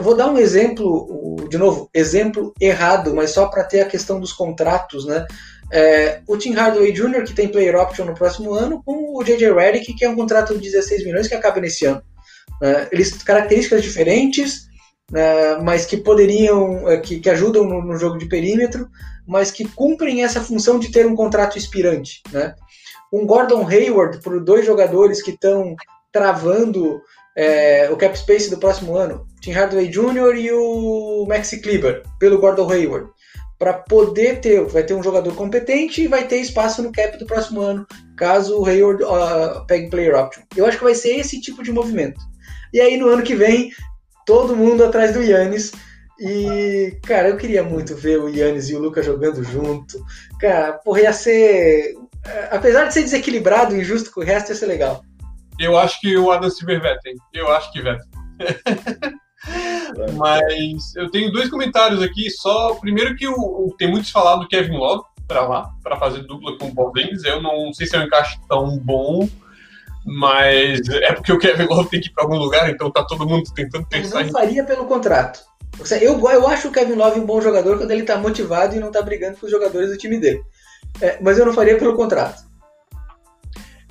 Vou 0.00 0.16
dar 0.16 0.28
um 0.28 0.36
exemplo, 0.36 1.46
de 1.48 1.56
novo, 1.56 1.88
exemplo 1.94 2.52
errado, 2.60 3.14
mas 3.14 3.30
só 3.30 3.46
para 3.46 3.62
ter 3.62 3.80
a 3.80 3.88
questão 3.88 4.18
dos 4.18 4.32
contratos, 4.32 5.06
né? 5.06 5.24
É, 5.72 6.20
o 6.26 6.36
Tim 6.36 6.52
Hardaway 6.52 6.92
Jr., 6.92 7.24
que 7.24 7.34
tem 7.34 7.48
player 7.48 7.76
option 7.76 8.04
no 8.04 8.14
próximo 8.14 8.52
ano, 8.54 8.82
com 8.84 9.16
o 9.16 9.24
J.J. 9.24 9.52
Redick, 9.52 9.94
que 9.94 10.04
é 10.04 10.08
um 10.08 10.14
contrato 10.14 10.54
de 10.54 10.60
16 10.60 11.04
milhões 11.04 11.28
que 11.28 11.34
acaba 11.34 11.60
nesse 11.60 11.84
ano. 11.86 12.02
É, 12.62 12.88
eles 12.92 13.22
características 13.22 13.82
diferentes, 13.82 14.68
é, 15.14 15.56
mas 15.62 15.84
que 15.84 15.96
poderiam, 15.96 16.88
é, 16.88 16.98
que, 16.98 17.20
que 17.20 17.30
ajudam 17.30 17.64
no, 17.64 17.82
no, 17.82 17.96
jogo 17.96 18.18
de 18.18 18.26
perímetro, 18.26 18.88
mas 19.26 19.50
que 19.50 19.66
cumprem 19.68 20.24
essa 20.24 20.40
função 20.40 20.78
de 20.78 20.90
ter 20.90 21.06
um 21.06 21.16
contrato 21.16 21.58
expirante. 21.58 22.22
Né? 22.32 22.54
Um 23.12 23.26
Gordon 23.26 23.66
Hayward, 23.66 24.20
por 24.20 24.42
dois 24.42 24.64
jogadores 24.64 25.22
que 25.22 25.32
estão 25.32 25.74
travando 26.12 27.00
é, 27.36 27.90
o 27.90 27.96
cap 27.96 28.18
space 28.18 28.48
do 28.48 28.58
próximo 28.58 28.96
ano, 28.96 29.26
Tim 29.40 29.52
Hardaway 29.52 29.88
Jr. 29.88 30.36
e 30.36 30.50
o 30.52 31.26
Maxi 31.28 31.60
Kleber, 31.60 32.02
pelo 32.18 32.38
Gordon 32.38 32.70
Hayward. 32.70 33.10
Para 33.58 33.72
poder 33.74 34.40
ter, 34.40 34.62
vai 34.66 34.82
ter 34.82 34.94
um 34.94 35.02
jogador 35.02 35.34
competente 35.34 36.02
e 36.02 36.08
vai 36.08 36.26
ter 36.26 36.38
espaço 36.38 36.82
no 36.82 36.92
cap 36.92 37.16
do 37.16 37.26
próximo 37.26 37.62
ano, 37.62 37.86
caso 38.16 38.60
o 38.60 38.66
Hayward 38.66 39.02
uh, 39.02 39.66
pegue 39.66 39.88
player 39.88 40.14
option. 40.14 40.42
Eu 40.54 40.66
acho 40.66 40.78
que 40.78 40.84
vai 40.84 40.94
ser 40.94 41.16
esse 41.16 41.40
tipo 41.40 41.62
de 41.62 41.72
movimento. 41.72 42.20
E 42.72 42.80
aí 42.80 42.96
no 42.96 43.08
ano 43.08 43.22
que 43.22 43.34
vem, 43.34 43.70
todo 44.26 44.56
mundo 44.56 44.84
atrás 44.84 45.14
do 45.14 45.22
Yannis. 45.22 45.72
E, 46.18 46.98
cara, 47.06 47.28
eu 47.28 47.36
queria 47.36 47.62
muito 47.62 47.94
ver 47.94 48.18
o 48.18 48.28
Yannis 48.28 48.68
e 48.68 48.74
o 48.74 48.78
Lucas 48.78 49.06
jogando 49.06 49.42
junto. 49.44 50.04
Cara, 50.40 50.72
porra, 50.74 51.02
ia 51.02 51.12
ser. 51.12 51.94
Apesar 52.50 52.84
de 52.84 52.94
ser 52.94 53.02
desequilibrado 53.02 53.74
e 53.74 53.80
injusto 53.80 54.10
com 54.10 54.20
o 54.20 54.24
resto, 54.24 54.50
ia 54.50 54.54
ser 54.56 54.66
legal. 54.66 55.02
Eu 55.58 55.78
acho 55.78 56.00
que 56.00 56.16
o 56.16 56.30
Adam 56.30 56.50
Silver 56.50 56.80
vetem. 56.80 57.14
Eu 57.32 57.50
acho 57.50 57.72
que 57.72 57.82
vetem. 57.82 58.06
Mas 60.16 60.94
eu 60.96 61.10
tenho 61.10 61.32
dois 61.32 61.48
comentários 61.48 62.02
aqui. 62.02 62.30
Só 62.30 62.74
primeiro 62.74 63.14
que 63.16 63.26
o, 63.26 63.74
tem 63.78 63.90
muitos 63.90 64.10
falado 64.10 64.40
do 64.40 64.48
Kevin 64.48 64.76
Love 64.76 65.04
para 65.26 65.46
lá, 65.46 65.70
para 65.82 65.96
fazer 65.96 66.22
dupla 66.22 66.56
com 66.58 66.66
o 66.68 66.74
Paul 66.74 66.92
Davis. 66.92 67.24
Eu 67.24 67.42
não 67.42 67.72
sei 67.72 67.86
se 67.86 67.96
é 67.96 68.00
um 68.00 68.04
encaixe 68.04 68.38
tão 68.48 68.78
bom, 68.78 69.28
mas 70.04 70.88
é 70.88 71.12
porque 71.12 71.32
o 71.32 71.38
Kevin 71.38 71.64
Love 71.64 71.88
tem 71.88 72.00
que 72.00 72.08
ir 72.08 72.12
para 72.12 72.24
algum 72.24 72.36
lugar, 72.36 72.70
então 72.70 72.90
tá 72.90 73.04
todo 73.04 73.26
mundo 73.26 73.44
tentando 73.54 73.86
pensar. 73.86 74.20
Eu 74.20 74.26
não 74.26 74.32
faria 74.32 74.64
pelo 74.64 74.86
contrato. 74.86 75.40
Eu, 76.00 76.18
eu 76.30 76.48
acho 76.48 76.68
o 76.68 76.72
Kevin 76.72 76.94
Love 76.94 77.20
um 77.20 77.26
bom 77.26 77.40
jogador 77.40 77.76
quando 77.76 77.90
ele 77.90 78.02
tá 78.02 78.16
motivado 78.16 78.74
e 78.74 78.78
não 78.78 78.90
tá 78.90 79.02
brigando 79.02 79.36
com 79.36 79.46
os 79.46 79.52
jogadores 79.52 79.90
do 79.90 79.98
time 79.98 80.18
dele. 80.18 80.42
É, 81.00 81.18
mas 81.20 81.38
eu 81.38 81.44
não 81.44 81.52
faria 81.52 81.76
pelo 81.76 81.94
contrato. 81.94 82.46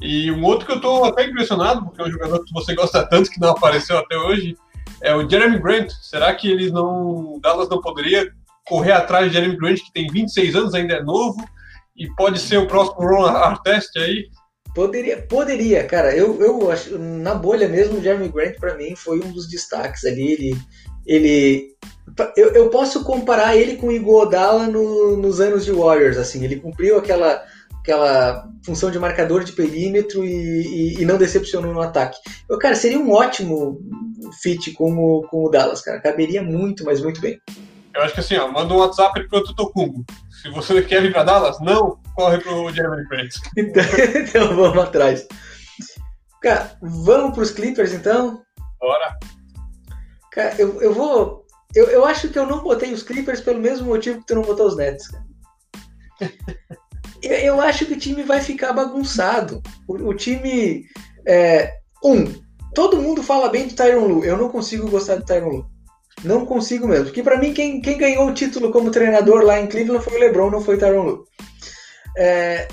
E 0.01 0.31
um 0.31 0.43
outro 0.43 0.65
que 0.65 0.73
eu 0.73 0.81
tô 0.81 1.05
até 1.05 1.25
impressionado, 1.25 1.85
porque 1.85 2.01
é 2.01 2.05
um 2.05 2.11
jogador 2.11 2.43
que 2.43 2.53
você 2.53 2.73
gosta 2.73 3.05
tanto 3.07 3.29
que 3.29 3.39
não 3.39 3.49
apareceu 3.49 3.97
até 3.97 4.17
hoje, 4.17 4.57
é 5.01 5.15
o 5.15 5.29
Jeremy 5.29 5.59
Grant. 5.59 5.91
Será 6.01 6.33
que 6.33 6.49
eles 6.49 6.71
não. 6.71 7.39
Dallas 7.41 7.69
não 7.69 7.81
poderia 7.81 8.29
correr 8.65 8.91
atrás 8.91 9.27
de 9.27 9.33
Jeremy 9.33 9.57
Grant, 9.57 9.79
que 9.79 9.93
tem 9.93 10.07
26 10.07 10.55
anos, 10.55 10.73
ainda 10.73 10.95
é 10.95 11.03
novo, 11.03 11.43
e 11.95 12.07
pode 12.15 12.39
ser 12.39 12.57
o 12.57 12.67
próximo 12.67 13.07
Ron 13.07 13.25
Artest 13.25 13.95
aí? 13.97 14.25
Poderia, 14.73 15.21
poderia, 15.21 15.85
cara. 15.85 16.13
Eu, 16.15 16.41
eu 16.41 16.69
acho, 16.69 16.97
na 16.97 17.33
bolha 17.33 17.67
mesmo, 17.67 17.97
o 17.97 18.01
Jeremy 18.01 18.27
Grant 18.27 18.55
para 18.59 18.75
mim 18.75 18.95
foi 18.95 19.19
um 19.19 19.31
dos 19.31 19.47
destaques 19.47 20.03
ali. 20.03 20.33
Ele, 20.33 20.57
ele 21.05 21.75
eu, 22.35 22.49
eu 22.49 22.69
posso 22.69 23.03
comparar 23.03 23.55
ele 23.55 23.77
com 23.77 23.87
o 23.87 23.91
Iguodala 23.91 24.67
no, 24.67 25.15
nos 25.15 25.39
anos 25.39 25.63
de 25.63 25.71
Warriors, 25.71 26.17
assim. 26.17 26.43
Ele 26.43 26.57
cumpriu 26.57 26.97
aquela 26.97 27.41
aquela 27.85 28.49
função 28.65 28.89
de 28.89 28.97
marcador 28.97 29.43
de 29.43 29.51
perímetro 29.51 30.25
e, 30.25 30.95
e, 30.95 31.01
e, 31.01 31.05
não 31.05 31.19
decepcionou 31.19 31.71
no 31.71 31.81
ataque. 31.81 32.17
Eu, 32.49 32.57
cara, 32.57 32.75
seria 32.75 32.99
um 32.99 33.11
ótimo 33.11 33.79
fit 34.41 34.71
com 34.71 34.97
o, 34.97 35.21
com 35.27 35.45
o 35.45 35.49
Dallas, 35.49 35.81
cara. 35.81 36.01
Caberia 36.01 36.41
muito, 36.41 36.83
mas 36.83 36.99
muito 36.99 37.21
bem. 37.21 37.39
Eu 37.93 38.01
acho 38.01 38.15
que 38.15 38.19
assim, 38.19 38.35
ó, 38.37 38.51
manda 38.51 38.73
um 38.73 38.77
WhatsApp 38.77 39.27
pro 39.27 39.43
Tutokumbo. 39.43 40.03
Se 40.41 40.49
você 40.49 40.81
quer 40.81 41.01
vir 41.01 41.13
para 41.13 41.23
Dallas, 41.23 41.59
não, 41.61 41.99
corre 42.15 42.39
pro 42.39 42.71
Jeremy 42.73 43.07
Grant. 43.07 43.35
então, 43.55 43.83
então 44.15 44.55
vamos 44.55 44.83
atrás. 44.83 45.27
Cara, 46.41 46.75
vamos 46.81 47.35
pros 47.35 47.51
Clippers 47.51 47.93
então? 47.93 48.41
Bora. 48.79 49.15
Cara, 50.31 50.55
eu, 50.57 50.81
eu 50.81 50.93
vou. 50.93 51.45
Eu, 51.75 51.87
eu 51.87 52.05
acho 52.05 52.29
que 52.29 52.39
eu 52.39 52.47
não 52.47 52.63
botei 52.63 52.91
os 52.91 53.03
Clippers 53.03 53.41
pelo 53.41 53.59
mesmo 53.59 53.87
motivo 53.87 54.19
que 54.19 54.25
tu 54.25 54.35
não 54.35 54.41
botou 54.41 54.65
os 54.65 54.75
Nets, 54.75 55.07
cara. 55.07 55.25
eu, 57.25 57.37
eu 57.37 57.61
acho 57.61 57.85
que 57.85 57.93
o 57.93 57.99
time 57.99 58.23
vai 58.23 58.41
ficar 58.41 58.73
bagunçado. 58.73 59.61
O, 59.87 59.93
o 59.93 60.13
time. 60.13 60.85
É, 61.27 61.73
um, 62.03 62.25
todo 62.73 63.01
mundo 63.01 63.23
fala 63.23 63.49
bem 63.49 63.67
do 63.67 63.75
Tyron 63.75 64.05
Lu. 64.05 64.23
Eu 64.23 64.37
não 64.37 64.49
consigo 64.49 64.89
gostar 64.89 65.15
do 65.15 65.25
Tyron 65.25 65.49
Lu. 65.49 65.65
Não 66.23 66.45
consigo 66.45 66.87
mesmo. 66.87 67.05
Porque 67.05 67.23
para 67.23 67.37
mim, 67.37 67.53
quem, 67.53 67.81
quem 67.81 67.97
ganhou 67.97 68.27
o 68.27 68.33
título 68.33 68.71
como 68.71 68.91
treinador 68.91 69.43
lá 69.43 69.59
em 69.59 69.67
Cleveland 69.67 70.03
foi 70.03 70.15
o 70.15 70.19
LeBron, 70.19 70.49
não 70.49 70.61
foi 70.61 70.75
o 70.75 70.79
Tyron 70.79 71.03
Lu. 71.03 71.25
É, 72.17 72.67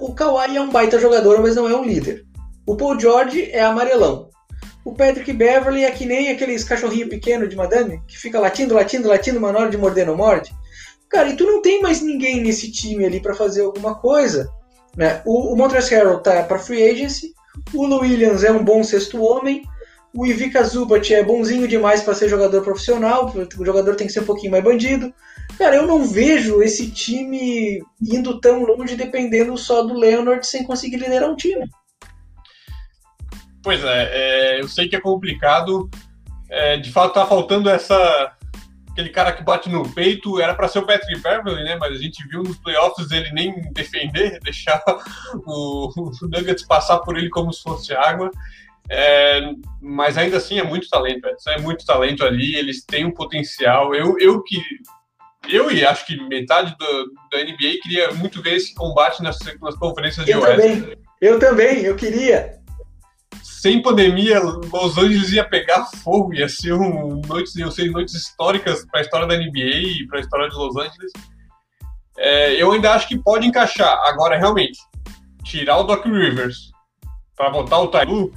o 0.00 0.14
Kawhi 0.14 0.56
é 0.56 0.60
um 0.60 0.70
baita 0.70 0.98
jogador, 0.98 1.40
mas 1.42 1.56
não 1.56 1.68
é 1.68 1.76
um 1.76 1.84
líder. 1.84 2.24
O 2.66 2.76
Paul 2.76 2.98
George 2.98 3.50
é 3.50 3.62
amarelão. 3.62 4.30
O 4.84 4.94
Patrick 4.94 5.32
Beverly 5.32 5.84
é 5.84 5.90
que 5.90 6.06
nem 6.06 6.30
aqueles 6.30 6.62
cachorrinho 6.62 7.08
pequeno 7.08 7.48
de 7.48 7.56
madame, 7.56 8.00
que 8.06 8.16
fica 8.16 8.38
latindo, 8.38 8.74
latindo, 8.74 9.08
latindo, 9.08 9.40
mas 9.40 9.54
hora 9.54 9.68
de 9.68 9.76
morder 9.76 10.06
não 10.06 10.16
morde. 10.16 10.54
Cara, 11.08 11.28
e 11.28 11.36
tu 11.36 11.44
não 11.44 11.62
tem 11.62 11.80
mais 11.80 12.00
ninguém 12.00 12.42
nesse 12.42 12.70
time 12.70 13.04
ali 13.04 13.20
para 13.20 13.34
fazer 13.34 13.62
alguma 13.62 13.94
coisa. 13.94 14.50
Né? 14.96 15.22
O, 15.24 15.52
o 15.52 15.56
Montrezl 15.56 15.94
Harrell 15.94 16.18
tá 16.20 16.42
para 16.42 16.58
free 16.58 16.82
agency, 16.82 17.32
o 17.72 17.86
Lou 17.86 18.00
Williams 18.00 18.44
é 18.44 18.50
um 18.50 18.64
bom 18.64 18.82
sexto 18.82 19.22
homem, 19.22 19.62
o 20.14 20.26
Ivica 20.26 20.64
Zubat 20.64 21.12
é 21.12 21.22
bonzinho 21.22 21.68
demais 21.68 22.02
para 22.02 22.14
ser 22.14 22.28
jogador 22.28 22.62
profissional, 22.62 23.30
o 23.58 23.64
jogador 23.64 23.94
tem 23.96 24.06
que 24.06 24.12
ser 24.12 24.20
um 24.20 24.26
pouquinho 24.26 24.50
mais 24.50 24.64
bandido. 24.64 25.12
Cara, 25.58 25.76
eu 25.76 25.86
não 25.86 26.06
vejo 26.06 26.62
esse 26.62 26.90
time 26.90 27.82
indo 28.00 28.40
tão 28.40 28.64
longe 28.64 28.96
dependendo 28.96 29.56
só 29.58 29.82
do 29.82 29.94
Leonard 29.94 30.46
sem 30.46 30.64
conseguir 30.64 30.96
liderar 30.96 31.30
um 31.30 31.36
time. 31.36 31.68
Pois 33.62 33.84
é, 33.84 34.10
é 34.12 34.60
eu 34.60 34.68
sei 34.68 34.88
que 34.88 34.96
é 34.96 35.00
complicado. 35.00 35.90
É, 36.48 36.78
de 36.78 36.90
fato, 36.90 37.14
tá 37.14 37.26
faltando 37.26 37.68
essa 37.68 38.35
aquele 38.96 39.10
cara 39.10 39.30
que 39.30 39.44
bate 39.44 39.68
no 39.68 39.86
peito, 39.92 40.40
era 40.40 40.54
para 40.54 40.68
ser 40.68 40.78
o 40.78 40.86
Patrick 40.86 41.20
Beverly, 41.20 41.62
né? 41.62 41.76
Mas 41.78 41.92
a 41.92 42.02
gente 42.02 42.26
viu 42.28 42.42
nos 42.42 42.56
playoffs 42.56 43.10
ele 43.10 43.30
nem 43.30 43.52
defender, 43.72 44.40
deixar 44.42 44.82
o, 45.46 45.92
o 45.94 46.10
Nuggets 46.22 46.66
passar 46.66 47.00
por 47.00 47.18
ele 47.18 47.28
como 47.28 47.52
se 47.52 47.62
fosse 47.62 47.94
água. 47.94 48.30
É, 48.88 49.52
mas 49.82 50.16
ainda 50.16 50.38
assim 50.38 50.58
é 50.58 50.62
muito 50.62 50.88
talento, 50.88 51.26
é 51.48 51.60
muito 51.60 51.84
talento 51.84 52.24
ali, 52.24 52.54
eles 52.54 52.84
têm 52.84 53.04
um 53.04 53.12
potencial. 53.12 53.94
Eu, 53.94 54.16
eu 54.18 54.42
que 54.42 54.62
eu 55.48 55.70
e 55.70 55.84
acho 55.84 56.06
que 56.06 56.16
metade 56.28 56.74
do, 56.78 57.12
da 57.30 57.44
NBA 57.44 57.80
queria 57.82 58.12
muito 58.14 58.40
ver 58.40 58.54
esse 58.54 58.74
combate 58.74 59.22
nas, 59.22 59.38
nas 59.60 59.74
conferências 59.76 60.26
eu 60.26 60.40
de 60.40 60.46
Oeste. 60.46 60.80
Também. 60.80 60.96
Eu 61.20 61.38
também, 61.38 61.82
eu 61.82 61.96
queria 61.96 62.58
sem 63.60 63.80
pandemia, 63.80 64.38
Los 64.38 64.98
Angeles 64.98 65.32
ia 65.32 65.42
pegar 65.42 65.86
fogo, 66.02 66.34
ia 66.34 66.48
ser 66.48 66.74
um, 66.74 67.22
noites, 67.26 67.56
iam 67.56 67.70
ser 67.70 67.90
noites 67.90 68.14
históricas 68.14 68.84
para 68.90 69.00
a 69.00 69.02
história 69.02 69.26
da 69.26 69.36
NBA 69.36 70.00
e 70.00 70.06
para 70.06 70.18
a 70.18 70.20
história 70.20 70.48
de 70.48 70.54
Los 70.54 70.76
Angeles. 70.76 71.12
É, 72.18 72.62
eu 72.62 72.70
ainda 72.72 72.92
acho 72.92 73.08
que 73.08 73.18
pode 73.18 73.46
encaixar. 73.46 73.98
Agora, 74.08 74.36
realmente, 74.36 74.78
tirar 75.42 75.78
o 75.78 75.84
Doc 75.84 76.04
Rivers 76.04 76.70
para 77.34 77.48
botar 77.48 77.78
o 77.80 77.88
Tailu 77.88 78.30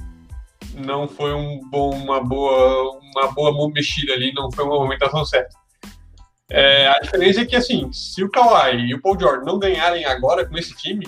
não 0.74 1.06
foi 1.06 1.34
um 1.34 1.60
bom, 1.68 1.90
uma 1.90 2.24
boa, 2.24 2.98
uma 3.14 3.32
boa 3.32 3.70
mexida 3.72 4.14
ali, 4.14 4.32
não 4.32 4.50
foi 4.50 4.64
uma 4.64 4.76
movimentação 4.76 5.24
certa. 5.24 5.54
É, 6.50 6.88
a 6.88 6.98
diferença 6.98 7.42
é 7.42 7.44
que, 7.44 7.56
assim, 7.56 7.92
se 7.92 8.24
o 8.24 8.30
Kawhi 8.30 8.88
e 8.88 8.94
o 8.94 9.02
Paul 9.02 9.20
George 9.20 9.44
não 9.44 9.58
ganharem 9.58 10.06
agora 10.06 10.48
com 10.48 10.56
esse 10.56 10.74
time, 10.76 11.06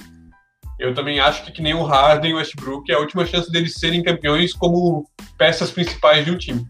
eu 0.82 0.92
também 0.92 1.20
acho 1.20 1.44
que, 1.44 1.52
que 1.52 1.62
nem 1.62 1.74
o 1.74 1.84
Harden 1.84 2.32
e 2.32 2.34
o 2.34 2.36
Westbrook, 2.38 2.90
é 2.90 2.96
a 2.96 2.98
última 2.98 3.24
chance 3.24 3.50
deles 3.50 3.74
serem 3.74 4.02
campeões 4.02 4.52
como 4.52 5.08
peças 5.38 5.70
principais 5.70 6.24
de 6.24 6.32
um 6.32 6.36
time. 6.36 6.66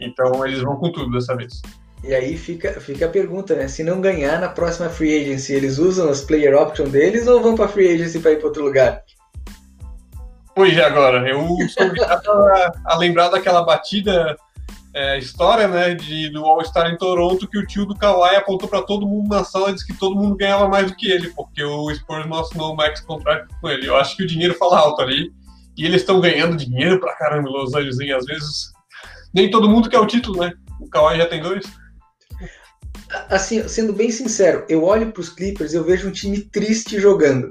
Então 0.00 0.44
eles 0.46 0.60
vão 0.60 0.76
com 0.76 0.90
tudo 0.90 1.10
dessa 1.10 1.36
vez. 1.36 1.60
E 2.02 2.14
aí 2.14 2.36
fica, 2.36 2.80
fica 2.80 3.06
a 3.06 3.10
pergunta, 3.10 3.54
né? 3.54 3.68
Se 3.68 3.82
não 3.82 4.00
ganhar 4.00 4.40
na 4.40 4.48
próxima 4.48 4.88
free 4.88 5.22
agency, 5.22 5.52
eles 5.52 5.76
usam 5.76 6.08
as 6.08 6.22
player 6.22 6.56
option 6.56 6.88
deles 6.88 7.26
ou 7.26 7.42
vão 7.42 7.54
para 7.54 7.68
free 7.68 7.94
agency 7.94 8.20
para 8.20 8.32
ir 8.32 8.36
para 8.36 8.46
outro 8.46 8.64
lugar? 8.64 9.02
Pois 10.54 10.76
é, 10.76 10.84
agora. 10.84 11.28
Eu 11.28 11.46
sou 11.68 11.86
obrigado 11.86 12.26
a, 12.30 12.72
a 12.86 12.96
lembrar 12.96 13.28
daquela 13.28 13.62
batida 13.62 14.36
é, 14.96 15.18
história, 15.18 15.68
né, 15.68 15.94
de, 15.94 16.30
do 16.30 16.42
All-Star 16.42 16.90
em 16.90 16.96
Toronto, 16.96 17.46
que 17.46 17.58
o 17.58 17.66
tio 17.66 17.84
do 17.84 17.94
Kawhi 17.94 18.34
apontou 18.34 18.66
para 18.66 18.80
todo 18.80 19.06
mundo 19.06 19.28
na 19.28 19.44
sala 19.44 19.68
e 19.68 19.74
disse 19.74 19.86
que 19.86 19.92
todo 19.92 20.16
mundo 20.16 20.34
ganhava 20.34 20.66
mais 20.68 20.90
do 20.90 20.96
que 20.96 21.10
ele, 21.10 21.28
porque 21.36 21.62
o 21.62 21.94
Spurs 21.94 22.26
não 22.26 22.38
assinou 22.38 22.72
o 22.72 22.76
max 22.76 23.02
contract 23.02 23.46
com 23.60 23.68
ele. 23.68 23.86
Eu 23.86 23.94
acho 23.94 24.16
que 24.16 24.22
o 24.22 24.26
dinheiro 24.26 24.54
fala 24.54 24.78
alto 24.78 25.02
ali, 25.02 25.30
e 25.76 25.84
eles 25.84 26.00
estão 26.00 26.18
ganhando 26.18 26.56
dinheiro 26.56 26.98
pra 26.98 27.14
caramba 27.14 27.46
em 27.46 27.52
Los 27.52 27.74
Angeles, 27.74 28.10
às 28.10 28.24
vezes 28.24 28.72
nem 29.34 29.50
todo 29.50 29.68
mundo 29.68 29.90
quer 29.90 29.98
o 29.98 30.06
título, 30.06 30.40
né? 30.40 30.54
O 30.80 30.88
Kawhi 30.88 31.18
já 31.18 31.26
tem 31.26 31.42
dois. 31.42 31.66
Assim, 33.28 33.68
sendo 33.68 33.92
bem 33.92 34.10
sincero, 34.10 34.64
eu 34.66 34.82
olho 34.82 35.12
para 35.12 35.20
os 35.20 35.28
Clippers 35.28 35.74
e 35.74 35.76
eu 35.76 35.84
vejo 35.84 36.08
um 36.08 36.12
time 36.12 36.40
triste 36.40 36.98
jogando. 36.98 37.50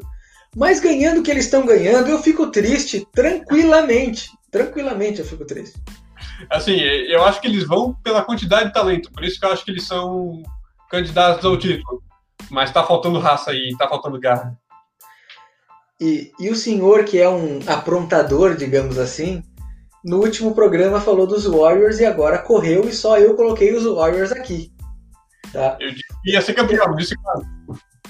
Mas 0.56 0.80
ganhando 0.80 1.20
o 1.20 1.24
que 1.24 1.30
eles 1.30 1.46
estão 1.46 1.64
ganhando, 1.64 2.10
eu 2.10 2.24
fico 2.24 2.48
triste 2.48 3.06
tranquilamente. 3.14 4.32
Tranquilamente 4.50 5.20
eu 5.20 5.26
fico 5.26 5.46
triste. 5.46 5.80
Assim, 6.50 6.80
eu 6.80 7.24
acho 7.24 7.42
que 7.42 7.48
eles 7.48 7.66
vão 7.66 7.94
pela 8.04 8.24
quantidade 8.24 8.68
de 8.68 8.74
talento, 8.74 9.12
por 9.12 9.24
isso 9.24 9.40
que 9.40 9.46
eu 9.46 9.52
acho 9.52 9.64
que 9.64 9.72
eles 9.72 9.86
são 9.86 10.44
candidatos 10.90 11.46
ao 11.46 11.58
título. 11.58 12.02
Mas 12.50 12.72
tá 12.72 12.84
faltando 12.84 13.20
raça 13.20 13.52
aí, 13.52 13.76
tá 13.78 13.88
faltando 13.88 14.20
garra. 14.20 14.58
E, 16.00 16.32
e 16.40 16.50
o 16.50 16.56
senhor, 16.56 17.06
que 17.06 17.20
é 17.20 17.30
um 17.30 17.60
aprontador, 17.68 18.56
digamos 18.56 18.98
assim, 18.98 19.42
no 20.04 20.20
último 20.20 20.54
programa 20.54 21.02
falou 21.02 21.26
dos 21.26 21.46
Warriors 21.46 22.00
e 22.00 22.06
agora 22.06 22.38
correu 22.38 22.88
e 22.88 22.94
só 22.94 23.18
eu 23.18 23.36
coloquei 23.36 23.74
os 23.74 23.86
Warriors 23.86 24.32
aqui. 24.32 24.72
Tá? 25.52 25.78
Eu 25.80 25.92
ia 26.26 26.42
ser 26.42 26.54
campeão, 26.54 26.96
disse 26.96 27.16
claro. 27.16 27.46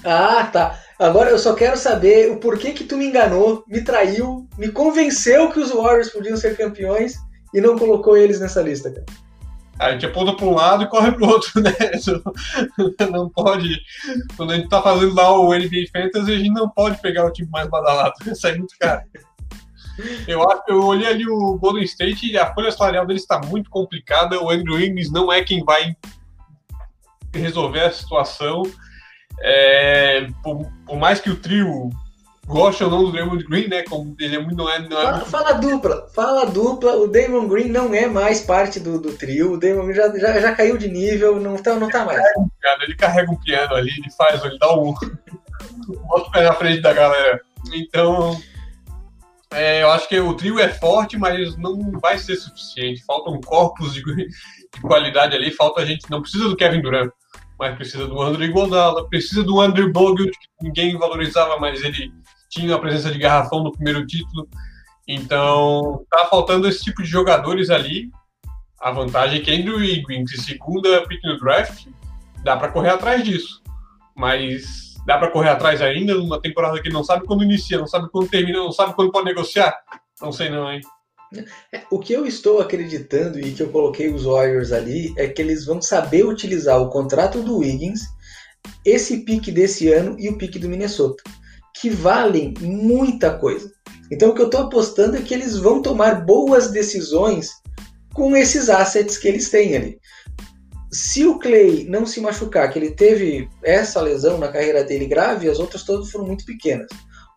Ah, 0.03 0.49
tá. 0.51 0.79
Agora 0.99 1.29
eu 1.29 1.39
só 1.39 1.53
quero 1.53 1.77
saber 1.77 2.31
o 2.31 2.37
porquê 2.37 2.71
que 2.71 2.83
tu 2.83 2.97
me 2.97 3.05
enganou, 3.05 3.63
me 3.67 3.81
traiu, 3.81 4.47
me 4.57 4.71
convenceu 4.71 5.51
que 5.51 5.59
os 5.59 5.71
Warriors 5.71 6.09
podiam 6.09 6.35
ser 6.35 6.57
campeões 6.57 7.15
e 7.55 7.61
não 7.61 7.77
colocou 7.77 8.17
eles 8.17 8.41
nessa 8.41 8.61
lista, 8.61 8.91
cara? 8.91 9.05
A 9.79 9.91
gente 9.91 10.05
aponta 10.05 10.33
para 10.33 10.45
um 10.45 10.53
lado 10.53 10.83
e 10.83 10.87
corre 10.87 11.11
para 11.11 11.25
o 11.25 11.29
outro, 11.29 11.51
né? 11.61 11.71
Não 13.11 13.29
pode. 13.29 13.81
Quando 14.35 14.51
a 14.51 14.55
gente 14.55 14.65
está 14.65 14.81
fazendo 14.81 15.15
lá 15.15 15.31
o 15.31 15.53
NBA 15.53 15.87
Fantasy, 15.91 16.33
a 16.33 16.37
gente 16.37 16.51
não 16.53 16.69
pode 16.69 17.01
pegar 17.01 17.25
o 17.25 17.31
time 17.31 17.49
mais 17.49 17.69
badalado. 17.69 18.13
Isso 18.29 18.45
é 18.45 18.57
muito 18.57 18.75
caro. 18.77 19.01
Eu, 20.27 20.49
acho, 20.49 20.63
eu 20.67 20.83
olhei 20.83 21.07
ali 21.07 21.27
o 21.27 21.57
Golden 21.57 21.83
State 21.83 22.29
e 22.29 22.37
a 22.37 22.53
folha 22.53 22.71
salarial 22.71 23.05
deles 23.05 23.21
está 23.21 23.39
muito 23.39 23.69
complicada. 23.69 24.41
O 24.41 24.49
Andrew 24.49 24.75
Wiggins 24.75 25.09
não 25.09 25.31
é 25.31 25.41
quem 25.43 25.63
vai 25.63 25.95
resolver 27.33 27.81
a 27.81 27.91
situação. 27.91 28.63
É, 29.41 30.27
por, 30.43 30.69
por, 30.85 30.97
mais 30.97 31.19
que 31.19 31.29
o 31.29 31.35
trio 31.35 31.89
goste 32.45 32.83
ou 32.83 32.89
não 32.89 33.03
do 33.03 33.11
Draymond 33.11 33.43
Green, 33.45 33.67
né? 33.67 33.83
Como 33.83 34.15
ele 34.19 34.35
é 34.35 34.39
muito, 34.39 34.55
não 34.55 34.69
é, 34.69 34.79
não 34.79 34.99
é 34.99 35.03
fala, 35.03 35.25
fala 35.25 35.53
dupla, 35.53 36.07
fala 36.13 36.45
dupla. 36.45 36.95
O 36.95 37.07
Draymond 37.07 37.47
Green 37.47 37.69
não 37.69 37.93
é 37.93 38.07
mais 38.07 38.41
parte 38.41 38.79
do, 38.79 38.99
do 38.99 39.13
trio. 39.13 39.53
O 39.53 39.57
Draymond 39.57 39.87
Green 39.87 39.95
já, 39.95 40.17
já, 40.17 40.39
já 40.39 40.55
caiu 40.55 40.77
de 40.77 40.87
nível, 40.87 41.39
não 41.39 41.57
tá, 41.57 41.75
não 41.75 41.89
tá 41.89 42.05
mais. 42.05 42.21
Ele 42.81 42.95
carrega 42.95 43.31
um 43.31 43.39
piano 43.39 43.73
ali, 43.73 43.91
ele 43.91 44.11
faz, 44.11 44.43
ele 44.43 44.57
dá 44.59 44.73
um. 44.73 44.93
Bota 46.07 46.27
o 46.27 46.31
pé 46.31 46.43
na 46.43 46.53
frente 46.53 46.81
da 46.81 46.93
galera. 46.93 47.41
Então. 47.73 48.39
É, 49.51 49.83
eu 49.83 49.91
acho 49.91 50.09
que 50.09 50.19
o 50.19 50.33
trio 50.33 50.59
é 50.59 50.67
forte, 50.67 51.17
mas 51.17 51.55
não 51.55 51.91
vai 52.01 52.17
ser 52.17 52.35
suficiente. 52.35 53.05
Faltam 53.05 53.39
corpos 53.39 53.93
de, 53.93 54.03
de 54.03 54.81
qualidade 54.81 55.35
ali, 55.35 55.49
falta 55.51 55.81
a 55.81 55.85
gente. 55.85 56.09
Não 56.09 56.21
precisa 56.21 56.49
do 56.49 56.57
Kevin 56.57 56.81
Durant 56.81 57.11
mas 57.57 57.75
precisa 57.75 58.07
do 58.07 58.21
Andrew 58.21 58.47
Iguodala, 58.47 59.07
precisa 59.07 59.43
do 59.43 59.61
Andrew 59.61 59.91
Bogut, 59.91 60.29
que 60.29 60.47
ninguém 60.61 60.97
valorizava, 60.97 61.57
mas 61.57 61.81
ele 61.81 62.11
tinha 62.55 62.75
a 62.75 62.79
presença 62.79 63.11
de 63.11 63.19
garrafão 63.19 63.63
no 63.63 63.71
primeiro 63.71 64.05
título. 64.05 64.47
Então, 65.07 66.05
tá 66.09 66.25
faltando 66.25 66.67
esse 66.67 66.83
tipo 66.83 67.03
de 67.03 67.09
jogadores 67.09 67.69
ali. 67.69 68.09
A 68.79 68.91
vantagem 68.91 69.39
é 69.39 69.43
que 69.43 69.51
Andrew 69.51 69.77
Wiggins, 69.77 70.31
segunda 70.43 71.05
pick 71.07 71.23
no 71.23 71.37
draft, 71.39 71.87
dá 72.43 72.57
para 72.57 72.71
correr 72.71 72.89
atrás 72.89 73.23
disso. 73.23 73.61
Mas 74.15 74.95
dá 75.05 75.17
para 75.17 75.31
correr 75.31 75.49
atrás 75.49 75.81
ainda 75.81 76.15
numa 76.15 76.41
temporada 76.41 76.81
que 76.81 76.89
não 76.89 77.03
sabe 77.03 77.25
quando 77.25 77.43
inicia, 77.43 77.77
não 77.77 77.87
sabe 77.87 78.09
quando 78.09 78.29
termina, 78.29 78.59
não 78.59 78.71
sabe 78.71 78.93
quando 78.95 79.11
pode 79.11 79.25
negociar? 79.25 79.75
Não 80.21 80.31
sei 80.31 80.49
não, 80.49 80.71
hein? 80.71 80.81
É, 81.73 81.83
o 81.91 81.99
que 81.99 82.13
eu 82.13 82.25
estou 82.25 82.59
acreditando 82.59 83.39
e 83.39 83.51
que 83.51 83.61
eu 83.61 83.69
coloquei 83.69 84.07
os 84.07 84.23
Warriors 84.23 84.71
ali 84.71 85.13
é 85.17 85.27
que 85.27 85.41
eles 85.41 85.65
vão 85.65 85.81
saber 85.81 86.25
utilizar 86.25 86.79
o 86.79 86.89
contrato 86.89 87.41
do 87.41 87.57
Wiggins, 87.57 88.01
esse 88.85 89.25
pique 89.25 89.51
desse 89.51 89.91
ano 89.91 90.15
e 90.19 90.29
o 90.29 90.37
pique 90.37 90.57
do 90.57 90.69
Minnesota, 90.69 91.23
que 91.79 91.89
valem 91.89 92.53
muita 92.61 93.37
coisa. 93.37 93.71
Então 94.11 94.29
o 94.29 94.33
que 94.33 94.41
eu 94.41 94.45
estou 94.45 94.61
apostando 94.61 95.17
é 95.17 95.21
que 95.21 95.33
eles 95.33 95.57
vão 95.57 95.81
tomar 95.81 96.25
boas 96.25 96.71
decisões 96.71 97.49
com 98.13 98.35
esses 98.35 98.69
assets 98.69 99.17
que 99.17 99.27
eles 99.27 99.49
têm 99.49 99.75
ali. 99.75 99.99
Se 100.91 101.25
o 101.25 101.37
Clay 101.37 101.85
não 101.89 102.05
se 102.05 102.21
machucar, 102.21 102.71
que 102.71 102.79
ele 102.79 102.91
teve 102.91 103.49
essa 103.61 103.99
lesão 103.99 104.37
na 104.37 104.47
carreira 104.47 104.83
dele 104.83 105.05
grave, 105.05 105.49
as 105.49 105.59
outras 105.59 105.83
todas 105.83 106.09
foram 106.09 106.25
muito 106.25 106.45
pequenas. 106.45 106.87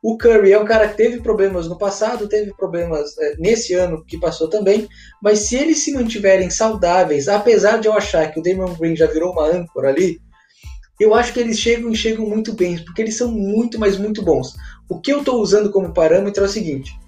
O 0.00 0.16
Curry 0.16 0.52
é 0.52 0.60
um 0.60 0.64
cara 0.64 0.88
que 0.88 0.96
teve 0.96 1.20
problemas 1.20 1.66
no 1.66 1.76
passado, 1.76 2.28
teve 2.28 2.54
problemas 2.54 3.18
é, 3.18 3.34
nesse 3.36 3.74
ano 3.74 4.04
que 4.04 4.20
passou 4.20 4.48
também, 4.48 4.86
mas 5.20 5.40
se 5.40 5.56
eles 5.56 5.82
se 5.82 5.92
mantiverem 5.92 6.50
saudáveis, 6.50 7.26
apesar 7.26 7.78
de 7.78 7.88
eu 7.88 7.92
achar 7.92 8.30
que 8.30 8.38
o 8.38 8.42
Damon 8.42 8.74
Green 8.74 8.94
já 8.94 9.06
virou 9.06 9.32
uma 9.32 9.48
âncora 9.48 9.88
ali, 9.88 10.20
eu 10.98 11.14
acho 11.14 11.32
que 11.32 11.40
eles 11.40 11.58
chegam 11.58 11.90
e 11.90 11.96
chegam 11.96 12.26
muito 12.26 12.52
bem, 12.52 12.78
porque 12.84 13.02
eles 13.02 13.16
são 13.16 13.30
muito, 13.30 13.78
mas 13.78 13.96
muito 13.96 14.22
bons. 14.22 14.56
O 14.88 15.00
que 15.00 15.12
eu 15.12 15.20
estou 15.20 15.40
usando 15.40 15.70
como 15.70 15.92
parâmetro 15.92 16.42
é 16.42 16.46
o 16.46 16.50
seguinte: 16.50 16.98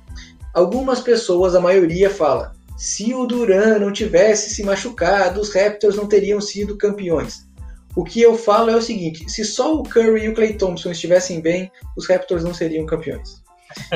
algumas 0.55 1.01
pessoas, 1.01 1.55
a 1.55 1.61
maioria, 1.61 2.11
fala, 2.11 2.53
se 2.77 3.13
o 3.13 3.27
Duran 3.27 3.79
não 3.79 3.93
tivesse 3.93 4.51
se 4.51 4.63
machucado, 4.63 5.41
os 5.41 5.55
Raptors 5.55 5.97
não 5.97 6.07
teriam 6.07 6.41
sido 6.41 6.79
campeões. 6.79 7.49
O 7.97 8.05
que 8.05 8.23
eu 8.23 8.39
falo 8.39 8.71
é 8.71 8.77
o 8.77 8.83
seguinte: 8.83 9.29
se 9.31 9.45
só 9.45 9.75
o 9.75 9.83
Curry 9.83 10.25
e 10.25 10.29
o 10.29 10.35
Clay 10.35 10.55
Thompson 10.55 10.91
estivessem 10.91 11.41
bem, 11.41 11.71
os 11.97 12.09
Raptors 12.09 12.45
não 12.45 12.55
seriam 12.55 12.87
campeões. 12.87 13.43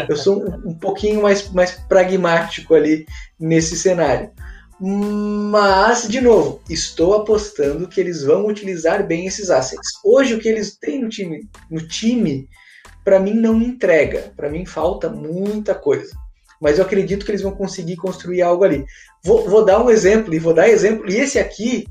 Eu 0.09 0.17
sou 0.17 0.45
um, 0.45 0.71
um 0.71 0.75
pouquinho 0.75 1.23
mais, 1.23 1.51
mais 1.51 1.73
pragmático 1.89 2.75
ali 2.75 3.07
nesse 3.39 3.77
cenário. 3.77 4.31
Mas, 5.51 6.09
de 6.09 6.21
novo, 6.21 6.61
estou 6.69 7.15
apostando 7.15 7.89
que 7.89 8.01
eles 8.01 8.23
vão 8.23 8.47
utilizar 8.47 9.07
bem 9.07 9.27
esses 9.27 9.51
assets. 9.51 9.89
Hoje, 10.05 10.35
o 10.35 10.39
que 10.39 10.49
eles 10.49 10.77
têm 10.77 11.01
no 11.01 11.09
time, 11.09 11.49
no 11.71 11.87
time 11.87 12.49
para 13.05 13.21
mim, 13.21 13.35
não 13.35 13.61
entrega. 13.63 14.33
Para 14.37 14.51
mim, 14.51 14.67
falta 14.67 15.09
muita 15.09 15.75
coisa. 15.75 16.15
Mas 16.61 16.79
eu 16.79 16.85
acredito 16.85 17.25
que 17.25 17.31
eles 17.31 17.43
vão 17.43 17.53
conseguir 17.53 17.97
construir 17.97 18.43
algo 18.43 18.65
ali. 18.65 18.85
Vou, 19.25 19.49
vou 19.49 19.65
dar 19.65 19.83
um 19.83 19.91
exemplo, 19.91 20.35
e 20.35 20.39
vou 20.39 20.55
dar 20.55 20.69
exemplo. 20.69 21.11
E 21.11 21.17
esse 21.17 21.39
aqui, 21.39 21.87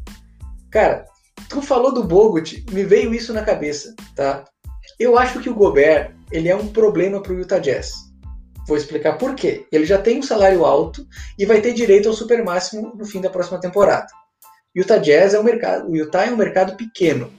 cara, 0.69 1.05
Tu 1.49 1.61
falou 1.61 1.93
do 1.93 2.03
Bogut, 2.03 2.65
me 2.71 2.83
veio 2.83 3.13
isso 3.13 3.33
na 3.33 3.43
cabeça, 3.43 3.95
tá? 4.15 4.43
Eu 4.99 5.17
acho 5.17 5.39
que 5.39 5.49
o 5.49 5.55
Gobert, 5.55 6.11
ele 6.31 6.49
é 6.49 6.55
um 6.55 6.67
problema 6.67 7.21
para 7.21 7.33
o 7.33 7.37
Utah 7.37 7.59
Jazz. 7.59 7.93
Vou 8.68 8.78
explicar 8.78 9.18
por 9.18 9.36
quê. 9.36 9.66
Ele 9.72 9.86
já 9.86 9.97
tem 9.97 10.20
um 10.20 10.24
salário 10.24 10.66
alto 10.66 11.05
e 11.38 11.45
vai 11.45 11.61
ter 11.61 11.74
direito 11.74 12.07
ao 12.07 12.16
super 12.16 12.43
máximo 12.43 12.93
no 12.95 13.05
fim 13.05 13.22
da 13.22 13.30
próxima 13.30 13.59
temporada. 13.59 14.07
Utah 14.76 14.97
Jazz 14.97 15.34
é 15.34 15.39
um 15.39 15.43
mercado, 15.43 15.89
o 15.89 15.95
Utah 15.95 16.26
é 16.26 16.32
um 16.32 16.38
mercado 16.38 16.76
pequeno. 16.76 17.32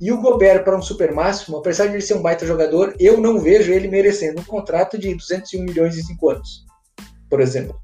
E 0.00 0.12
o 0.12 0.20
Gobert 0.20 0.62
para 0.62 0.76
um 0.76 0.82
super 0.82 1.12
máximo, 1.12 1.56
apesar 1.56 1.86
de 1.86 1.94
ele 1.94 2.02
ser 2.02 2.14
um 2.14 2.22
baita 2.22 2.46
jogador, 2.46 2.94
eu 2.98 3.20
não 3.20 3.38
vejo 3.38 3.72
ele 3.72 3.88
merecendo 3.88 4.40
um 4.40 4.44
contrato 4.44 4.98
de 4.98 5.14
201 5.14 5.62
milhões 5.62 5.96
em 5.96 6.02
5 6.02 6.30
anos, 6.30 6.64
por 7.28 7.40
exemplo. 7.40 7.76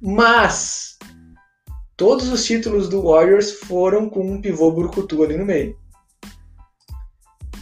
Mas 0.00 0.88
Todos 1.98 2.28
os 2.28 2.44
títulos 2.44 2.88
do 2.88 3.02
Warriors 3.02 3.50
foram 3.50 4.08
com 4.08 4.20
um 4.20 4.40
pivô 4.40 4.70
brucutu 4.70 5.20
ali 5.24 5.36
no 5.36 5.44
meio. 5.44 5.76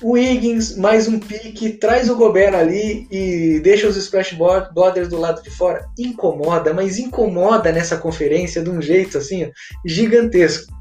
O 0.02 0.12
Wiggins, 0.12 0.76
mais 0.76 1.08
um 1.08 1.18
pique, 1.18 1.70
traz 1.70 2.10
o 2.10 2.16
Gobert 2.16 2.54
ali 2.54 3.06
e 3.10 3.60
deixa 3.60 3.88
os 3.88 3.96
Splash 3.96 4.36
Brothers 4.72 5.08
do 5.08 5.18
lado 5.18 5.42
de 5.42 5.50
fora. 5.50 5.86
Incomoda, 5.98 6.74
mas 6.74 6.98
incomoda 6.98 7.72
nessa 7.72 7.96
conferência 7.96 8.62
de 8.62 8.68
um 8.68 8.80
jeito 8.80 9.18
assim, 9.18 9.50
gigantesco. 9.84 10.72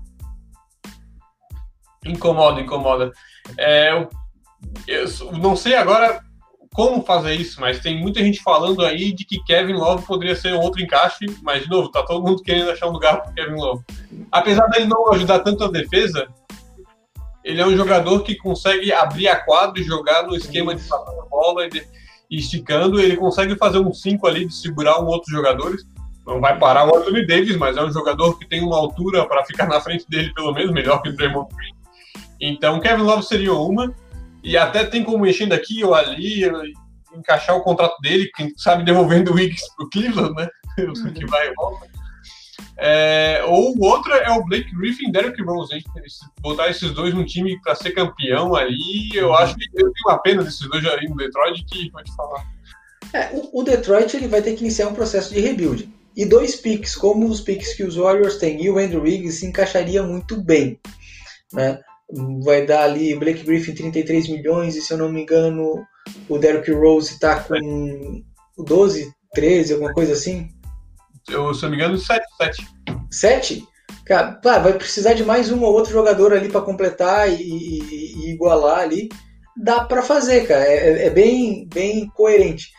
Incomoda, 2.05 2.61
incomoda. 2.61 3.11
É, 3.57 3.91
eu, 3.91 4.09
eu 4.87 5.37
não 5.39 5.55
sei 5.55 5.75
agora 5.75 6.19
como 6.75 7.01
fazer 7.03 7.33
isso, 7.35 7.61
mas 7.61 7.79
tem 7.79 7.97
muita 7.97 8.19
gente 8.19 8.43
falando 8.43 8.85
aí 8.85 9.13
de 9.13 9.23
que 9.23 9.41
Kevin 9.45 9.73
Love 9.73 10.05
poderia 10.05 10.35
ser 10.35 10.53
outro 10.53 10.83
encaixe, 10.83 11.25
mas 11.41 11.63
de 11.63 11.69
novo, 11.69 11.89
tá 11.89 12.03
todo 12.03 12.27
mundo 12.27 12.43
querendo 12.43 12.69
achar 12.69 12.87
um 12.87 12.91
lugar 12.91 13.21
para 13.21 13.31
Kevin 13.31 13.55
Love. 13.55 13.83
Apesar 14.29 14.67
dele 14.67 14.85
não 14.85 15.09
ajudar 15.13 15.39
tanto 15.39 15.63
a 15.63 15.71
defesa, 15.71 16.27
ele 17.45 17.61
é 17.61 17.65
um 17.65 17.77
jogador 17.77 18.23
que 18.23 18.35
consegue 18.35 18.91
abrir 18.91 19.27
a 19.27 19.35
quadra 19.35 19.79
e 19.79 19.85
jogar 19.85 20.23
no 20.23 20.35
esquema 20.35 20.73
de 20.73 20.81
passando 20.81 21.21
a 21.21 21.25
bola 21.25 21.67
e, 21.67 21.85
esticando, 22.37 22.99
ele 22.99 23.15
consegue 23.15 23.55
fazer 23.55 23.77
um 23.77 23.93
5 23.93 24.25
ali 24.25 24.47
de 24.47 24.55
segurar 24.55 24.99
um 24.99 25.05
outro 25.05 25.31
jogador. 25.31 25.77
Não 26.25 26.41
vai 26.41 26.57
parar 26.57 26.87
o 26.87 26.97
Anthony 26.97 27.23
Davis, 27.27 27.55
mas 27.55 27.77
é 27.77 27.83
um 27.83 27.91
jogador 27.91 28.39
que 28.39 28.47
tem 28.47 28.63
uma 28.63 28.75
altura 28.75 29.27
para 29.27 29.45
ficar 29.45 29.67
na 29.67 29.79
frente 29.79 30.09
dele, 30.09 30.33
pelo 30.33 30.51
menos, 30.53 30.73
melhor 30.73 31.03
que 31.03 31.09
o 31.09 31.15
Draymond 31.15 31.47
Green. 31.55 31.75
Então, 32.41 32.79
Kevin 32.79 33.03
Love 33.03 33.21
seria 33.21 33.53
uma. 33.53 33.93
E 34.43 34.57
até 34.57 34.83
tem 34.83 35.03
como 35.03 35.19
mexendo 35.19 35.53
aqui 35.53 35.83
ou 35.83 35.93
ali, 35.93 36.49
encaixar 37.15 37.55
o 37.55 37.61
contrato 37.61 37.95
dele, 38.01 38.31
quem 38.35 38.51
sabe 38.57 38.83
devolvendo 38.83 39.31
o 39.31 39.35
Wiggins 39.35 39.61
pro 39.75 39.89
Cleveland, 39.89 40.33
né? 40.33 40.49
Uhum. 40.77 41.13
que 41.13 41.25
vai 41.27 41.47
e 41.47 41.53
volta. 41.53 41.87
É, 42.77 43.41
ou 43.47 43.73
o 43.77 43.85
outro 43.85 44.13
é 44.13 44.29
o 44.31 44.43
Blake 44.43 44.75
Griffin 44.75 45.07
e 45.07 45.11
Derrick 45.11 45.41
Rose, 45.43 45.73
hein? 45.73 45.83
Botar 46.41 46.69
esses 46.69 46.91
dois 46.91 47.13
num 47.13 47.25
time 47.25 47.59
para 47.61 47.75
ser 47.75 47.91
campeão 47.91 48.53
ali, 48.55 49.15
eu 49.15 49.29
uhum. 49.29 49.35
acho 49.35 49.55
que 49.55 49.65
eu 49.73 49.91
tenho 49.91 50.07
uma 50.07 50.17
pena 50.17 50.43
desses 50.43 50.67
dois 50.67 50.85
ali 50.85 51.07
no 51.07 51.15
Detroit 51.15 51.63
que 51.65 51.91
pode 51.91 52.13
falar. 52.15 52.45
É, 53.13 53.29
o, 53.33 53.61
o, 53.61 53.63
Detroit 53.63 54.13
ele 54.15 54.27
vai 54.27 54.41
ter 54.41 54.55
que 54.55 54.61
iniciar 54.61 54.87
um 54.87 54.93
processo 54.93 55.33
de 55.33 55.39
rebuild. 55.39 55.89
E 56.15 56.25
dois 56.25 56.55
picks, 56.55 56.95
como 56.95 57.27
os 57.27 57.41
picks 57.41 57.73
que 57.73 57.83
os 57.83 57.95
Warriors 57.95 58.37
têm 58.37 58.61
e 58.63 58.69
o 58.69 58.77
Andrew 58.77 59.03
Wiggins, 59.03 59.35
se 59.35 59.45
encaixaria 59.45 60.03
muito 60.03 60.41
bem. 60.41 60.79
Né? 61.53 61.79
vai 62.43 62.65
dar 62.65 62.83
ali 62.83 63.15
Blake 63.15 63.43
Griffin 63.43 63.73
33 63.73 64.27
milhões 64.29 64.75
e 64.75 64.81
se 64.81 64.93
eu 64.93 64.97
não 64.97 65.11
me 65.11 65.21
engano 65.21 65.83
o 66.29 66.37
Derrick 66.37 66.71
Rose 66.71 67.13
está 67.13 67.39
com 67.39 68.23
12, 68.57 69.11
13, 69.33 69.73
alguma 69.73 69.93
coisa 69.93 70.13
assim. 70.13 70.49
Eu, 71.29 71.53
se 71.53 71.63
eu 71.63 71.69
não 71.69 71.77
me 71.77 71.83
engano, 71.83 71.97
7, 71.97 72.23
7. 72.37 72.67
7? 73.11 73.67
Cara, 74.05 74.39
vai 74.43 74.73
precisar 74.73 75.13
de 75.13 75.23
mais 75.23 75.51
um 75.51 75.63
ou 75.63 75.73
outro 75.73 75.91
jogador 75.91 76.33
ali 76.33 76.49
para 76.49 76.61
completar 76.61 77.27
e, 77.29 77.41
e, 77.41 78.27
e, 78.27 78.31
igualar 78.31 78.79
ali. 78.79 79.09
Dá 79.57 79.83
para 79.85 80.03
fazer, 80.03 80.47
cara. 80.47 80.63
É, 80.63 80.75
é, 80.75 81.07
é, 81.07 81.09
bem, 81.09 81.67
bem 81.73 82.07
coerente. 82.09 82.69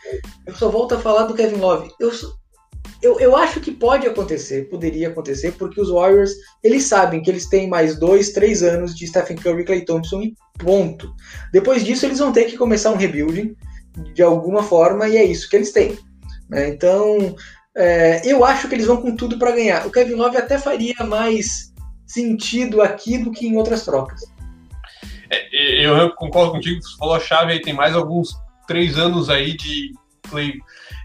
Eu 0.45 0.55
só 0.55 0.69
volto 0.69 0.95
a 0.95 0.99
falar 0.99 1.23
do 1.23 1.33
Kevin 1.33 1.57
Love. 1.57 1.91
Eu, 1.99 2.11
eu, 3.01 3.19
eu 3.19 3.35
acho 3.35 3.59
que 3.59 3.71
pode 3.71 4.07
acontecer, 4.07 4.69
poderia 4.69 5.09
acontecer, 5.09 5.51
porque 5.53 5.81
os 5.81 5.89
Warriors, 5.89 6.31
eles 6.63 6.83
sabem 6.83 7.21
que 7.21 7.29
eles 7.29 7.49
têm 7.49 7.67
mais 7.67 7.99
dois, 7.99 8.31
três 8.31 8.63
anos 8.63 8.95
de 8.95 9.07
Stephen 9.07 9.37
Curry 9.37 9.65
Clay 9.65 9.83
Thompson 9.83 10.21
e 10.21 10.35
ponto. 10.57 11.13
Depois 11.51 11.83
disso, 11.83 12.05
eles 12.05 12.19
vão 12.19 12.31
ter 12.31 12.45
que 12.45 12.57
começar 12.57 12.91
um 12.91 12.97
rebuilding 12.97 13.55
de 14.13 14.21
alguma 14.23 14.63
forma 14.63 15.09
e 15.09 15.17
é 15.17 15.25
isso 15.25 15.49
que 15.49 15.57
eles 15.57 15.71
têm. 15.71 15.97
Né? 16.49 16.69
Então, 16.69 17.35
É, 17.79 18.21
eu 18.25 18.43
acho 18.43 18.67
que 18.67 18.73
eles 18.73 18.87
vão 18.87 18.97
com 18.97 19.15
tudo 19.15 19.37
para 19.37 19.51
ganhar. 19.51 19.85
O 19.85 19.91
Kevin 19.91 20.15
Love 20.15 20.35
até 20.35 20.57
faria 20.57 20.95
mais 21.05 21.71
sentido 22.07 22.81
aqui 22.81 23.19
do 23.19 23.31
que 23.31 23.45
em 23.45 23.55
outras 23.55 23.85
trocas. 23.85 24.21
É, 25.29 25.85
eu 25.85 26.11
concordo 26.15 26.53
contigo, 26.53 26.81
você 26.81 26.97
falou 26.97 27.15
a 27.15 27.19
chave 27.19 27.51
aí, 27.51 27.61
tem 27.61 27.73
mais 27.73 27.93
alguns 27.93 28.35
três 28.67 28.97
anos 28.97 29.29
aí 29.29 29.55
de 29.55 29.93
Clay, 30.27 30.53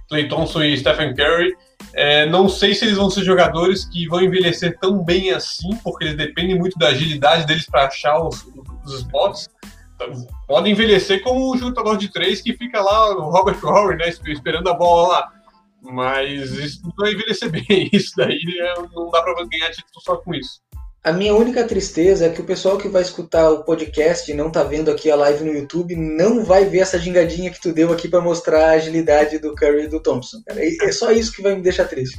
Clay 0.08 0.28
Thompson 0.28 0.62
e 0.62 0.78
Stephen 0.78 1.14
Curry. 1.14 1.54
É, 1.92 2.24
não 2.26 2.48
sei 2.48 2.74
se 2.74 2.86
eles 2.86 2.96
vão 2.96 3.10
ser 3.10 3.22
jogadores 3.22 3.84
que 3.84 4.08
vão 4.08 4.22
envelhecer 4.22 4.78
tão 4.80 5.04
bem 5.04 5.30
assim, 5.30 5.76
porque 5.84 6.04
eles 6.04 6.16
dependem 6.16 6.58
muito 6.58 6.78
da 6.78 6.88
agilidade 6.88 7.46
deles 7.46 7.66
para 7.66 7.86
achar 7.86 8.18
os, 8.18 8.46
os 8.84 8.94
spots. 9.00 9.46
Então, 9.94 10.26
podem 10.46 10.72
envelhecer 10.72 11.22
como 11.22 11.52
o 11.52 11.58
jogador 11.58 11.98
de 11.98 12.08
três 12.08 12.40
que 12.40 12.56
fica 12.56 12.80
lá, 12.80 13.10
o 13.14 13.30
Robert 13.30 13.58
Horry, 13.62 13.96
né, 13.96 14.08
esperando 14.08 14.70
a 14.70 14.74
bola 14.74 15.08
lá. 15.08 15.41
Mas 15.82 16.52
isso 16.52 16.80
não 16.84 16.92
vai 16.96 17.12
envelhecer 17.12 17.50
bem. 17.50 17.90
Isso 17.92 18.12
daí 18.16 18.38
é, 18.60 18.74
não 18.94 19.10
dá 19.10 19.20
para 19.20 19.34
ganhar 19.46 19.70
título 19.70 20.00
só 20.00 20.16
com 20.16 20.32
isso. 20.32 20.60
A 21.04 21.12
minha 21.12 21.34
única 21.34 21.66
tristeza 21.66 22.26
é 22.26 22.30
que 22.30 22.40
o 22.40 22.44
pessoal 22.44 22.78
que 22.78 22.86
vai 22.86 23.02
escutar 23.02 23.50
o 23.50 23.64
podcast 23.64 24.30
e 24.30 24.34
não 24.34 24.52
tá 24.52 24.62
vendo 24.62 24.88
aqui 24.88 25.10
a 25.10 25.16
live 25.16 25.42
no 25.42 25.52
YouTube 25.52 25.96
não 25.96 26.44
vai 26.44 26.64
ver 26.66 26.78
essa 26.78 26.96
gingadinha 26.96 27.50
que 27.50 27.60
tu 27.60 27.72
deu 27.72 27.92
aqui 27.92 28.06
para 28.06 28.20
mostrar 28.20 28.68
a 28.68 28.74
agilidade 28.74 29.40
do 29.40 29.52
Curry 29.56 29.86
e 29.86 29.88
do 29.88 30.00
Thompson. 30.00 30.40
Cara. 30.46 30.60
É 30.64 30.92
só 30.92 31.10
isso 31.10 31.32
que 31.32 31.42
vai 31.42 31.56
me 31.56 31.62
deixar 31.62 31.86
triste. 31.86 32.16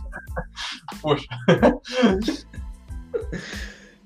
Poxa. 1.01 1.25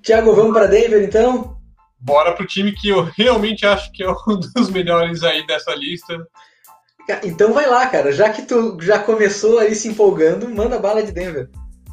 Tiago, 0.04 0.36
vamos 0.36 0.54
para 0.54 0.68
Denver 0.68 1.04
então? 1.04 1.58
Bora 2.00 2.36
pro 2.36 2.46
time 2.46 2.72
que 2.72 2.90
eu 2.90 3.02
realmente 3.18 3.66
acho 3.66 3.92
que 3.92 4.04
é 4.04 4.12
um 4.12 4.40
dos 4.56 4.70
melhores 4.70 5.24
aí 5.24 5.46
dessa 5.48 5.74
lista. 5.74 6.16
Então 7.24 7.54
vai 7.54 7.68
lá, 7.68 7.88
cara. 7.88 8.12
Já 8.12 8.30
que 8.30 8.42
tu 8.42 8.78
já 8.82 9.00
começou 9.00 9.60
aí 9.60 9.74
se 9.74 9.88
empolgando, 9.88 10.50
manda 10.50 10.80
bala 10.80 11.04
de 11.04 11.12
Denver. 11.12 11.50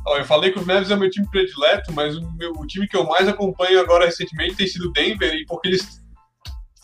Ó, 0.07 0.19
eu 0.19 0.25
falei 0.25 0.53
que 0.53 0.59
o 0.59 0.67
Mavs 0.67 0.91
é 0.91 0.97
meu 0.97 1.09
time 1.09 1.29
predileto, 1.31 1.93
mas 1.93 2.17
o, 2.17 2.31
meu, 2.33 2.53
o 2.53 2.67
time 2.67 2.87
que 2.87 2.97
eu 2.97 3.05
mais 3.05 3.27
acompanho 3.27 3.81
agora 3.81 4.05
recentemente 4.05 4.57
tem 4.57 4.67
sido 4.67 4.93
Denver, 4.93 5.33
e 5.33 5.47
porque 5.47 5.69
eles 5.69 6.03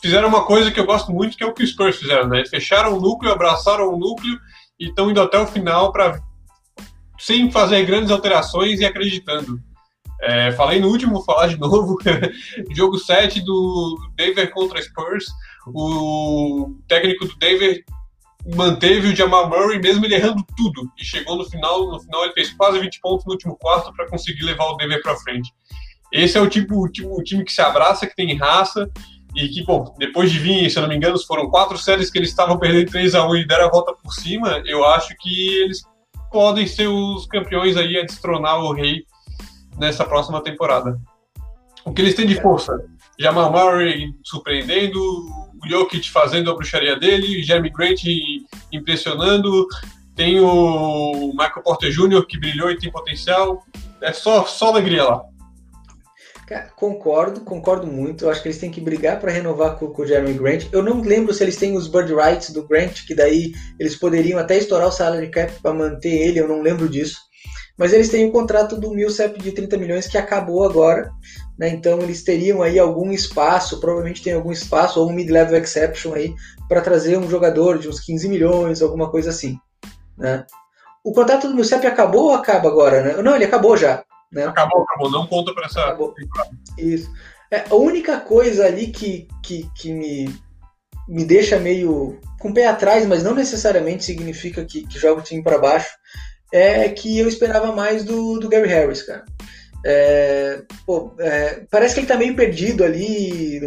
fizeram 0.00 0.28
uma 0.28 0.46
coisa 0.46 0.70
que 0.70 0.80
eu 0.80 0.86
gosto 0.86 1.12
muito, 1.12 1.36
que 1.36 1.44
é 1.44 1.46
o 1.46 1.52
que 1.52 1.62
os 1.62 1.70
Spurs 1.70 1.96
fizeram, 1.96 2.28
né? 2.28 2.42
Fecharam 2.46 2.96
o 2.96 3.00
núcleo, 3.00 3.32
abraçaram 3.32 3.92
o 3.92 3.98
núcleo 3.98 4.38
e 4.78 4.88
estão 4.88 5.10
indo 5.10 5.20
até 5.20 5.38
o 5.38 5.46
final 5.46 5.92
para 5.92 6.18
sem 7.18 7.50
fazer 7.50 7.84
grandes 7.84 8.10
alterações 8.10 8.80
e 8.80 8.86
acreditando. 8.86 9.60
É, 10.22 10.52
falei 10.52 10.80
no 10.80 10.88
último, 10.88 11.14
vou 11.14 11.24
falar 11.24 11.46
de 11.46 11.58
novo. 11.58 11.98
Jogo 12.72 12.98
7 12.98 13.42
do 13.42 13.98
Denver 14.16 14.50
contra 14.52 14.80
Spurs. 14.80 15.26
O 15.66 16.74
técnico 16.88 17.26
do 17.26 17.36
Denver 17.36 17.84
manteve 18.54 19.08
o 19.08 19.16
Jamal 19.16 19.48
Murray 19.48 19.78
mesmo 19.78 20.04
ele 20.04 20.14
errando 20.14 20.44
tudo 20.56 20.90
e 20.98 21.04
chegou 21.04 21.36
no 21.36 21.44
final, 21.44 21.86
no 21.90 22.00
final 22.00 22.24
ele 22.24 22.32
fez 22.32 22.52
quase 22.52 22.78
20 22.78 23.00
pontos 23.00 23.26
no 23.26 23.32
último 23.32 23.56
quarto 23.56 23.92
para 23.94 24.08
conseguir 24.08 24.42
levar 24.42 24.64
o 24.64 24.76
Denver 24.76 25.02
para 25.02 25.16
frente. 25.16 25.52
Esse 26.12 26.38
é 26.38 26.40
o 26.40 26.48
tipo, 26.48 26.84
o 26.84 26.88
tipo 26.88 27.08
o 27.08 27.22
time 27.22 27.44
que 27.44 27.52
se 27.52 27.60
abraça, 27.60 28.06
que 28.06 28.16
tem 28.16 28.36
raça 28.36 28.90
e 29.34 29.48
que, 29.48 29.64
bom, 29.64 29.94
depois 29.98 30.30
de 30.30 30.38
vir, 30.38 30.68
se 30.70 30.78
eu 30.78 30.82
não 30.82 30.88
me 30.88 30.96
engano, 30.96 31.18
foram 31.20 31.48
quatro 31.48 31.78
séries 31.78 32.10
que 32.10 32.18
eles 32.18 32.30
estavam 32.30 32.58
perdendo 32.58 32.90
3 32.90 33.14
a 33.14 33.28
1 33.28 33.36
e 33.36 33.46
deram 33.46 33.66
a 33.66 33.70
volta 33.70 33.94
por 33.94 34.12
cima, 34.12 34.60
eu 34.66 34.84
acho 34.84 35.14
que 35.20 35.62
eles 35.62 35.82
podem 36.32 36.66
ser 36.66 36.88
os 36.88 37.26
campeões 37.26 37.76
aí 37.76 37.96
a 37.96 38.04
destronar 38.04 38.58
o 38.60 38.72
rei 38.72 39.04
nessa 39.78 40.04
próxima 40.04 40.42
temporada. 40.42 40.98
O 41.84 41.92
que 41.92 42.02
eles 42.02 42.14
têm 42.14 42.26
de 42.26 42.40
força? 42.40 42.84
Jamal 43.18 43.52
Murray 43.52 44.12
surpreendendo, 44.24 45.00
o 45.62 45.68
Jokic 45.68 46.10
fazendo 46.10 46.50
a 46.50 46.54
bruxaria 46.54 46.98
dele, 46.98 47.42
Jeremy 47.42 47.70
Grant 47.70 48.02
impressionando, 48.72 49.66
tem 50.14 50.40
o 50.40 51.32
Michael 51.32 51.62
Porter 51.62 51.90
Jr. 51.90 52.26
que 52.26 52.38
brilhou 52.38 52.70
e 52.70 52.78
tem 52.78 52.90
potencial. 52.90 53.64
É 54.02 54.12
só, 54.12 54.44
só 54.44 54.68
alegria 54.68 55.04
lá. 55.04 55.22
Concordo, 56.74 57.42
concordo 57.42 57.86
muito. 57.86 58.24
Eu 58.24 58.30
acho 58.30 58.42
que 58.42 58.48
eles 58.48 58.58
têm 58.58 58.70
que 58.70 58.80
brigar 58.80 59.20
para 59.20 59.30
renovar 59.30 59.76
com, 59.76 59.86
com, 59.88 60.02
o 60.02 60.06
Jeremy 60.06 60.34
Grant. 60.34 60.64
Eu 60.72 60.82
não 60.82 61.00
lembro 61.00 61.32
se 61.32 61.44
eles 61.44 61.56
têm 61.56 61.76
os 61.76 61.86
bird 61.86 62.12
rights 62.12 62.50
do 62.50 62.66
Grant, 62.66 63.06
que 63.06 63.14
daí 63.14 63.52
eles 63.78 63.94
poderiam 63.94 64.38
até 64.38 64.58
estourar 64.58 64.88
o 64.88 64.92
salary 64.92 65.30
cap 65.30 65.52
para 65.62 65.72
manter 65.72 66.08
ele. 66.08 66.40
Eu 66.40 66.48
não 66.48 66.60
lembro 66.60 66.88
disso. 66.88 67.18
Mas 67.78 67.92
eles 67.92 68.08
têm 68.08 68.26
o 68.26 68.32
contrato 68.32 68.78
do 68.78 68.90
Millsap 68.90 69.38
de 69.38 69.52
30 69.52 69.76
milhões 69.76 70.08
que 70.08 70.18
acabou 70.18 70.64
agora. 70.64 71.10
Né? 71.60 71.68
Então 71.68 72.00
eles 72.00 72.24
teriam 72.24 72.62
aí 72.62 72.78
algum 72.78 73.12
espaço, 73.12 73.80
provavelmente 73.80 74.22
tem 74.22 74.32
algum 74.32 74.50
espaço 74.50 74.98
ou 74.98 75.10
um 75.10 75.12
mid-level 75.12 75.60
exception 75.60 76.14
aí 76.14 76.34
para 76.66 76.80
trazer 76.80 77.18
um 77.18 77.28
jogador 77.28 77.78
de 77.78 77.86
uns 77.86 78.00
15 78.00 78.30
milhões, 78.30 78.80
alguma 78.80 79.10
coisa 79.10 79.28
assim. 79.28 79.58
Né? 80.16 80.46
O 81.04 81.12
contrato 81.12 81.46
do 81.46 81.54
Millsap 81.54 81.86
acabou 81.86 82.28
ou 82.28 82.34
acaba 82.34 82.66
agora? 82.66 83.02
Né? 83.02 83.22
Não, 83.22 83.36
ele 83.36 83.44
acabou 83.44 83.76
já. 83.76 84.02
Né? 84.32 84.46
Acabou, 84.46 84.80
acabou. 84.84 85.10
Não 85.10 85.26
conta 85.26 85.52
para 85.52 85.66
essa. 85.66 85.82
Acabou. 85.82 86.14
Isso. 86.78 87.12
É, 87.50 87.66
a 87.68 87.74
única 87.74 88.18
coisa 88.20 88.64
ali 88.64 88.86
que, 88.86 89.28
que, 89.42 89.68
que 89.76 89.92
me, 89.92 90.34
me 91.06 91.26
deixa 91.26 91.58
meio 91.58 92.18
com 92.38 92.48
o 92.48 92.54
pé 92.54 92.68
atrás, 92.68 93.04
mas 93.04 93.22
não 93.22 93.34
necessariamente 93.34 94.02
significa 94.02 94.64
que, 94.64 94.86
que 94.86 94.98
joga 94.98 95.20
o 95.20 95.24
time 95.24 95.42
para 95.42 95.58
baixo, 95.58 95.90
é 96.50 96.88
que 96.88 97.18
eu 97.18 97.28
esperava 97.28 97.70
mais 97.70 98.02
do, 98.02 98.38
do 98.38 98.48
Gary 98.48 98.68
Harris, 98.68 99.02
cara. 99.02 99.26
É, 99.84 100.62
pô, 100.84 101.12
é, 101.18 101.62
parece 101.70 101.94
que 101.94 102.00
ele 102.00 102.06
tá 102.06 102.16
meio 102.16 102.36
perdido 102.36 102.84
ali, 102.84 103.60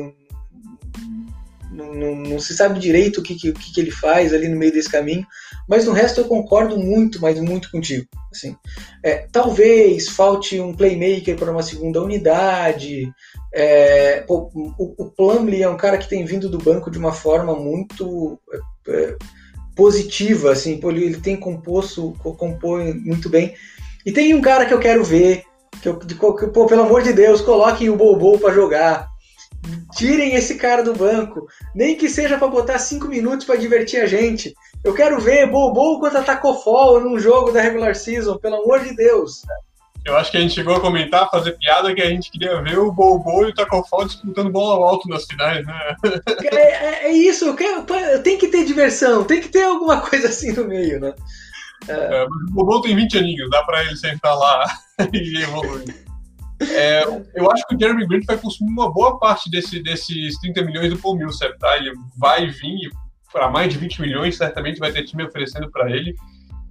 não, 1.71 1.93
não, 1.93 2.15
não 2.15 2.39
se 2.39 2.55
sabe 2.55 2.79
direito 2.79 3.19
o 3.19 3.23
que, 3.23 3.35
que, 3.35 3.51
que, 3.51 3.81
ele 3.81 3.91
faz 3.91 4.33
ali 4.33 4.47
no 4.47 4.57
meio 4.57 4.71
desse 4.71 4.89
caminho, 4.89 5.25
mas 5.67 5.85
no 5.85 5.91
resto 5.91 6.21
eu 6.21 6.25
concordo 6.25 6.77
muito, 6.77 7.19
mas 7.19 7.39
muito 7.39 7.71
contigo. 7.71 8.07
Assim, 8.31 8.55
é, 9.03 9.27
talvez 9.31 10.09
falte 10.09 10.59
um 10.59 10.73
playmaker 10.73 11.35
para 11.35 11.51
uma 11.51 11.63
segunda 11.63 12.01
unidade. 12.01 13.11
É, 13.53 14.21
pô, 14.21 14.51
o, 14.53 14.95
o 14.97 15.51
é 15.53 15.69
um 15.69 15.77
cara 15.77 15.97
que 15.97 16.09
tem 16.09 16.25
vindo 16.25 16.49
do 16.49 16.57
banco 16.57 16.91
de 16.91 16.97
uma 16.97 17.13
forma 17.13 17.55
muito 17.55 18.39
é, 18.87 19.15
positiva, 19.75 20.51
assim, 20.51 20.79
ele 20.83 21.17
tem 21.17 21.35
composto, 21.35 22.13
compõe 22.19 22.93
muito 22.93 23.29
bem. 23.29 23.55
E 24.05 24.11
tem 24.11 24.33
um 24.33 24.41
cara 24.41 24.65
que 24.65 24.73
eu 24.73 24.79
quero 24.79 25.03
ver, 25.03 25.43
que, 25.81 25.89
eu, 25.89 25.97
de, 25.97 26.15
que 26.15 26.47
pô, 26.47 26.65
pelo 26.65 26.83
amor 26.83 27.03
de 27.03 27.13
Deus, 27.13 27.41
coloquem 27.41 27.89
o 27.89 27.95
Bobo 27.95 28.39
para 28.39 28.53
jogar. 28.53 29.07
Tirem 29.95 30.35
esse 30.35 30.55
cara 30.55 30.83
do 30.83 30.93
banco, 30.93 31.47
nem 31.73 31.95
que 31.95 32.09
seja 32.09 32.37
para 32.37 32.47
botar 32.47 32.79
cinco 32.79 33.07
minutos 33.07 33.45
para 33.45 33.55
divertir 33.55 34.01
a 34.01 34.07
gente. 34.07 34.53
Eu 34.83 34.93
quero 34.93 35.19
ver 35.19 35.49
Bobo 35.49 35.99
contra 35.99 36.23
Tacofol 36.23 36.99
num 36.99 37.17
jogo 37.17 37.51
da 37.51 37.61
regular 37.61 37.95
season, 37.95 38.37
pelo 38.37 38.57
amor 38.57 38.81
de 38.81 38.93
Deus. 38.95 39.41
Eu 40.05 40.17
acho 40.17 40.31
que 40.31 40.37
a 40.37 40.41
gente 40.41 40.53
chegou 40.53 40.75
a 40.75 40.81
comentar, 40.81 41.31
fazer 41.31 41.57
piada, 41.57 41.95
que 41.95 42.01
a 42.01 42.09
gente 42.09 42.29
queria 42.29 42.61
ver 42.61 42.77
o 42.77 42.91
Bobo 42.91 43.45
e 43.45 43.51
o 43.51 43.53
Tacofol 43.53 44.03
disputando 44.03 44.51
bola 44.51 44.85
alto 44.85 45.07
nas 45.07 45.23
finais, 45.23 45.65
né? 45.65 45.95
É, 46.51 46.55
é, 46.55 47.05
é 47.05 47.11
isso, 47.11 47.55
tem 48.21 48.37
que 48.37 48.49
ter 48.49 48.65
diversão, 48.65 49.23
tem 49.23 49.39
que 49.39 49.47
ter 49.47 49.63
alguma 49.63 50.01
coisa 50.01 50.27
assim 50.27 50.51
no 50.51 50.67
meio, 50.67 50.99
né? 50.99 51.13
É. 51.87 51.91
É, 51.91 52.23
o 52.23 52.27
Bobo 52.51 52.81
tem 52.81 52.95
20 52.95 53.17
aninhos, 53.17 53.49
dá 53.49 53.63
pra 53.63 53.83
ele 53.83 53.95
sentar 53.95 54.35
lá 54.37 54.65
e 55.13 55.41
evoluir. 55.41 56.03
É, 56.61 57.03
eu 57.35 57.51
acho 57.51 57.65
que 57.67 57.75
o 57.75 57.79
Jeremy 57.79 58.07
Grant 58.07 58.25
vai 58.25 58.37
consumir 58.37 58.71
uma 58.71 58.91
boa 58.91 59.19
parte 59.19 59.49
desse, 59.49 59.81
desses 59.81 60.37
30 60.39 60.61
milhões 60.63 60.89
do 60.89 60.97
Paul 60.97 61.17
Millsap, 61.17 61.57
tá? 61.59 61.77
Ele 61.77 61.93
vai 62.17 62.47
vir 62.47 62.89
para 63.31 63.49
mais 63.49 63.73
de 63.73 63.79
20 63.79 64.01
milhões, 64.01 64.37
certamente 64.37 64.79
vai 64.79 64.91
ter 64.91 65.03
time 65.03 65.23
oferecendo 65.23 65.69
para 65.71 65.91
ele. 65.91 66.15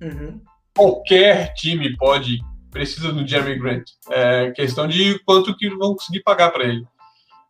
Uhum. 0.01 0.41
Qualquer 0.75 1.53
time 1.55 1.95
pode 1.97 2.39
precisa 2.71 3.13
do 3.13 3.27
Jeremy 3.27 3.59
Grant. 3.59 3.85
É 4.11 4.51
questão 4.53 4.89
de 4.89 5.19
quanto 5.27 5.55
que 5.57 5.69
vão 5.69 5.93
conseguir 5.93 6.23
pagar 6.23 6.51
para 6.51 6.65
ele. 6.65 6.85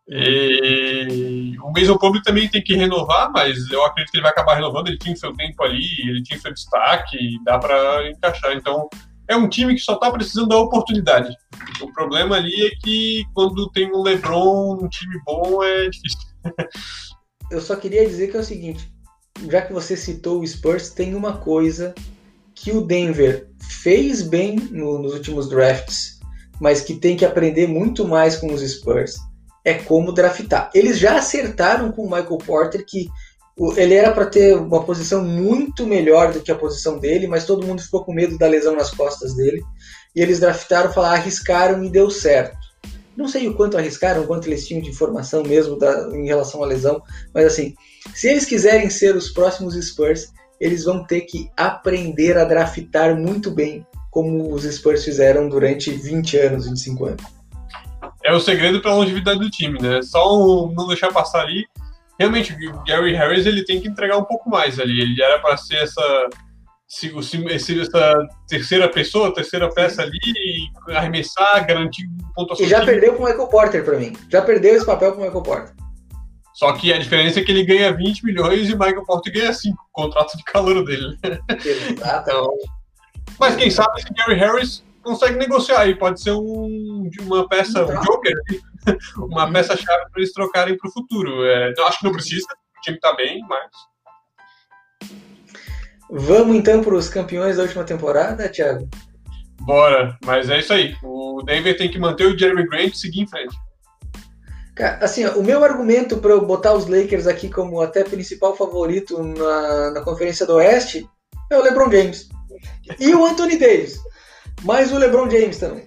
E 0.07 1.55
o 1.63 1.71
Mason 1.71 1.97
Public 1.97 2.25
também 2.25 2.49
tem 2.49 2.61
que 2.61 2.75
renovar, 2.75 3.31
mas 3.31 3.69
eu 3.71 3.85
acredito 3.85 4.11
que 4.11 4.17
ele 4.17 4.23
vai 4.23 4.31
acabar 4.31 4.55
renovando. 4.55 4.87
Ele 4.87 4.97
tinha 4.97 5.15
seu 5.15 5.33
tempo 5.33 5.63
ali, 5.63 5.85
ele 6.01 6.23
tinha 6.23 6.39
seu 6.39 6.53
destaque, 6.53 7.37
dá 7.43 7.57
para 7.57 8.09
encaixar. 8.09 8.53
Então, 8.53 8.89
é 9.27 9.35
um 9.35 9.47
time 9.47 9.73
que 9.73 9.81
só 9.81 9.93
está 9.93 10.11
precisando 10.11 10.49
da 10.49 10.57
oportunidade. 10.57 11.33
O 11.81 11.91
problema 11.93 12.35
ali 12.35 12.67
é 12.67 12.71
que 12.83 13.23
quando 13.33 13.69
tem 13.71 13.89
um 13.91 14.01
LeBron, 14.01 14.77
um 14.83 14.89
time 14.89 15.19
bom, 15.25 15.63
é 15.63 15.89
difícil. 15.89 16.19
eu 17.49 17.61
só 17.61 17.75
queria 17.75 18.05
dizer 18.05 18.29
que 18.29 18.37
é 18.37 18.39
o 18.41 18.43
seguinte: 18.43 18.91
já 19.49 19.61
que 19.61 19.71
você 19.71 19.95
citou 19.95 20.41
o 20.41 20.47
Spurs, 20.47 20.89
tem 20.89 21.15
uma 21.15 21.37
coisa 21.37 21.95
que 22.53 22.71
o 22.71 22.81
Denver 22.81 23.49
fez 23.59 24.21
bem 24.21 24.55
no, 24.55 24.99
nos 24.99 25.13
últimos 25.13 25.49
drafts, 25.49 26.19
mas 26.59 26.81
que 26.81 26.95
tem 26.95 27.15
que 27.15 27.25
aprender 27.25 27.67
muito 27.67 28.07
mais 28.07 28.35
com 28.35 28.53
os 28.53 28.61
Spurs, 28.61 29.15
é 29.63 29.75
como 29.75 30.11
draftar. 30.11 30.69
Eles 30.73 30.99
já 30.99 31.17
acertaram 31.17 31.91
com 31.91 32.03
o 32.03 32.09
Michael 32.09 32.37
Porter 32.37 32.85
que 32.85 33.09
ele 33.77 33.93
era 33.93 34.11
para 34.11 34.25
ter 34.25 34.55
uma 34.55 34.83
posição 34.83 35.23
muito 35.23 35.85
melhor 35.85 36.33
do 36.33 36.41
que 36.41 36.51
a 36.51 36.55
posição 36.55 36.97
dele, 36.97 37.27
mas 37.27 37.45
todo 37.45 37.65
mundo 37.65 37.81
ficou 37.81 38.03
com 38.03 38.13
medo 38.13 38.37
da 38.37 38.47
lesão 38.47 38.75
nas 38.75 38.89
costas 38.89 39.35
dele. 39.35 39.63
E 40.15 40.21
eles 40.21 40.39
draftaram, 40.39 40.91
falaram, 40.91 41.15
arriscaram 41.15 41.83
e 41.83 41.89
deu 41.89 42.09
certo. 42.09 42.57
Não 43.15 43.27
sei 43.27 43.47
o 43.47 43.53
quanto 43.53 43.77
arriscaram, 43.77 44.23
o 44.23 44.27
quanto 44.27 44.47
eles 44.47 44.67
tinham 44.67 44.81
de 44.81 44.89
informação 44.89 45.43
mesmo 45.43 45.77
da, 45.77 46.09
em 46.15 46.25
relação 46.25 46.63
à 46.63 46.65
lesão, 46.65 47.01
mas 47.31 47.45
assim, 47.45 47.75
se 48.15 48.27
eles 48.27 48.43
quiserem 48.43 48.89
ser 48.89 49.15
os 49.15 49.29
próximos 49.29 49.75
Spurs, 49.75 50.31
eles 50.59 50.83
vão 50.83 51.05
ter 51.05 51.21
que 51.21 51.49
aprender 51.55 52.37
a 52.37 52.45
draftar 52.45 53.15
muito 53.15 53.51
bem, 53.51 53.85
como 54.09 54.51
os 54.51 54.63
Spurs 54.63 55.03
fizeram 55.03 55.47
durante 55.47 55.91
20 55.91 56.37
anos, 56.37 56.65
25 56.65 57.05
anos. 57.05 57.23
É 58.23 58.33
o 58.33 58.39
segredo 58.39 58.81
para 58.81 58.91
a 58.91 58.95
longevidade 58.95 59.39
do 59.39 59.49
time, 59.49 59.81
né? 59.81 60.01
Só 60.01 60.71
não 60.75 60.87
deixar 60.87 61.11
passar 61.11 61.41
ali. 61.41 61.65
Realmente, 62.19 62.53
o 62.53 62.83
Gary 62.83 63.13
Harris 63.13 63.45
ele 63.45 63.65
tem 63.65 63.81
que 63.81 63.87
entregar 63.87 64.17
um 64.17 64.23
pouco 64.23 64.49
mais 64.49 64.79
ali. 64.79 65.01
Ele 65.01 65.21
era 65.21 65.39
para 65.39 65.57
ser 65.57 65.77
essa 65.77 66.29
essa 67.81 68.13
terceira 68.47 68.87
pessoa, 68.87 69.33
terceira 69.33 69.67
peça 69.73 70.03
ali, 70.03 70.69
arremessar, 70.89 71.65
garantir 71.65 72.07
pontuação. 72.35 72.65
E 72.65 72.69
já 72.69 72.85
perdeu 72.85 73.15
com 73.15 73.23
o 73.23 73.25
Michael 73.25 73.47
Porter 73.47 73.83
para 73.83 73.97
mim. 73.97 74.13
Já 74.29 74.43
perdeu 74.43 74.75
esse 74.75 74.85
papel 74.85 75.13
com 75.13 75.21
o 75.21 75.23
Michael 75.23 75.41
Porter. 75.41 75.75
Só 76.53 76.71
que 76.73 76.93
a 76.93 76.99
diferença 76.99 77.39
é 77.39 77.43
que 77.43 77.51
ele 77.51 77.65
ganha 77.65 77.91
20 77.91 78.23
milhões 78.23 78.69
e 78.69 78.73
o 78.73 78.79
Michael 78.79 79.03
Porter 79.05 79.33
ganha 79.33 79.51
5, 79.51 79.75
contrato 79.91 80.37
de 80.37 80.43
calor 80.43 80.85
dele. 80.85 81.17
Exato. 81.65 82.29
Então, 82.29 82.47
mas 83.39 83.55
quem 83.55 83.71
sabe 83.71 84.01
se 84.01 84.13
Gary 84.13 84.35
Harris 84.35 84.83
consegue 85.03 85.37
negociar 85.37 85.81
aí, 85.81 85.95
pode 85.95 86.21
ser 86.21 86.31
um, 86.31 87.09
uma 87.21 87.47
peça, 87.47 87.83
um 87.83 88.01
joker, 88.01 88.33
uma 89.17 89.51
peça-chave 89.51 90.09
para 90.11 90.21
eles 90.21 90.33
trocarem 90.33 90.77
para 90.77 90.89
o 90.89 90.93
futuro. 90.93 91.45
É, 91.45 91.73
eu 91.77 91.87
acho 91.87 91.99
que 91.99 92.05
não 92.05 92.11
precisa, 92.11 92.47
o 92.77 92.81
time 92.81 92.97
está 92.97 93.13
bem, 93.13 93.41
mas 93.47 93.69
Vamos 96.15 96.55
então 96.55 96.83
para 96.83 96.93
os 96.93 97.09
campeões 97.09 97.57
da 97.57 97.63
última 97.63 97.83
temporada, 97.83 98.47
Thiago? 98.47 98.87
Bora, 99.61 100.15
mas 100.23 100.47
é 100.47 100.59
isso 100.59 100.71
aí. 100.71 100.95
O 101.01 101.41
Denver 101.41 101.75
tem 101.75 101.89
que 101.89 101.97
manter 101.97 102.27
o 102.27 102.37
Jeremy 102.37 102.67
Grant 102.67 102.93
e 102.93 102.97
seguir 102.97 103.21
em 103.21 103.27
frente. 103.27 103.55
Cara, 104.75 105.03
assim, 105.03 105.25
o 105.25 105.41
meu 105.41 105.63
argumento 105.63 106.17
para 106.17 106.31
eu 106.31 106.45
botar 106.45 106.73
os 106.73 106.87
Lakers 106.87 107.25
aqui 107.25 107.49
como 107.49 107.81
até 107.81 108.03
principal 108.03 108.55
favorito 108.55 109.23
na, 109.23 109.89
na 109.89 110.01
Conferência 110.01 110.45
do 110.45 110.53
Oeste 110.55 111.09
é 111.51 111.57
o 111.57 111.63
LeBron 111.63 111.89
James. 111.91 112.29
E 112.99 113.15
o 113.15 113.25
Anthony 113.25 113.57
Davis. 113.57 113.99
Mas 114.63 114.91
o 114.91 114.97
LeBron 114.97 115.29
James 115.29 115.57
também. 115.57 115.85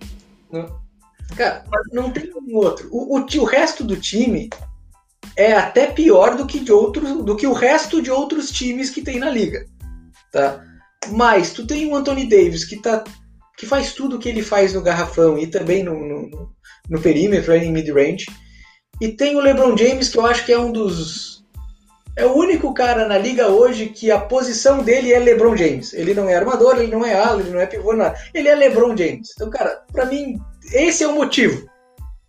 Cara, 1.36 1.64
não 1.92 2.10
tem 2.10 2.30
um 2.34 2.56
outro. 2.56 2.88
O, 2.92 3.18
o, 3.18 3.20
o 3.20 3.44
resto 3.44 3.82
do 3.82 3.96
time 3.96 4.48
é 5.36 5.52
até 5.52 5.86
pior 5.86 6.36
do 6.36 6.46
que, 6.46 6.60
de 6.60 6.72
outros, 6.72 7.24
do 7.24 7.36
que 7.36 7.46
o 7.46 7.52
resto 7.52 8.00
de 8.00 8.10
outros 8.10 8.50
times 8.50 8.90
que 8.90 9.02
tem 9.02 9.18
na 9.18 9.30
liga 9.30 9.66
tá? 10.36 10.62
Mas 11.08 11.52
tu 11.52 11.66
tem 11.66 11.86
o 11.86 11.96
Anthony 11.96 12.28
Davis 12.28 12.64
que 12.64 12.76
tá 12.76 13.02
que 13.56 13.64
faz 13.64 13.94
tudo 13.94 14.16
o 14.16 14.18
que 14.18 14.28
ele 14.28 14.42
faz 14.42 14.74
no 14.74 14.82
garrafão 14.82 15.38
e 15.38 15.46
também 15.46 15.82
no, 15.82 15.98
no, 15.98 16.52
no 16.90 17.00
perímetro, 17.00 17.54
em 17.54 17.72
mid-range. 17.72 18.26
E 19.00 19.08
tem 19.08 19.34
o 19.34 19.40
LeBron 19.40 19.74
James, 19.74 20.10
que 20.10 20.18
eu 20.18 20.26
acho 20.26 20.44
que 20.44 20.52
é 20.52 20.58
um 20.58 20.70
dos. 20.70 21.35
É 22.16 22.24
o 22.24 22.34
único 22.34 22.72
cara 22.72 23.06
na 23.06 23.18
liga 23.18 23.48
hoje 23.48 23.86
que 23.86 24.10
a 24.10 24.18
posição 24.18 24.82
dele 24.82 25.12
é 25.12 25.18
LeBron 25.18 25.56
James. 25.56 25.92
Ele 25.92 26.14
não 26.14 26.28
é 26.28 26.34
armador, 26.34 26.78
ele 26.78 26.90
não 26.90 27.04
é 27.04 27.14
ala, 27.14 27.40
ele 27.40 27.50
não 27.50 27.60
é 27.60 27.66
pivô, 27.66 27.92
nada. 27.92 28.18
Ele 28.32 28.48
é 28.48 28.54
LeBron 28.54 28.96
James. 28.96 29.32
Então, 29.34 29.50
cara, 29.50 29.82
para 29.92 30.06
mim, 30.06 30.40
esse 30.72 31.04
é 31.04 31.06
o 31.06 31.14
motivo 31.14 31.68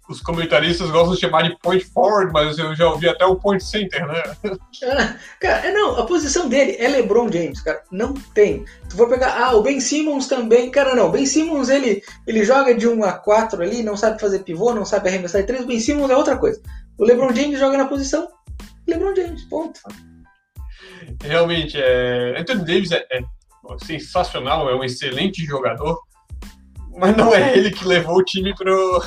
os 0.10 0.22
comentaristas 0.22 0.90
gostam 0.90 1.16
de 1.16 1.20
chamar 1.20 1.44
de 1.44 1.58
point 1.60 1.84
forward, 1.84 2.32
mas 2.32 2.58
eu 2.58 2.74
já 2.74 2.90
ouvi 2.90 3.10
até 3.10 3.26
o 3.26 3.36
point 3.36 3.64
center, 3.64 4.08
né? 4.08 4.24
Ah, 4.84 5.16
cara, 5.40 5.68
é, 5.68 5.74
não, 5.74 5.98
a 5.98 6.06
posição 6.06 6.48
dele 6.48 6.78
é 6.80 6.88
LeBron 6.88 7.30
James, 7.32 7.60
cara. 7.62 7.82
Não 7.92 8.14
tem. 8.14 8.64
Tu 8.90 8.96
for 8.96 9.10
pegar, 9.10 9.38
ah, 9.38 9.56
o 9.56 9.62
Ben 9.62 9.80
Simmons 9.80 10.28
também, 10.28 10.70
cara, 10.70 10.96
não. 10.96 11.12
Ben 11.12 11.26
Simmons, 11.26 11.68
ele, 11.68 12.02
ele 12.26 12.46
joga 12.46 12.74
de 12.74 12.88
1 12.88 13.04
a 13.04 13.14
4 13.14 13.62
ali, 13.62 13.84
não 13.84 13.98
sabe 13.98 14.22
fazer 14.22 14.40
pivô, 14.40 14.74
não 14.74 14.86
sabe 14.86 15.10
arremessar 15.10 15.42
de 15.42 15.48
3. 15.48 15.64
O 15.64 15.68
Ben 15.68 15.80
Simmons 15.80 16.10
é 16.10 16.16
outra 16.16 16.38
coisa. 16.38 16.62
O 16.98 17.04
LeBron 17.04 17.34
James 17.34 17.60
joga 17.60 17.78
na 17.78 17.86
posição 17.86 18.30
LeBron 18.88 19.16
James, 19.16 19.44
ponto. 19.46 19.80
Realmente, 21.24 21.78
é... 21.80 22.40
Anthony 22.40 22.66
Davis 22.66 22.92
é, 22.92 23.06
é 23.12 23.22
sensacional, 23.84 24.70
é 24.70 24.76
um 24.76 24.84
excelente 24.84 25.44
jogador 25.46 26.00
mas 26.98 27.16
não 27.16 27.34
é 27.34 27.56
ele 27.56 27.72
que 27.72 27.88
levou 27.88 28.18
o 28.18 28.24
time 28.24 28.54
pro, 28.58 29.02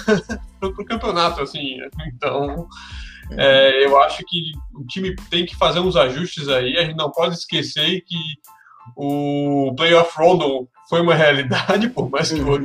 pro, 0.60 0.84
campeonato, 0.84 1.42
assim. 1.42 1.78
Então, 2.14 2.68
é, 3.32 3.84
eu 3.84 4.00
acho 4.00 4.22
que 4.26 4.52
o 4.74 4.86
time 4.86 5.14
tem 5.28 5.44
que 5.44 5.56
fazer 5.56 5.80
uns 5.80 5.96
ajustes 5.96 6.48
aí. 6.48 6.78
A 6.78 6.84
gente 6.84 6.96
não 6.96 7.10
pode 7.10 7.34
esquecer 7.34 8.02
que 8.02 8.16
o 8.96 9.74
playoff 9.76 10.16
Rondo 10.16 10.68
foi 10.88 11.00
uma 11.00 11.14
realidade, 11.14 11.90
por 11.90 12.08
mais 12.08 12.32
que 12.32 12.40
uhum. 12.40 12.64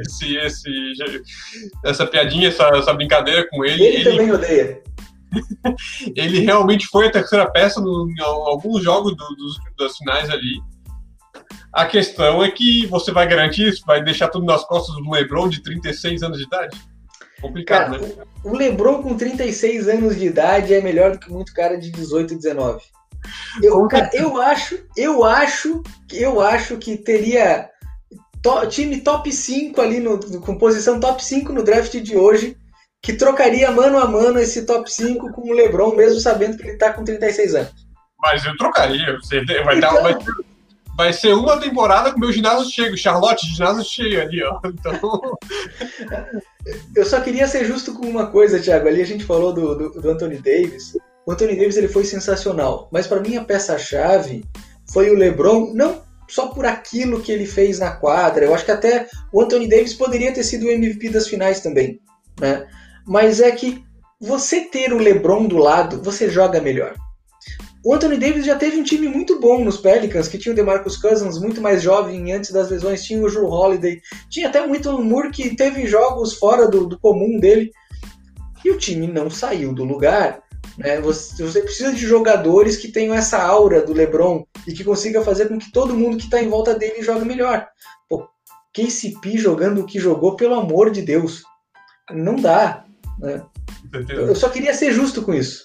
esse, 0.00 0.36
esse, 0.36 0.92
essa 1.84 2.06
piadinha, 2.06 2.48
essa, 2.48 2.68
essa 2.76 2.92
brincadeira 2.92 3.48
com 3.48 3.64
ele. 3.64 3.82
Ele, 3.82 3.96
ele 3.96 4.10
também 4.10 4.32
odeia. 4.32 4.82
ele 6.16 6.40
realmente 6.40 6.86
foi 6.86 7.06
a 7.06 7.12
terceira 7.12 7.50
peça 7.50 7.80
no, 7.80 8.10
em 8.10 8.20
alguns 8.20 8.82
jogos 8.82 9.16
do, 9.16 9.24
dos, 9.36 9.58
das 9.78 9.96
finais 9.96 10.30
ali. 10.30 10.60
A 11.72 11.84
questão 11.86 12.42
é 12.42 12.50
que 12.50 12.86
você 12.86 13.12
vai 13.12 13.28
garantir 13.28 13.68
isso? 13.68 13.84
Vai 13.86 14.02
deixar 14.02 14.28
tudo 14.28 14.46
nas 14.46 14.64
costas 14.64 14.94
do 14.96 15.10
LeBron 15.10 15.48
de 15.48 15.62
36 15.62 16.22
anos 16.22 16.38
de 16.38 16.44
idade? 16.44 16.80
Complicado, 17.40 17.92
cara, 17.92 17.98
né? 17.98 18.14
O 18.42 18.56
LeBron 18.56 19.02
com 19.02 19.16
36 19.16 19.88
anos 19.88 20.16
de 20.16 20.26
idade 20.26 20.72
é 20.72 20.80
melhor 20.80 21.12
do 21.12 21.18
que 21.18 21.30
muito 21.30 21.52
cara 21.52 21.76
de 21.76 21.90
18 21.90 22.32
e 22.32 22.36
19. 22.36 22.82
Eu, 23.62 23.86
cara, 23.88 24.10
eu 24.14 24.40
acho, 24.40 24.78
eu 24.96 25.24
acho, 25.24 25.82
eu 26.12 26.40
acho 26.40 26.78
que 26.78 26.96
teria 26.96 27.68
to, 28.42 28.66
time 28.68 29.00
top 29.00 29.30
5 29.30 29.80
ali 29.80 30.00
no, 30.00 30.18
com 30.40 30.56
posição 30.56 30.98
top 30.98 31.22
5 31.22 31.52
no 31.52 31.62
draft 31.62 31.94
de 32.00 32.16
hoje 32.16 32.56
que 33.02 33.12
trocaria 33.12 33.70
mano 33.70 33.98
a 33.98 34.06
mano 34.06 34.38
esse 34.38 34.66
top 34.66 34.90
5 34.90 35.32
com 35.32 35.50
o 35.50 35.52
LeBron 35.52 35.94
mesmo 35.94 36.20
sabendo 36.20 36.56
que 36.56 36.66
ele 36.66 36.78
tá 36.78 36.92
com 36.92 37.04
36 37.04 37.54
anos. 37.54 37.86
Mas 38.20 38.44
eu 38.44 38.56
trocaria, 38.56 39.16
você 39.20 39.44
vai 39.44 39.76
então, 39.76 39.94
dar 39.94 40.02
vai 40.02 40.16
vai 40.96 41.12
ser 41.12 41.34
uma 41.34 41.60
temporada 41.60 42.10
com 42.10 42.18
meu 42.18 42.32
ginásio 42.32 42.70
cheio, 42.70 42.96
Charlotte, 42.96 43.46
ginásio 43.54 43.84
cheio 43.84 44.22
ali, 44.22 44.42
ó. 44.42 44.60
Então... 44.64 45.20
Eu 46.96 47.04
só 47.04 47.20
queria 47.20 47.46
ser 47.46 47.64
justo 47.64 47.92
com 47.94 48.06
uma 48.06 48.28
coisa, 48.28 48.58
Thiago. 48.58 48.88
Ali 48.88 49.02
a 49.02 49.06
gente 49.06 49.24
falou 49.24 49.52
do, 49.52 49.74
do, 49.74 50.00
do 50.00 50.10
Anthony 50.10 50.38
Davis. 50.38 50.96
O 51.26 51.32
Anthony 51.32 51.54
Davis 51.54 51.76
ele 51.76 51.88
foi 51.88 52.04
sensacional, 52.04 52.88
mas 52.90 53.06
para 53.06 53.20
mim 53.20 53.36
a 53.36 53.44
peça-chave 53.44 54.44
foi 54.90 55.10
o 55.10 55.14
LeBron, 55.14 55.72
não 55.74 56.02
só 56.28 56.48
por 56.48 56.64
aquilo 56.64 57.20
que 57.20 57.30
ele 57.30 57.46
fez 57.46 57.78
na 57.78 57.92
quadra. 57.92 58.44
Eu 58.44 58.54
acho 58.54 58.64
que 58.64 58.70
até 58.70 59.06
o 59.32 59.42
Anthony 59.42 59.68
Davis 59.68 59.94
poderia 59.94 60.32
ter 60.32 60.42
sido 60.42 60.66
o 60.66 60.70
MVP 60.70 61.10
das 61.10 61.28
finais 61.28 61.60
também, 61.60 62.00
né? 62.40 62.66
Mas 63.06 63.40
é 63.40 63.50
que 63.52 63.84
você 64.20 64.62
ter 64.62 64.92
o 64.92 64.98
LeBron 64.98 65.46
do 65.46 65.58
lado, 65.58 66.02
você 66.02 66.28
joga 66.28 66.60
melhor. 66.60 66.94
O 67.84 67.94
Anthony 67.94 68.16
Davis 68.16 68.44
já 68.44 68.56
teve 68.56 68.76
um 68.78 68.82
time 68.82 69.06
muito 69.06 69.38
bom 69.38 69.62
nos 69.62 69.76
Pelicans, 69.76 70.26
que 70.26 70.38
tinha 70.38 70.52
o 70.52 70.56
DeMarcus 70.56 70.96
Cousins 70.96 71.38
muito 71.38 71.60
mais 71.60 71.82
jovem 71.82 72.32
antes 72.32 72.50
das 72.50 72.68
lesões, 72.68 73.04
tinha 73.04 73.22
o 73.22 73.30
Drew 73.30 73.46
Holiday, 73.46 74.00
tinha 74.28 74.48
até 74.48 74.66
muito 74.66 75.00
Moore 75.00 75.30
que 75.30 75.54
teve 75.54 75.86
jogos 75.86 76.34
fora 76.34 76.68
do, 76.68 76.86
do 76.86 76.98
comum 76.98 77.38
dele. 77.38 77.70
E 78.64 78.70
o 78.72 78.78
time 78.78 79.06
não 79.06 79.30
saiu 79.30 79.72
do 79.72 79.84
lugar. 79.84 80.42
Né? 80.76 81.00
Você, 81.00 81.40
você, 81.40 81.62
precisa 81.62 81.92
de 81.92 82.04
jogadores 82.04 82.76
que 82.76 82.88
tenham 82.88 83.14
essa 83.14 83.40
aura 83.40 83.80
do 83.80 83.92
LeBron 83.92 84.44
e 84.66 84.72
que 84.72 84.82
consiga 84.82 85.22
fazer 85.22 85.46
com 85.46 85.56
que 85.56 85.70
todo 85.70 85.94
mundo 85.94 86.16
que 86.16 86.24
está 86.24 86.42
em 86.42 86.48
volta 86.48 86.74
dele 86.74 87.02
jogue 87.02 87.24
melhor. 87.24 87.68
Pô, 88.08 88.26
KCP 88.74 89.38
jogando 89.38 89.82
o 89.82 89.86
que 89.86 90.00
jogou, 90.00 90.34
pelo 90.34 90.54
amor 90.54 90.90
de 90.90 91.02
Deus. 91.02 91.44
Não 92.10 92.34
dá. 92.34 92.85
Né? 93.18 93.44
Eu 94.08 94.34
só 94.34 94.48
queria 94.48 94.74
ser 94.74 94.92
justo 94.92 95.22
com 95.22 95.34
isso. 95.34 95.64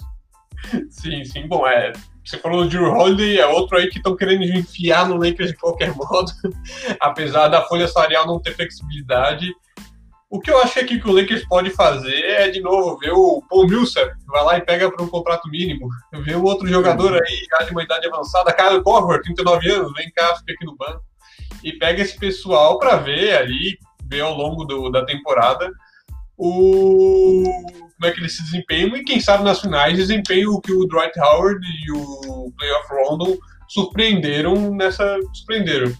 Sim, 0.89 1.23
sim. 1.25 1.47
Bom, 1.47 1.67
é, 1.67 1.91
você 2.23 2.37
falou 2.37 2.63
de 2.63 2.77
Drew 2.77 2.91
Holiday, 2.91 3.39
é 3.39 3.47
outro 3.47 3.77
aí 3.77 3.89
que 3.89 3.97
estão 3.97 4.15
querendo 4.15 4.43
enfiar 4.43 5.07
no 5.07 5.15
Lakers 5.17 5.49
de 5.51 5.57
qualquer 5.57 5.93
modo, 5.95 6.31
apesar 6.99 7.47
da 7.47 7.63
folha 7.63 7.87
salarial 7.87 8.27
não 8.27 8.39
ter 8.39 8.55
flexibilidade. 8.55 9.51
O 10.29 10.39
que 10.39 10.49
eu 10.49 10.61
acho 10.61 10.79
aqui 10.79 10.97
que 10.97 11.09
o 11.09 11.13
Lakers 11.13 11.45
pode 11.45 11.71
fazer 11.71 12.15
é, 12.15 12.47
de 12.47 12.61
novo, 12.61 12.97
ver 12.97 13.11
o 13.11 13.43
Paul 13.49 13.67
Millsap, 13.67 14.13
vai 14.27 14.43
lá 14.45 14.57
e 14.57 14.61
pega 14.61 14.89
para 14.89 15.03
um 15.03 15.09
contrato 15.09 15.49
mínimo, 15.49 15.89
ver 16.23 16.37
o 16.37 16.43
outro 16.43 16.65
jogador 16.67 17.21
aí, 17.21 17.45
já 17.49 17.65
de 17.65 17.71
uma 17.71 17.83
idade 17.83 18.07
avançada, 18.07 18.53
Kyle 18.53 18.81
Korver, 18.81 19.21
39 19.21 19.69
anos, 19.69 19.93
vem 19.93 20.09
cá, 20.11 20.33
fica 20.37 20.53
aqui 20.53 20.65
no 20.65 20.77
banco, 20.77 21.03
e 21.61 21.73
pega 21.73 22.01
esse 22.01 22.17
pessoal 22.17 22.79
para 22.79 22.95
ver 22.95 23.35
ali, 23.35 23.77
ver 24.05 24.21
ao 24.21 24.33
longo 24.33 24.63
do, 24.63 24.89
da 24.89 25.03
temporada, 25.03 25.69
o 26.41 27.43
como 28.01 28.09
é 28.09 28.11
que 28.11 28.19
eles 28.19 28.35
se 28.35 28.43
desempenham 28.43 28.97
e 28.97 29.03
quem 29.03 29.19
sabe 29.19 29.43
nas 29.43 29.61
finais 29.61 29.95
desempenham 29.95 30.53
o 30.53 30.59
que 30.59 30.73
o 30.73 30.87
Dwight 30.87 31.19
Howard 31.19 31.63
e 31.63 31.91
o 31.91 32.51
Playoff 32.57 32.87
London 32.93 33.37
surpreenderam 33.67 34.73
nessa 34.73 35.19
surpreenderam. 35.33 35.93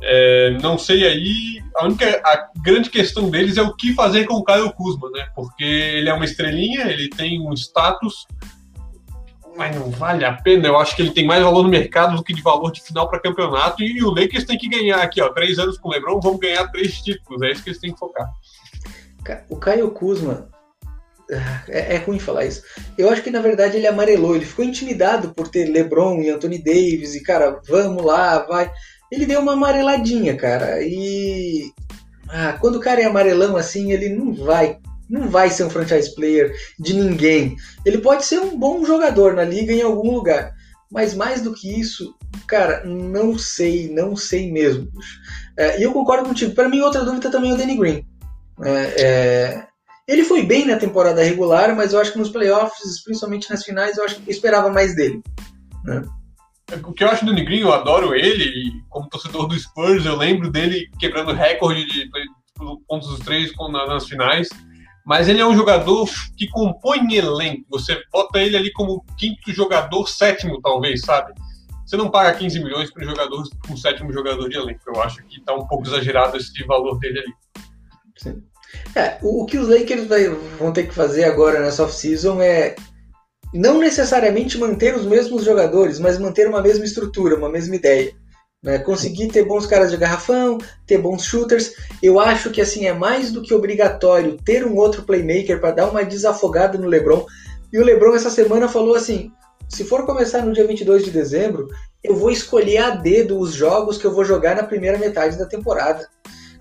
É, 0.00 0.56
não 0.62 0.78
sei 0.78 1.06
aí, 1.06 1.62
a 1.76 1.84
única 1.84 2.06
a 2.24 2.50
grande 2.62 2.88
questão 2.88 3.28
deles 3.28 3.58
é 3.58 3.62
o 3.62 3.74
que 3.74 3.92
fazer 3.92 4.24
com 4.24 4.34
o 4.34 4.44
Kyle 4.44 4.72
Kuzma, 4.72 5.10
né? 5.10 5.28
Porque 5.34 5.62
ele 5.62 6.08
é 6.08 6.14
uma 6.14 6.24
estrelinha, 6.24 6.86
ele 6.86 7.10
tem 7.10 7.40
um 7.46 7.52
status, 7.52 8.26
mas 9.56 9.76
não 9.76 9.90
vale 9.90 10.24
a 10.24 10.32
pena. 10.32 10.66
Eu 10.66 10.78
acho 10.78 10.96
que 10.96 11.02
ele 11.02 11.10
tem 11.12 11.26
mais 11.26 11.42
valor 11.42 11.62
no 11.62 11.68
mercado 11.68 12.16
do 12.16 12.24
que 12.24 12.32
de 12.32 12.42
valor 12.42 12.72
de 12.72 12.82
final 12.82 13.08
para 13.08 13.20
campeonato. 13.20 13.82
E 13.82 14.02
o 14.02 14.10
Lakers 14.10 14.44
tem 14.44 14.56
que 14.56 14.68
ganhar 14.68 15.02
aqui, 15.02 15.20
ó, 15.20 15.28
três 15.28 15.58
anos 15.58 15.76
com 15.76 15.88
o 15.88 15.92
LeBron, 15.92 16.20
vamos 16.20 16.40
ganhar 16.40 16.66
três 16.68 17.00
títulos. 17.02 17.42
É 17.42 17.52
isso 17.52 17.62
que 17.62 17.68
eles 17.68 17.80
têm 17.80 17.92
que 17.92 17.98
focar. 17.98 18.28
O 19.48 19.56
Caio 19.56 19.90
Kuzma, 19.90 20.48
É, 21.68 21.94
é 21.94 21.96
ruim 21.98 22.18
falar 22.18 22.44
isso. 22.44 22.62
Eu 22.98 23.08
acho 23.08 23.22
que 23.22 23.30
na 23.30 23.40
verdade 23.40 23.76
ele 23.76 23.86
amarelou, 23.86 24.36
ele 24.36 24.44
ficou 24.44 24.64
intimidado 24.64 25.32
por 25.32 25.48
ter 25.48 25.66
LeBron 25.66 26.20
e 26.20 26.28
Anthony 26.28 26.58
Davis 26.58 27.14
e, 27.14 27.22
cara, 27.22 27.60
vamos 27.66 28.04
lá, 28.04 28.40
vai. 28.40 28.70
Ele 29.10 29.26
deu 29.26 29.40
uma 29.40 29.54
amareladinha, 29.54 30.36
cara. 30.36 30.82
E. 30.82 31.72
Ah, 32.28 32.56
quando 32.60 32.76
o 32.76 32.80
cara 32.80 33.00
é 33.00 33.04
amarelão 33.04 33.56
assim, 33.56 33.92
ele 33.92 34.08
não 34.08 34.34
vai 34.34 34.78
não 35.08 35.28
vai 35.28 35.50
ser 35.50 35.64
um 35.64 35.70
franchise 35.70 36.14
player 36.14 36.54
de 36.78 36.94
ninguém. 36.94 37.56
Ele 37.84 37.98
pode 37.98 38.24
ser 38.24 38.40
um 38.40 38.58
bom 38.58 38.84
jogador 38.84 39.34
na 39.34 39.44
liga 39.44 39.72
em 39.72 39.82
algum 39.82 40.10
lugar, 40.12 40.52
mas 40.90 41.14
mais 41.14 41.42
do 41.42 41.52
que 41.52 41.78
isso, 41.78 42.14
cara, 42.46 42.84
não 42.84 43.38
sei, 43.38 43.88
não 43.92 44.16
sei 44.16 44.50
mesmo. 44.50 44.88
É, 45.56 45.78
e 45.78 45.82
eu 45.82 45.92
concordo 45.92 46.28
contigo. 46.28 46.54
Para 46.54 46.68
mim, 46.68 46.80
outra 46.80 47.04
dúvida 47.04 47.30
também 47.30 47.50
é 47.50 47.54
o 47.54 47.56
Danny 47.56 47.76
Green. 47.76 48.06
É, 48.62 49.02
é, 49.02 49.66
ele 50.06 50.24
foi 50.24 50.44
bem 50.44 50.66
na 50.66 50.76
temporada 50.76 51.22
regular, 51.22 51.74
mas 51.74 51.92
eu 51.92 52.00
acho 52.00 52.12
que 52.12 52.18
nos 52.18 52.30
playoffs, 52.30 53.02
principalmente 53.02 53.50
nas 53.50 53.64
finais, 53.64 53.96
eu 53.96 54.04
acho 54.04 54.16
que 54.16 54.28
eu 54.28 54.32
esperava 54.32 54.70
mais 54.70 54.94
dele. 54.94 55.22
Né? 55.84 56.02
O 56.84 56.92
que 56.92 57.04
eu 57.04 57.08
acho 57.08 57.24
do 57.24 57.34
Green, 57.34 57.60
eu 57.60 57.72
adoro 57.72 58.14
ele, 58.14 58.44
e 58.44 58.82
como 58.88 59.08
torcedor 59.08 59.46
do 59.46 59.58
Spurs, 59.58 60.06
eu 60.06 60.16
lembro 60.16 60.50
dele 60.50 60.88
quebrando 60.98 61.32
recorde 61.32 61.84
de 61.86 62.08
pontos 62.86 63.08
dos 63.08 63.20
três 63.20 63.52
nas 63.68 64.06
finais 64.06 64.48
mas 65.04 65.28
ele 65.28 65.40
é 65.40 65.46
um 65.46 65.54
jogador 65.54 66.08
que 66.36 66.48
compõe 66.48 67.14
elenco. 67.14 67.66
Você 67.70 68.02
bota 68.10 68.38
ele 68.38 68.56
ali 68.56 68.72
como 68.72 69.04
quinto 69.18 69.52
jogador, 69.52 70.08
sétimo, 70.08 70.60
talvez, 70.62 71.02
sabe? 71.02 71.34
Você 71.84 71.96
não 71.98 72.10
paga 72.10 72.38
15 72.38 72.64
milhões 72.64 72.90
para 72.90 73.04
um 73.04 73.10
jogador, 73.10 73.42
um 73.68 73.76
sétimo 73.76 74.10
jogador 74.10 74.48
de 74.48 74.56
elenco. 74.56 74.80
Eu 74.86 75.02
acho 75.02 75.22
que 75.24 75.38
está 75.38 75.54
um 75.54 75.66
pouco 75.66 75.86
exagerado 75.86 76.38
esse 76.38 76.64
valor 76.64 76.98
dele 76.98 77.18
ali. 77.18 77.34
Sim. 78.24 78.42
É, 78.96 79.18
o, 79.22 79.44
que 79.44 79.58
os 79.58 79.68
Lakers 79.68 80.06
vai, 80.06 80.28
vão 80.58 80.72
ter 80.72 80.88
que 80.88 80.94
fazer 80.94 81.24
agora 81.24 81.60
nessa 81.60 81.84
off-season 81.84 82.40
é 82.40 82.74
não 83.52 83.78
necessariamente 83.78 84.58
manter 84.58 84.96
os 84.96 85.04
mesmos 85.04 85.44
jogadores, 85.44 86.00
mas 86.00 86.18
manter 86.18 86.48
uma 86.48 86.60
mesma 86.60 86.84
estrutura, 86.84 87.36
uma 87.36 87.48
mesma 87.48 87.76
ideia. 87.76 88.12
Né? 88.62 88.78
Conseguir 88.78 89.28
ter 89.28 89.44
bons 89.44 89.66
caras 89.66 89.90
de 89.90 89.96
garrafão, 89.96 90.58
ter 90.86 90.98
bons 90.98 91.24
shooters. 91.24 91.72
Eu 92.02 92.18
acho 92.18 92.50
que 92.50 92.60
assim 92.60 92.86
é 92.86 92.92
mais 92.92 93.30
do 93.30 93.42
que 93.42 93.54
obrigatório 93.54 94.38
ter 94.44 94.66
um 94.66 94.74
outro 94.74 95.02
playmaker 95.02 95.60
para 95.60 95.70
dar 95.70 95.90
uma 95.90 96.02
desafogada 96.02 96.78
no 96.78 96.88
LeBron. 96.88 97.26
E 97.72 97.78
o 97.78 97.84
LeBron 97.84 98.14
essa 98.14 98.30
semana 98.30 98.66
falou 98.66 98.96
assim: 98.96 99.30
se 99.68 99.84
for 99.84 100.06
começar 100.06 100.44
no 100.44 100.52
dia 100.52 100.66
22 100.66 101.04
de 101.04 101.10
dezembro, 101.10 101.68
eu 102.02 102.16
vou 102.16 102.30
escolher 102.30 102.78
a 102.78 102.90
dedo 102.90 103.38
os 103.38 103.52
jogos 103.54 103.98
que 103.98 104.06
eu 104.06 104.12
vou 104.12 104.24
jogar 104.24 104.56
na 104.56 104.62
primeira 104.62 104.98
metade 104.98 105.38
da 105.38 105.46
temporada. 105.46 106.08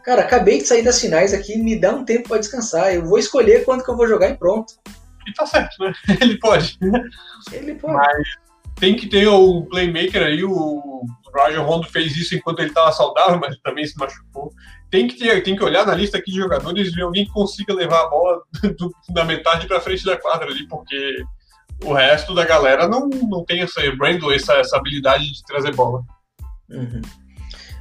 Cara, 0.04 0.22
acabei 0.22 0.58
de 0.58 0.68
sair 0.68 0.84
das 0.84 1.00
finais 1.00 1.34
aqui, 1.34 1.58
me 1.58 1.80
dá 1.80 1.94
um 1.94 2.04
tempo 2.04 2.30
para 2.30 2.40
descansar. 2.40 2.94
Eu 2.94 3.06
vou 3.06 3.18
escolher 3.18 3.64
quando 3.64 3.84
que 3.84 3.90
eu 3.90 3.96
vou 3.96 4.08
jogar 4.08 4.30
e 4.30 4.38
pronto. 4.38 4.74
E 5.26 5.34
tá 5.34 5.46
certo, 5.46 5.76
né? 5.80 5.94
Ele 6.20 6.38
pode. 6.38 6.78
Ele 7.52 7.76
pode. 7.76 7.94
Mas 7.94 8.28
tem 8.76 8.96
que 8.96 9.08
ter 9.08 9.28
o 9.28 9.64
playmaker 9.64 10.22
aí, 10.24 10.44
o 10.44 11.06
Roger 11.34 11.64
Rondo 11.64 11.88
fez 11.88 12.16
isso 12.18 12.36
enquanto 12.36 12.60
ele 12.60 12.70
estava 12.70 12.92
saudável, 12.92 13.40
mas 13.40 13.58
também 13.60 13.86
se 13.86 13.98
machucou. 13.98 14.52
Tem 14.92 15.08
que, 15.08 15.18
ter, 15.18 15.42
tem 15.42 15.56
que 15.56 15.64
olhar 15.64 15.86
na 15.86 15.96
lista 15.96 16.18
aqui 16.18 16.32
de 16.32 16.38
jogadores 16.38 16.88
e 16.88 16.92
ver 16.92 17.04
alguém 17.04 17.26
que 17.26 17.32
consiga 17.32 17.74
levar 17.74 18.02
a 18.02 18.10
bola 18.10 18.42
do, 18.78 18.94
da 19.10 19.24
metade 19.24 19.68
para 19.68 19.80
frente 19.80 20.06
da 20.06 20.18
quadra 20.18 20.48
ali, 20.50 20.68
porque 20.68 21.24
o 21.84 21.94
resto 21.94 22.36
da 22.36 22.46
galera 22.46 22.88
não, 22.88 23.08
não 23.08 23.44
tem 23.44 23.62
essa, 23.62 23.82
essa, 23.82 24.54
essa 24.54 24.78
habilidade 24.78 25.32
de 25.32 25.44
trazer 25.44 25.74
bola. 25.74 26.04
Uhum. 26.70 27.02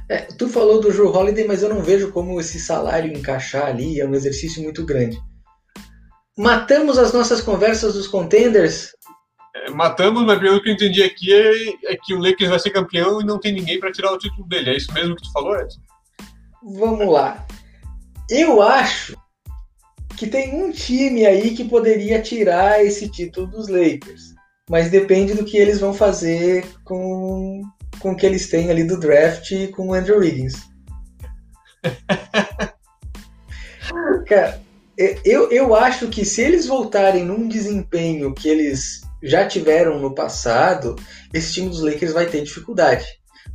É, 0.09 0.17
tu 0.17 0.49
falou 0.49 0.79
do 0.79 0.91
Joe 0.91 1.07
Holiday, 1.07 1.47
mas 1.47 1.63
eu 1.63 1.69
não 1.69 1.81
vejo 1.81 2.11
como 2.11 2.39
esse 2.39 2.59
salário 2.59 3.11
encaixar 3.11 3.67
ali, 3.67 3.99
é 3.99 4.07
um 4.07 4.13
exercício 4.13 4.61
muito 4.61 4.85
grande. 4.85 5.17
Matamos 6.37 6.97
as 6.97 7.13
nossas 7.13 7.41
conversas 7.41 7.93
dos 7.93 8.07
contenders 8.07 8.93
matamos, 9.71 10.25
mas 10.25 10.39
pelo 10.39 10.61
que 10.61 10.69
eu 10.69 10.73
entendi 10.73 11.03
aqui 11.03 11.33
é, 11.33 11.93
é, 11.93 11.97
que 11.97 12.13
o 12.13 12.19
Lakers 12.19 12.49
vai 12.49 12.59
ser 12.59 12.71
campeão 12.71 13.21
e 13.21 13.25
não 13.25 13.39
tem 13.39 13.53
ninguém 13.53 13.79
para 13.79 13.91
tirar 13.91 14.11
o 14.11 14.17
título 14.17 14.47
dele. 14.47 14.71
É 14.71 14.77
isso 14.77 14.91
mesmo 14.93 15.15
que 15.15 15.23
tu 15.23 15.31
falou, 15.31 15.59
Edson? 15.59 15.79
Vamos 16.63 17.11
lá. 17.11 17.45
Eu 18.29 18.61
acho 18.61 19.15
que 20.17 20.27
tem 20.27 20.55
um 20.55 20.71
time 20.71 21.25
aí 21.25 21.55
que 21.55 21.63
poderia 21.63 22.21
tirar 22.21 22.83
esse 22.83 23.09
título 23.09 23.47
dos 23.47 23.67
Lakers. 23.67 24.33
Mas 24.69 24.89
depende 24.89 25.33
do 25.33 25.43
que 25.43 25.57
eles 25.57 25.79
vão 25.79 25.93
fazer 25.93 26.65
com, 26.85 27.61
com 27.99 28.11
o 28.11 28.15
que 28.15 28.25
eles 28.25 28.49
têm 28.49 28.69
ali 28.69 28.83
do 28.83 28.99
draft 28.99 29.51
com 29.71 29.89
o 29.89 29.93
Andrew 29.93 30.19
Wiggins. 30.19 30.53
Cara, 34.27 34.61
eu, 35.25 35.51
eu 35.51 35.75
acho 35.75 36.07
que 36.07 36.23
se 36.23 36.41
eles 36.41 36.67
voltarem 36.67 37.25
num 37.25 37.47
desempenho 37.47 38.33
que 38.33 38.47
eles 38.47 39.01
já 39.21 39.47
tiveram 39.47 39.99
no 39.99 40.13
passado, 40.13 40.95
esse 41.33 41.53
time 41.53 41.69
dos 41.69 41.81
Lakers 41.81 42.13
vai 42.13 42.25
ter 42.25 42.43
dificuldade. 42.43 43.05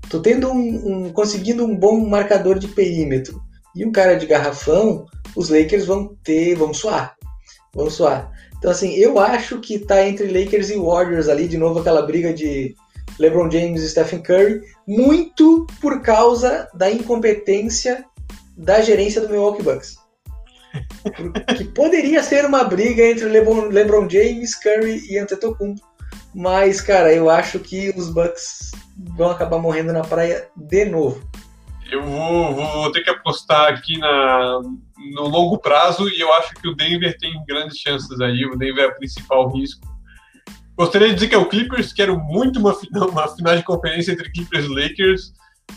Tô 0.08 0.20
tendo 0.20 0.50
um, 0.50 1.06
um, 1.06 1.12
conseguindo 1.12 1.64
um 1.64 1.76
bom 1.76 2.06
marcador 2.06 2.58
de 2.58 2.68
perímetro 2.68 3.40
e 3.74 3.84
um 3.84 3.92
cara 3.92 4.16
de 4.16 4.26
garrafão, 4.26 5.04
os 5.36 5.50
Lakers 5.50 5.84
vão 5.84 6.16
ter, 6.24 6.54
vão 6.54 6.72
suar, 6.72 7.14
vão 7.74 7.90
suar. 7.90 8.32
Então 8.56 8.70
assim, 8.70 8.94
eu 8.94 9.18
acho 9.18 9.60
que 9.60 9.78
tá 9.78 10.06
entre 10.06 10.26
Lakers 10.26 10.70
e 10.70 10.76
Warriors 10.76 11.28
ali 11.28 11.46
de 11.46 11.58
novo 11.58 11.80
aquela 11.80 12.02
briga 12.02 12.32
de 12.32 12.74
LeBron 13.18 13.50
James 13.50 13.82
e 13.82 13.88
Stephen 13.88 14.22
Curry, 14.22 14.62
muito 14.86 15.66
por 15.80 16.02
causa 16.02 16.68
da 16.74 16.90
incompetência 16.90 18.04
da 18.56 18.80
gerência 18.80 19.20
do 19.20 19.28
Milwaukee 19.28 19.62
Bucks 19.62 19.96
que 21.56 21.64
poderia 21.64 22.22
ser 22.22 22.44
uma 22.44 22.64
briga 22.64 23.02
entre 23.02 23.26
LeBron, 23.26 23.68
LeBron 23.68 24.08
James, 24.08 24.54
Curry 24.54 25.06
e 25.10 25.18
Antetokounmpo, 25.18 25.80
mas 26.34 26.80
cara, 26.80 27.12
eu 27.12 27.30
acho 27.30 27.58
que 27.58 27.90
os 27.96 28.10
Bucks 28.10 28.72
vão 29.16 29.30
acabar 29.30 29.58
morrendo 29.58 29.92
na 29.92 30.02
praia 30.02 30.48
de 30.56 30.84
novo. 30.84 31.26
Eu 31.90 32.02
vou, 32.02 32.54
vou 32.54 32.92
ter 32.92 33.02
que 33.02 33.10
apostar 33.10 33.72
aqui 33.72 33.98
na, 33.98 34.60
no 35.14 35.22
longo 35.22 35.58
prazo 35.58 36.06
e 36.08 36.20
eu 36.20 36.30
acho 36.34 36.54
que 36.54 36.68
o 36.68 36.74
Denver 36.74 37.16
tem 37.18 37.32
grandes 37.48 37.78
chances 37.78 38.20
aí. 38.20 38.44
O 38.44 38.56
Denver 38.56 38.84
é 38.84 38.88
o 38.88 38.96
principal 38.96 39.50
risco. 39.50 39.88
Gostaria 40.78 41.08
de 41.08 41.14
dizer 41.14 41.28
que 41.28 41.34
é 41.34 41.38
o 41.38 41.48
Clippers, 41.48 41.92
quero 41.92 42.18
muito 42.18 42.58
uma, 42.58 42.72
uma 43.10 43.28
final 43.28 43.56
de 43.56 43.64
conferência 43.64 44.12
entre 44.12 44.30
Clippers 44.30 44.64
e 44.64 44.68
Lakers 44.68 45.32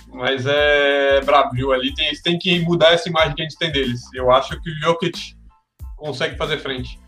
mas 0.08 0.46
é 0.46 1.22
brabo, 1.22 1.52
viu? 1.52 1.72
Ali 1.72 1.94
tem, 1.94 2.12
tem 2.24 2.38
que 2.38 2.60
mudar 2.60 2.94
essa 2.94 3.10
imagem 3.10 3.36
que 3.36 3.42
a 3.42 3.46
gente 3.46 3.58
tem 3.58 3.72
deles. 3.72 4.02
Eu 4.14 4.32
acho 4.32 4.60
que 4.62 4.70
o 4.70 4.76
Jokic 4.80 5.36
consegue 5.98 6.38
fazer 6.38 6.60
frente. 6.60 7.00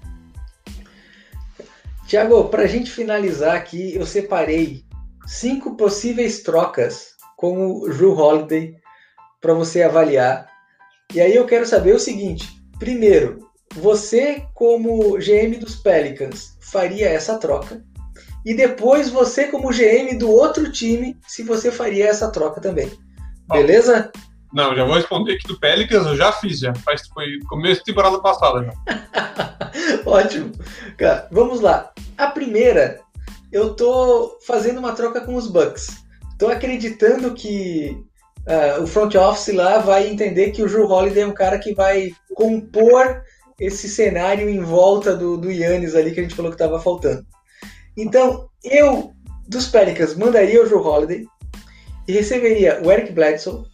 Tiago, 2.07 2.45
para 2.45 2.63
a 2.63 2.67
gente 2.67 2.91
finalizar 2.91 3.55
aqui, 3.55 3.95
eu 3.95 4.05
separei 4.05 4.83
cinco 5.25 5.75
possíveis 5.75 6.43
trocas 6.43 7.13
com 7.37 7.67
o 7.67 7.89
Drew 7.89 8.17
Holiday 8.17 8.75
para 9.41 9.53
você 9.53 9.83
avaliar. 9.83 10.47
E 11.13 11.21
aí 11.21 11.35
eu 11.35 11.45
quero 11.45 11.65
saber 11.65 11.95
o 11.95 11.99
seguinte: 11.99 12.47
primeiro, 12.77 13.42
você 13.75 14.45
como 14.53 15.17
GM 15.17 15.57
dos 15.59 15.75
Pelicans 15.75 16.57
faria 16.61 17.09
essa 17.09 17.37
troca? 17.37 17.83
e 18.45 18.53
depois 18.53 19.09
você, 19.09 19.47
como 19.47 19.71
GM 19.71 20.17
do 20.17 20.29
outro 20.29 20.69
time, 20.71 21.17
se 21.27 21.43
você 21.43 21.71
faria 21.71 22.07
essa 22.07 22.29
troca 22.29 22.59
também. 22.59 22.91
Beleza? 23.49 24.11
Não, 24.51 24.75
já 24.75 24.83
vou 24.83 24.95
responder 24.95 25.37
que 25.37 25.47
do 25.47 25.59
Pelicans 25.59 26.05
eu 26.05 26.15
já 26.15 26.31
fiz, 26.31 26.59
já 26.59 26.73
faz, 26.75 27.07
foi 27.07 27.39
começo 27.47 27.81
da 27.81 27.85
temporada 27.85 28.19
passada. 28.19 28.69
Ótimo. 30.05 30.51
Cara, 30.97 31.27
vamos 31.31 31.61
lá. 31.61 31.91
A 32.17 32.27
primeira, 32.27 32.99
eu 33.51 33.73
tô 33.75 34.37
fazendo 34.45 34.79
uma 34.79 34.93
troca 34.93 35.21
com 35.21 35.35
os 35.35 35.47
Bucks. 35.47 36.03
Tô 36.37 36.47
acreditando 36.47 37.33
que 37.33 37.97
uh, 38.47 38.83
o 38.83 38.87
front 38.87 39.15
office 39.15 39.55
lá 39.55 39.79
vai 39.79 40.07
entender 40.07 40.51
que 40.51 40.61
o 40.61 40.67
Drew 40.67 40.87
Holiday 40.87 41.23
é 41.23 41.27
um 41.27 41.33
cara 41.33 41.57
que 41.57 41.73
vai 41.73 42.11
compor 42.35 43.23
esse 43.59 43.87
cenário 43.87 44.49
em 44.49 44.59
volta 44.59 45.15
do, 45.15 45.37
do 45.37 45.51
Yannis 45.51 45.95
ali 45.95 46.11
que 46.11 46.19
a 46.19 46.23
gente 46.23 46.35
falou 46.35 46.51
que 46.51 46.55
estava 46.55 46.79
faltando. 46.79 47.25
Então, 47.95 48.49
eu, 48.63 49.13
dos 49.47 49.67
Pelicans, 49.67 50.15
mandaria 50.15 50.63
o 50.63 50.67
Joe 50.67 50.81
Holiday 50.81 51.25
e 52.07 52.13
receberia 52.13 52.81
o 52.83 52.91
Eric 52.91 53.11
Bledsoe, 53.11 53.65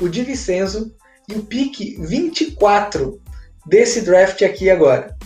o 0.00 0.08
Di 0.08 0.22
Vincenzo 0.22 0.94
e 1.28 1.34
o 1.34 1.42
pique 1.42 1.96
24 2.00 3.20
desse 3.66 4.02
draft 4.02 4.42
aqui 4.42 4.70
agora. 4.70 5.16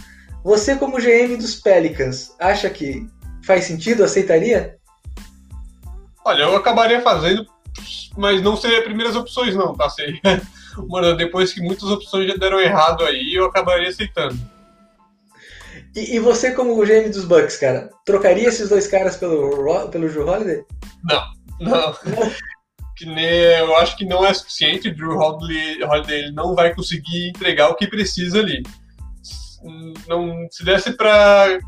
Você, 0.45 0.77
como 0.77 0.99
GM 0.99 1.37
dos 1.37 1.57
Pelicans, 1.57 2.35
acha 2.39 2.69
que 2.69 3.07
faz 3.45 3.65
sentido? 3.65 4.03
Aceitaria? 4.03 4.77
Olha, 6.25 6.43
eu 6.43 6.57
acabaria 6.57 7.01
fazendo, 7.01 7.47
mas 8.17 8.43
não 8.43 8.57
seria 8.57 8.83
primeiras 8.83 9.17
opções, 9.17 9.55
não, 9.55 9.75
tá? 9.75 9.89
Seria 9.89 10.43
uma, 10.79 11.15
depois 11.15 11.53
que 11.53 11.61
muitas 11.61 11.85
opções 11.85 12.29
já 12.29 12.37
deram 12.37 12.61
errado 12.61 13.05
aí, 13.05 13.35
eu 13.35 13.47
acabaria 13.47 13.89
aceitando. 13.89 14.39
E, 15.95 16.17
e, 16.17 16.19
você, 16.19 16.53
como 16.53 16.81
o 16.81 16.87
GM 16.87 17.11
dos 17.11 17.25
Bucks, 17.25 17.59
cara, 17.59 17.91
trocaria 18.05 18.49
esses 18.49 18.69
dois 18.69 18.87
caras 18.87 19.17
pelo, 19.17 19.89
pelo 19.91 20.09
Drew 20.09 20.27
Holiday? 20.27 20.65
Não, 21.05 21.23
não. 21.61 21.95
que 22.97 23.05
nem, 23.05 23.59
eu 23.59 23.77
acho 23.77 23.97
que 23.97 24.07
não 24.07 24.25
é 24.25 24.33
suficiente. 24.33 24.89
O 24.89 24.95
Drew 24.95 25.19
Holiday, 25.19 25.83
Holiday 25.83 26.33
não 26.33 26.55
vai 26.55 26.75
conseguir 26.75 27.29
entregar 27.29 27.69
o 27.69 27.75
que 27.75 27.87
precisa 27.87 28.39
ali. 28.39 28.63
não 30.09 30.47
se 30.51 30.65
desse 30.65 30.93
para 30.93 31.59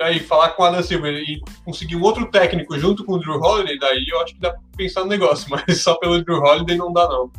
aí 0.00 0.18
falar 0.20 0.50
com 0.50 0.62
o 0.62 0.66
Adam 0.66 0.82
Silver 0.82 1.14
e 1.14 1.40
conseguir 1.64 1.96
um 1.96 2.02
outro 2.02 2.30
técnico 2.30 2.78
junto 2.78 3.04
com 3.04 3.14
o 3.14 3.18
Drew 3.18 3.40
Holiday, 3.40 3.78
daí 3.78 4.04
eu 4.08 4.20
acho 4.20 4.34
que 4.34 4.40
dá 4.40 4.50
pra 4.50 4.60
pensar 4.76 5.00
no 5.02 5.08
negócio, 5.08 5.46
mas 5.50 5.82
só 5.82 5.94
pelo 5.96 6.22
Drew 6.24 6.38
Holiday 6.38 6.76
não 6.76 6.92
dá 6.92 7.08
não. 7.08 7.30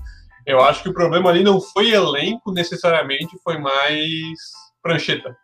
Eu 0.46 0.62
acho 0.62 0.84
que 0.84 0.89
o 0.89 0.94
problema 0.94 1.30
ali 1.30 1.44
não 1.44 1.62
foi 1.62 1.91
elenco 1.91 2.52
necessariamente, 2.52 3.38
foi 3.44 3.58
mais 3.58 4.38
prancheta. 4.82 5.36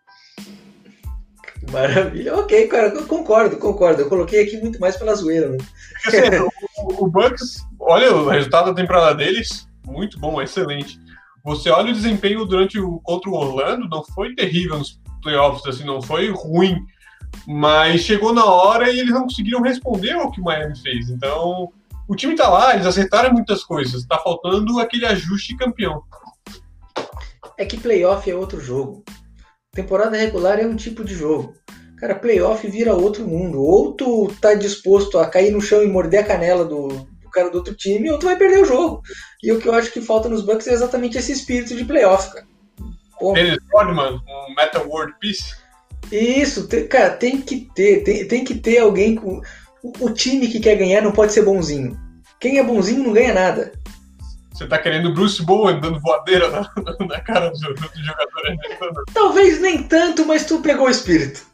Maravilha. 1.72 2.36
Ok, 2.36 2.68
cara, 2.68 2.88
eu 2.88 3.06
concordo, 3.06 3.58
concordo. 3.58 4.02
Eu 4.02 4.10
coloquei 4.10 4.44
aqui 4.44 4.58
muito 4.58 4.80
mais 4.80 4.98
pela 4.98 5.16
zoeira, 5.16 5.50
né? 5.50 5.58
Assim, 6.06 6.18
o, 6.84 7.06
o 7.06 7.08
Bucks, 7.08 7.66
olha 7.80 8.14
o 8.14 8.30
resultado 8.30 8.68
da 8.68 8.74
temporada 8.74 9.16
deles, 9.16 9.68
muito 9.86 10.20
bom, 10.20 10.42
excelente. 10.42 11.00
Você 11.44 11.70
olha 11.70 11.92
o 11.92 11.94
desempenho 11.94 12.46
durante 12.46 12.80
o 12.80 13.00
contra 13.00 13.30
o 13.30 13.34
Orlando, 13.34 13.88
não 13.88 14.04
foi 14.04 14.36
terrível 14.36 14.78
nos 14.78 15.00
playoffs, 15.22 15.66
assim, 15.66 15.86
não 15.86 16.02
foi 16.02 16.30
ruim, 16.32 16.78
mas 17.48 18.02
chegou 18.02 18.34
na 18.34 18.46
hora 18.46 18.90
e 18.90 19.00
eles 19.00 19.14
não 19.14 19.24
conseguiram 19.24 19.62
responder 19.62 20.14
ao 20.14 20.32
que 20.32 20.42
o 20.42 20.44
Miami 20.44 20.78
fez. 20.80 21.10
Então, 21.10 21.72
o 22.10 22.16
time 22.16 22.36
tá 22.36 22.50
lá, 22.50 22.74
eles 22.74 22.88
acertaram 22.88 23.32
muitas 23.32 23.64
coisas, 23.64 24.04
tá 24.04 24.18
faltando 24.18 24.80
aquele 24.80 25.06
ajuste 25.06 25.56
campeão. 25.56 26.02
É 27.56 27.64
que 27.64 27.78
playoff 27.78 28.28
é 28.30 28.34
outro 28.34 28.60
jogo. 28.60 29.04
Temporada 29.72 30.18
regular 30.18 30.60
é 30.60 30.66
um 30.66 30.76
tipo 30.76 31.04
de 31.04 31.14
jogo. 31.14 31.54
Cara, 31.98 32.16
playoff 32.16 32.68
vira 32.68 32.96
outro 32.96 33.28
mundo. 33.28 33.62
Ou 33.62 33.94
tu 33.94 34.34
tá 34.42 34.56
disposto 34.56 35.20
a 35.20 35.30
cair 35.30 35.52
no 35.52 35.62
chão 35.62 35.84
e 35.84 35.88
morder 35.88 36.22
a 36.22 36.24
canela 36.28 36.66
do, 36.66 36.88
do 36.88 37.30
cara 37.32 37.52
do 37.52 37.60
outro 37.60 37.76
time, 37.76 38.10
ou 38.10 38.18
tu 38.18 38.26
vai 38.26 38.36
perder 38.36 38.64
o 38.64 38.66
jogo. 38.66 39.04
E 39.44 39.52
o 39.52 39.60
que 39.60 39.70
eu 39.70 39.76
acho 39.76 39.92
que 39.92 40.02
falta 40.02 40.28
nos 40.28 40.44
Bucks 40.44 40.66
é 40.66 40.74
exatamente 40.74 41.16
esse 41.16 41.32
espírito 41.32 41.76
de 41.76 41.86
playoff, 41.86 42.34
cara. 42.34 42.48
Dennis 43.36 43.60
Rodman, 43.72 44.16
um 44.16 44.56
Metal 44.56 44.88
World 44.88 45.14
Peace. 45.20 45.54
Isso, 46.12 46.68
tem, 46.68 46.88
cara, 46.88 47.12
tem 47.12 47.40
que 47.40 47.70
ter, 47.76 48.04
tem, 48.04 48.28
tem 48.28 48.44
que 48.44 48.56
ter 48.56 48.80
alguém 48.80 49.14
com. 49.14 49.42
O, 49.84 50.06
o, 50.06 50.14
time 50.14 50.48
que 50.48 50.60
quer 50.60 50.76
ganhar 50.76 51.02
não 51.02 51.12
pode 51.12 51.34
ser 51.34 51.44
bonzinho. 51.44 51.98
Quem 52.40 52.58
é 52.58 52.64
bonzinho 52.64 53.04
não 53.04 53.14
ganha 53.14 53.34
nada. 53.34 53.72
Você 54.54 54.68
tá 54.68 54.78
querendo 54.78 55.14
Bruce 55.14 55.42
Bowen 55.44 55.80
dando 55.80 56.02
voadeira 56.02 56.50
na, 56.50 56.70
na 57.08 57.22
cara 57.22 57.50
do, 57.50 57.74
do 57.74 58.04
jogador 58.04 59.06
Talvez 59.14 59.62
nem 59.62 59.84
tanto, 59.84 60.26
mas 60.26 60.46
tu 60.46 60.60
pegou 60.60 60.88
o 60.88 60.92
espírito. 60.92 61.46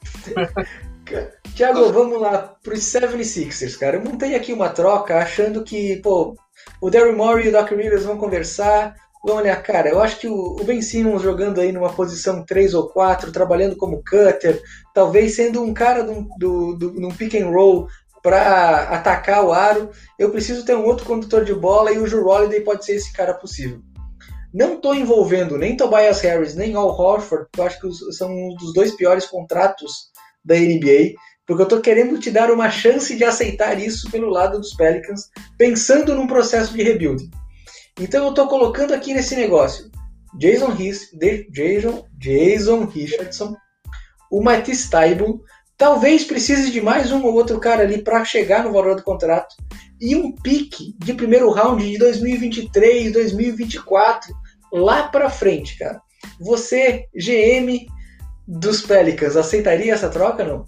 Tiago, 1.53 1.91
vamos 1.91 2.19
lá 2.19 2.55
pros 2.63 2.79
76ers, 2.79 3.77
cara. 3.77 3.97
Eu 3.97 4.03
montei 4.03 4.35
aqui 4.35 4.51
uma 4.51 4.69
troca 4.69 5.17
achando 5.17 5.63
que, 5.63 5.97
pô, 5.97 6.35
o 6.81 6.89
Daryl 6.89 7.15
Morey 7.15 7.45
e 7.45 7.49
o 7.49 7.51
Doc 7.51 7.69
Rivers 7.69 8.05
vão 8.05 8.17
conversar. 8.17 8.95
Vamos 9.23 9.41
olhar, 9.41 9.55
cara, 9.63 9.89
eu 9.89 10.01
acho 10.01 10.19
que 10.19 10.27
o 10.27 10.55
Ben 10.63 10.81
Simmons 10.81 11.23
jogando 11.23 11.59
aí 11.59 11.71
numa 11.71 11.91
posição 11.91 12.45
3 12.45 12.75
ou 12.75 12.89
4, 12.89 13.31
trabalhando 13.31 13.75
como 13.75 14.03
cutter, 14.03 14.61
talvez 14.93 15.35
sendo 15.35 15.63
um 15.63 15.73
cara 15.73 16.03
do, 16.03 16.27
do, 16.37 16.75
do, 16.75 16.93
num 16.93 17.09
pick 17.09 17.33
and 17.33 17.49
roll 17.49 17.87
para 18.25 18.89
atacar 18.89 19.45
o 19.45 19.53
aro, 19.53 19.91
eu 20.17 20.31
preciso 20.31 20.65
ter 20.65 20.75
um 20.75 20.83
outro 20.83 21.05
condutor 21.05 21.45
de 21.45 21.53
bola 21.53 21.91
e 21.91 21.99
o 21.99 22.05
Drew 22.05 22.25
Holiday 22.25 22.59
pode 22.61 22.83
ser 22.83 22.95
esse 22.95 23.13
cara 23.13 23.35
possível. 23.35 23.81
Não 24.51 24.73
estou 24.73 24.95
envolvendo 24.95 25.59
nem 25.59 25.77
Tobias 25.77 26.21
Harris 26.21 26.55
nem 26.55 26.73
Al 26.73 26.89
Horford, 26.89 27.45
que 27.53 27.59
eu 27.59 27.65
acho 27.65 27.79
que 27.79 27.87
são 28.13 28.31
um 28.31 28.55
dos 28.55 28.73
dois 28.73 28.95
piores 28.95 29.27
contratos 29.27 30.09
da 30.43 30.55
NBA, 30.55 31.13
porque 31.45 31.61
eu 31.61 31.65
estou 31.65 31.81
querendo 31.81 32.17
te 32.17 32.31
dar 32.31 32.49
uma 32.49 32.71
chance 32.71 33.15
de 33.15 33.23
aceitar 33.23 33.79
isso 33.79 34.09
pelo 34.09 34.31
lado 34.31 34.57
dos 34.57 34.73
Pelicans, 34.73 35.29
pensando 35.55 36.15
num 36.15 36.25
processo 36.25 36.73
de 36.73 36.81
rebuilding. 36.81 37.29
Então 37.99 38.23
eu 38.23 38.31
estou 38.31 38.47
colocando 38.47 38.95
aqui 38.95 39.13
nesse 39.13 39.35
negócio 39.35 39.91
Jason, 40.39 40.75
His, 40.79 41.11
Jason, 41.51 42.07
Jason 42.17 42.85
Richardson, 42.85 43.55
o 44.31 44.41
Matisse 44.41 44.89
Taibo, 44.89 45.43
Talvez 45.77 46.23
precise 46.23 46.71
de 46.71 46.79
mais 46.79 47.11
um 47.11 47.23
ou 47.23 47.33
outro 47.33 47.59
cara 47.59 47.83
ali 47.83 48.01
para 48.01 48.23
chegar 48.23 48.63
no 48.63 48.71
valor 48.71 48.95
do 48.95 49.03
contrato. 49.03 49.55
E 49.99 50.15
um 50.15 50.31
pique 50.31 50.95
de 50.97 51.13
primeiro 51.13 51.49
round 51.51 51.83
de 51.83 51.97
2023, 51.97 53.11
2024, 53.11 54.33
lá 54.71 55.07
para 55.09 55.29
frente, 55.29 55.77
cara. 55.77 56.01
Você, 56.39 57.05
GM 57.13 57.85
dos 58.47 58.81
Pelicans, 58.81 59.35
aceitaria 59.35 59.93
essa 59.93 60.09
troca 60.09 60.43
não? 60.43 60.65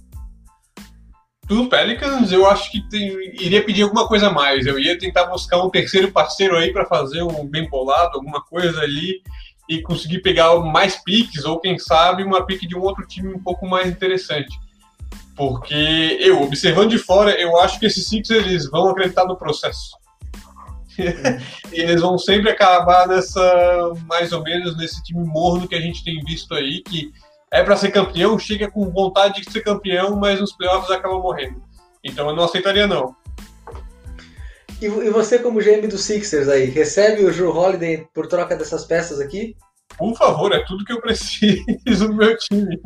Do 1.45 1.69
Pelicans, 1.69 2.31
eu 2.33 2.45
acho 2.45 2.69
que 2.69 2.81
tem, 2.89 3.07
iria 3.41 3.63
pedir 3.63 3.83
alguma 3.83 4.05
coisa 4.05 4.27
a 4.27 4.33
mais. 4.33 4.65
Eu 4.65 4.77
ia 4.77 4.97
tentar 4.97 5.27
buscar 5.27 5.63
um 5.63 5.69
terceiro 5.69 6.11
parceiro 6.11 6.57
aí 6.57 6.73
para 6.73 6.85
fazer 6.85 7.23
um 7.23 7.47
bem 7.47 7.69
bolado, 7.69 8.17
alguma 8.17 8.43
coisa 8.43 8.81
ali 8.81 9.21
e 9.69 9.81
conseguir 9.81 10.21
pegar 10.21 10.57
mais 10.59 11.01
piques 11.03 11.45
ou 11.45 11.59
quem 11.59 11.77
sabe 11.77 12.23
uma 12.23 12.45
pique 12.45 12.67
de 12.67 12.75
um 12.75 12.81
outro 12.81 13.05
time 13.07 13.33
um 13.33 13.41
pouco 13.41 13.65
mais 13.65 13.87
interessante. 13.87 14.57
Porque 15.37 16.17
eu, 16.19 16.41
observando 16.41 16.89
de 16.89 16.97
fora, 16.97 17.39
eu 17.39 17.57
acho 17.59 17.79
que 17.79 17.85
esses 17.85 18.07
Sixers 18.07 18.45
eles 18.45 18.69
vão 18.69 18.89
acreditar 18.89 19.25
no 19.25 19.37
processo. 19.37 19.91
e 20.97 21.79
eles 21.79 22.01
vão 22.01 22.17
sempre 22.17 22.49
acabar 22.49 23.07
nessa, 23.07 23.93
mais 24.07 24.33
ou 24.33 24.43
menos, 24.43 24.75
nesse 24.75 25.01
time 25.03 25.23
morno 25.23 25.67
que 25.67 25.75
a 25.75 25.79
gente 25.79 26.03
tem 26.03 26.19
visto 26.23 26.55
aí, 26.55 26.81
que 26.81 27.11
é 27.51 27.63
para 27.63 27.77
ser 27.77 27.91
campeão, 27.91 28.37
chega 28.39 28.69
com 28.69 28.89
vontade 28.89 29.41
de 29.41 29.51
ser 29.51 29.61
campeão, 29.61 30.15
mas 30.15 30.39
nos 30.39 30.53
playoffs 30.53 30.89
acaba 30.89 31.19
morrendo. 31.19 31.61
Então 32.03 32.27
eu 32.29 32.35
não 32.35 32.45
aceitaria, 32.45 32.87
não. 32.87 33.15
E, 34.81 34.87
você, 34.87 35.39
como 35.39 35.59
GM 35.59 35.87
do 35.87 35.97
Sixers 35.97 36.47
aí, 36.47 36.65
recebe 36.65 37.25
o 37.25 37.31
Drew 37.31 37.55
Holiday 37.55 38.07
por 38.13 38.27
troca 38.27 38.55
dessas 38.55 38.85
peças 38.85 39.19
aqui? 39.19 39.55
Por 39.97 40.15
favor, 40.15 40.53
é 40.53 40.63
tudo 40.63 40.85
que 40.85 40.93
eu 40.93 41.01
preciso 41.01 42.07
no 42.07 42.15
meu 42.15 42.37
time. 42.37 42.77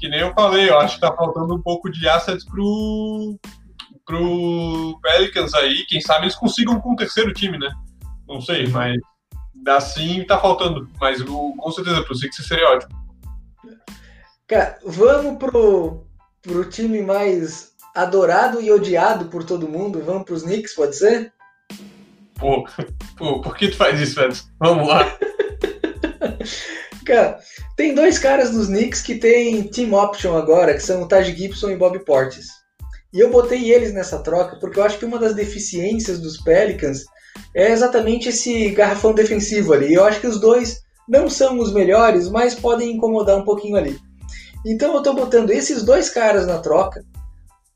que 0.00 0.08
nem 0.08 0.20
eu 0.20 0.32
falei, 0.32 0.70
eu 0.70 0.78
acho 0.78 0.94
que 0.94 1.00
tá 1.00 1.14
faltando 1.14 1.54
um 1.54 1.62
pouco 1.62 1.90
de 1.90 2.08
assets 2.08 2.44
pro, 2.44 3.38
pro 4.06 4.98
Pelicans 5.02 5.52
aí. 5.54 5.84
Quem 5.86 6.00
sabe 6.00 6.24
eles 6.24 6.34
consigam 6.34 6.80
com 6.80 6.92
o 6.92 6.96
terceiro 6.96 7.32
time, 7.34 7.58
né? 7.58 7.70
Não 8.26 8.40
sei, 8.40 8.66
mas 8.68 8.96
assim 9.66 10.24
tá 10.24 10.38
faltando. 10.38 10.88
Mas 10.98 11.22
com 11.22 11.70
certeza 11.70 12.02
pro 12.02 12.14
Sixers 12.14 12.48
seria 12.48 12.70
ótimo. 12.70 12.96
Cara, 14.46 14.78
vamos 14.84 15.38
pro, 15.38 16.06
pro 16.40 16.64
time 16.64 17.02
mais 17.02 17.72
adorado 17.94 18.62
e 18.62 18.70
odiado 18.70 19.26
por 19.26 19.44
todo 19.44 19.68
mundo. 19.68 20.02
Vamos 20.02 20.24
pros 20.24 20.42
Knicks, 20.42 20.74
pode 20.74 20.96
ser? 20.96 21.32
Pô, 22.38 22.64
pô 23.16 23.40
por 23.40 23.56
que 23.56 23.68
tu 23.68 23.76
faz 23.76 24.00
isso, 24.00 24.14
velho? 24.14 24.34
Vamos 24.58 24.88
lá. 24.88 25.18
Cara, 27.04 27.38
tem 27.76 27.94
dois 27.94 28.18
caras 28.18 28.50
dos 28.50 28.66
Knicks 28.66 29.00
que 29.00 29.14
tem 29.14 29.62
team 29.64 29.94
option 29.94 30.36
agora, 30.36 30.74
que 30.74 30.82
são 30.82 31.02
o 31.02 31.08
Taj 31.08 31.34
Gibson 31.34 31.70
e 31.70 31.76
Bob 31.76 31.98
Portis. 32.00 32.48
E 33.12 33.20
eu 33.20 33.30
botei 33.30 33.72
eles 33.72 33.94
nessa 33.94 34.18
troca 34.18 34.56
porque 34.60 34.78
eu 34.78 34.84
acho 34.84 34.98
que 34.98 35.06
uma 35.06 35.18
das 35.18 35.34
deficiências 35.34 36.20
dos 36.20 36.36
Pelicans 36.42 37.04
é 37.54 37.72
exatamente 37.72 38.28
esse 38.28 38.70
garrafão 38.70 39.14
defensivo 39.14 39.72
ali. 39.72 39.94
Eu 39.94 40.04
acho 40.04 40.20
que 40.20 40.26
os 40.26 40.38
dois 40.38 40.82
não 41.08 41.30
são 41.30 41.58
os 41.58 41.72
melhores, 41.72 42.28
mas 42.28 42.54
podem 42.54 42.92
incomodar 42.92 43.38
um 43.38 43.44
pouquinho 43.44 43.76
ali. 43.76 43.98
Então 44.66 44.94
eu 44.94 45.02
tô 45.02 45.14
botando 45.14 45.50
esses 45.50 45.82
dois 45.82 46.10
caras 46.10 46.46
na 46.46 46.58
troca 46.58 47.02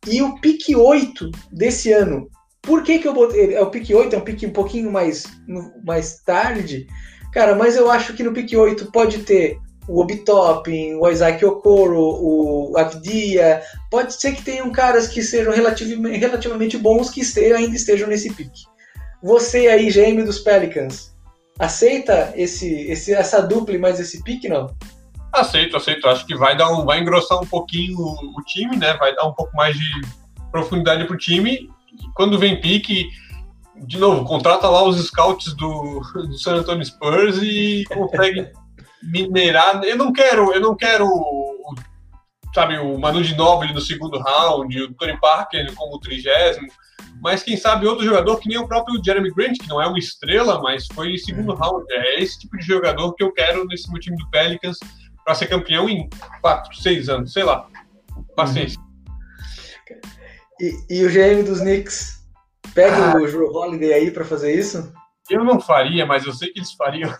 e 0.07 0.21
o 0.21 0.39
pique 0.41 0.77
8 0.77 1.31
desse 1.51 1.93
ano. 1.93 2.29
Por 2.63 2.83
que, 2.83 2.99
que 3.01 3.09
eu 3.09 3.13
botei? 3.13 3.55
É 3.55 3.61
o 3.61 3.71
pique 3.71 3.95
8, 3.95 4.15
é 4.15 4.19
um 4.19 4.23
pique 4.23 4.47
um 4.47 4.53
pouquinho 4.53 4.91
mais, 4.91 5.25
mais 5.85 6.21
tarde, 6.23 6.87
Cara, 7.33 7.55
mas 7.55 7.77
eu 7.77 7.91
acho 7.91 8.13
que 8.13 8.23
no 8.23 8.33
pick 8.33 8.53
8 8.53 8.93
pode 8.93 9.21
ter 9.21 9.59
o 9.89 10.01
Obitopping, 10.01 10.95
o 10.97 11.09
Isaac 11.09 11.43
Okoro, 11.45 11.99
o 11.99 12.77
Avdia. 12.77 13.63
Pode 13.91 14.13
ser 14.13 14.33
que 14.33 14.43
tenham 14.43 14.71
caras 14.71 15.09
que 15.09 15.23
sejam 15.23 15.53
relativamente, 15.53 16.19
relativamente 16.19 16.79
bons 16.79 17.09
que 17.09 17.23
estejam, 17.23 17.57
ainda 17.57 17.75
estejam 17.75 18.07
nesse 18.07 18.33
pick. 18.35 18.53
Você 19.23 19.69
aí, 19.69 19.91
GM 19.91 20.23
dos 20.25 20.41
Pelicans, 20.41 21.17
aceita 21.59 22.35
esse, 22.37 22.71
esse, 22.91 23.15
essa 23.15 23.41
dupla 23.41 23.79
mais 23.79 23.99
esse 23.99 24.23
pick, 24.23 24.45
não? 24.45 24.77
Aceito, 25.33 25.79
aceito. 25.79 26.07
Acho 26.09 26.27
que 26.27 26.37
vai 26.37 26.55
dar 26.55 26.71
um, 26.71 26.85
vai 26.85 27.01
engrossar 27.01 27.41
um 27.41 27.47
pouquinho 27.47 27.99
o, 27.99 28.39
o 28.39 28.43
time, 28.45 28.77
né? 28.77 28.93
Vai 28.99 29.15
dar 29.15 29.25
um 29.25 29.33
pouco 29.33 29.57
mais 29.57 29.75
de 29.75 30.03
profundidade 30.51 31.07
pro 31.07 31.17
time. 31.17 31.71
Quando 32.15 32.39
vem 32.39 32.61
pique, 32.61 33.09
de 33.87 33.99
novo, 33.99 34.25
contrata 34.25 34.69
lá 34.69 34.83
os 34.85 35.05
scouts 35.07 35.55
do, 35.55 36.01
do 36.15 36.39
San 36.39 36.57
Antonio 36.57 36.85
Spurs 36.85 37.39
e 37.43 37.85
consegue 37.85 38.51
minerar. 39.03 39.83
Eu 39.85 39.97
não 39.97 40.13
quero, 40.13 40.53
eu 40.53 40.61
não 40.61 40.77
quero, 40.77 41.09
sabe, 42.55 42.79
o 42.79 42.99
Manu 42.99 43.25
Ginóbili 43.25 43.73
no 43.73 43.81
segundo 43.81 44.19
round, 44.19 44.83
o 44.83 44.95
Tony 44.95 45.19
Parker 45.19 45.75
como 45.75 45.99
trigésimo, 45.99 46.69
mas 47.21 47.43
quem 47.43 47.57
sabe 47.57 47.87
outro 47.87 48.05
jogador 48.05 48.39
que 48.39 48.49
nem 48.49 48.59
o 48.59 48.69
próprio 48.69 49.01
Jeremy 49.05 49.33
Grant, 49.33 49.59
que 49.59 49.69
não 49.69 49.81
é 49.81 49.87
uma 49.87 49.99
estrela, 49.99 50.61
mas 50.61 50.87
foi 50.93 51.17
segundo 51.19 51.53
uhum. 51.53 51.59
round. 51.59 51.85
É 51.91 52.23
esse 52.23 52.39
tipo 52.39 52.57
de 52.57 52.65
jogador 52.65 53.13
que 53.15 53.23
eu 53.23 53.33
quero 53.33 53.65
nesse 53.67 53.91
meu 53.91 54.01
time 54.01 54.17
do 54.17 54.29
Pelicans 54.31 54.79
para 55.25 55.35
ser 55.35 55.47
campeão 55.47 55.89
em 55.89 56.09
4, 56.41 56.75
6 56.77 57.09
anos, 57.09 57.33
sei 57.33 57.45
lá. 57.45 57.67
Paciência. 58.35 58.81
E, 60.63 60.79
e 60.89 61.05
o 61.05 61.11
GM 61.11 61.43
dos 61.43 61.61
Knicks 61.61 62.23
Pega 62.75 63.13
ah. 63.13 63.17
o 63.17 63.27
Drew 63.27 63.53
Holiday 63.53 63.93
aí 63.93 64.11
para 64.11 64.25
fazer 64.25 64.55
isso? 64.55 64.93
Eu 65.29 65.45
não 65.45 65.61
faria, 65.61 66.07
mas 66.07 66.25
eu 66.25 66.33
sei 66.33 66.51
que 66.51 66.61
eles 66.61 66.73
fariam. 66.73 67.13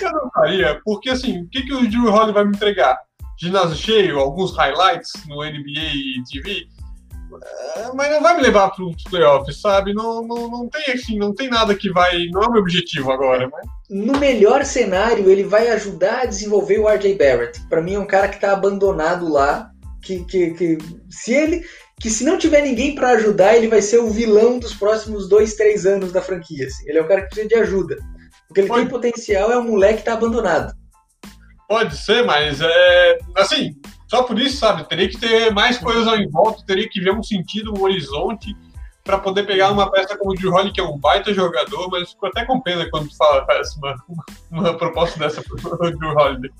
Eu 0.00 0.12
não 0.12 0.30
faria, 0.30 0.80
porque 0.84 1.10
assim, 1.10 1.42
o 1.42 1.48
que, 1.48 1.62
que 1.62 1.74
o 1.74 1.88
Drew 1.88 2.06
Holiday 2.06 2.32
vai 2.32 2.44
me 2.44 2.56
entregar? 2.56 2.98
Ginásio 3.38 3.76
cheio, 3.76 4.18
alguns 4.18 4.56
highlights 4.56 5.12
no 5.26 5.44
NBA 5.44 6.24
TV? 6.30 6.66
É, 7.76 7.92
mas 7.92 8.10
não 8.10 8.22
vai 8.22 8.36
me 8.36 8.42
levar 8.42 8.70
para 8.70 8.84
os 8.84 9.02
playoffs, 9.04 9.60
sabe? 9.60 9.92
Não, 9.92 10.26
não, 10.26 10.48
não 10.48 10.68
tem 10.68 10.94
assim, 10.94 11.18
não 11.18 11.34
tem 11.34 11.50
nada 11.50 11.74
que 11.74 11.90
vai. 11.90 12.26
Não 12.30 12.42
é 12.42 12.46
o 12.46 12.52
meu 12.52 12.62
objetivo 12.62 13.12
agora. 13.12 13.48
Mas... 13.50 13.66
No 13.90 14.18
melhor 14.18 14.64
cenário, 14.64 15.28
ele 15.28 15.44
vai 15.44 15.68
ajudar 15.68 16.22
a 16.22 16.26
desenvolver 16.26 16.78
o 16.78 16.88
RJ 16.88 17.14
Barrett. 17.16 17.60
Para 17.68 17.82
mim 17.82 17.94
é 17.94 17.98
um 17.98 18.06
cara 18.06 18.28
que 18.28 18.36
está 18.36 18.52
abandonado 18.52 19.30
lá. 19.30 19.67
Que, 20.02 20.24
que, 20.24 20.50
que 20.52 20.78
se 21.10 21.32
ele. 21.32 21.64
Que 22.00 22.10
se 22.10 22.24
não 22.24 22.38
tiver 22.38 22.62
ninguém 22.62 22.94
para 22.94 23.10
ajudar, 23.10 23.56
ele 23.56 23.66
vai 23.66 23.82
ser 23.82 23.98
o 23.98 24.10
vilão 24.10 24.60
dos 24.60 24.72
próximos 24.72 25.28
dois, 25.28 25.54
três 25.54 25.84
anos 25.84 26.12
da 26.12 26.22
franquia. 26.22 26.66
Assim. 26.66 26.88
Ele 26.88 26.98
é 26.98 27.02
um 27.02 27.08
cara 27.08 27.22
que 27.22 27.28
precisa 27.28 27.48
de 27.48 27.54
ajuda. 27.56 27.96
Porque 28.46 28.60
ele 28.60 28.68
Pode... 28.68 28.82
tem 28.82 28.90
potencial, 28.90 29.50
é 29.50 29.58
um 29.58 29.64
moleque 29.64 29.94
que 29.94 30.00
está 30.00 30.12
abandonado. 30.12 30.72
Pode 31.68 31.96
ser, 31.96 32.24
mas 32.24 32.60
é. 32.60 33.18
Assim, 33.36 33.74
só 34.08 34.22
por 34.22 34.38
isso, 34.38 34.56
sabe? 34.56 34.88
Teria 34.88 35.08
que 35.08 35.18
ter 35.18 35.52
mais 35.52 35.76
coisas 35.76 36.06
ao 36.06 36.16
em 36.16 36.28
volta, 36.30 36.64
teria 36.66 36.88
que 36.88 37.00
ver 37.00 37.12
um 37.12 37.22
sentido, 37.22 37.74
um 37.76 37.82
horizonte 37.82 38.56
para 39.04 39.18
poder 39.18 39.44
pegar 39.44 39.70
uma 39.70 39.90
peça 39.90 40.16
como 40.16 40.32
o 40.32 40.34
Drew 40.34 40.52
Holiday, 40.52 40.72
que 40.72 40.80
é 40.80 40.84
um 40.84 40.98
baita 40.98 41.32
jogador, 41.32 41.88
mas 41.90 42.10
ficou 42.10 42.28
até 42.28 42.44
com 42.44 42.60
pena 42.60 42.88
quando 42.90 43.08
tu 43.08 43.16
fala, 43.16 43.44
faz 43.46 43.74
uma, 43.76 43.96
uma, 44.06 44.24
uma 44.50 44.78
proposta 44.78 45.18
dessa 45.18 45.42
pro 45.42 45.56
Drew 45.96 46.10
Holiday. 46.10 46.50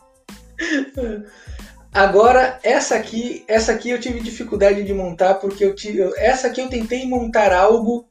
Agora, 1.92 2.58
essa 2.62 2.96
aqui, 2.96 3.44
essa 3.48 3.72
aqui 3.72 3.90
eu 3.90 4.00
tive 4.00 4.20
dificuldade 4.20 4.84
de 4.84 4.92
montar, 4.92 5.34
porque 5.34 5.64
eu 5.64 5.74
tive, 5.74 6.02
essa 6.16 6.48
aqui 6.48 6.60
eu 6.60 6.68
tentei 6.68 7.06
montar 7.06 7.52
algo 7.52 8.06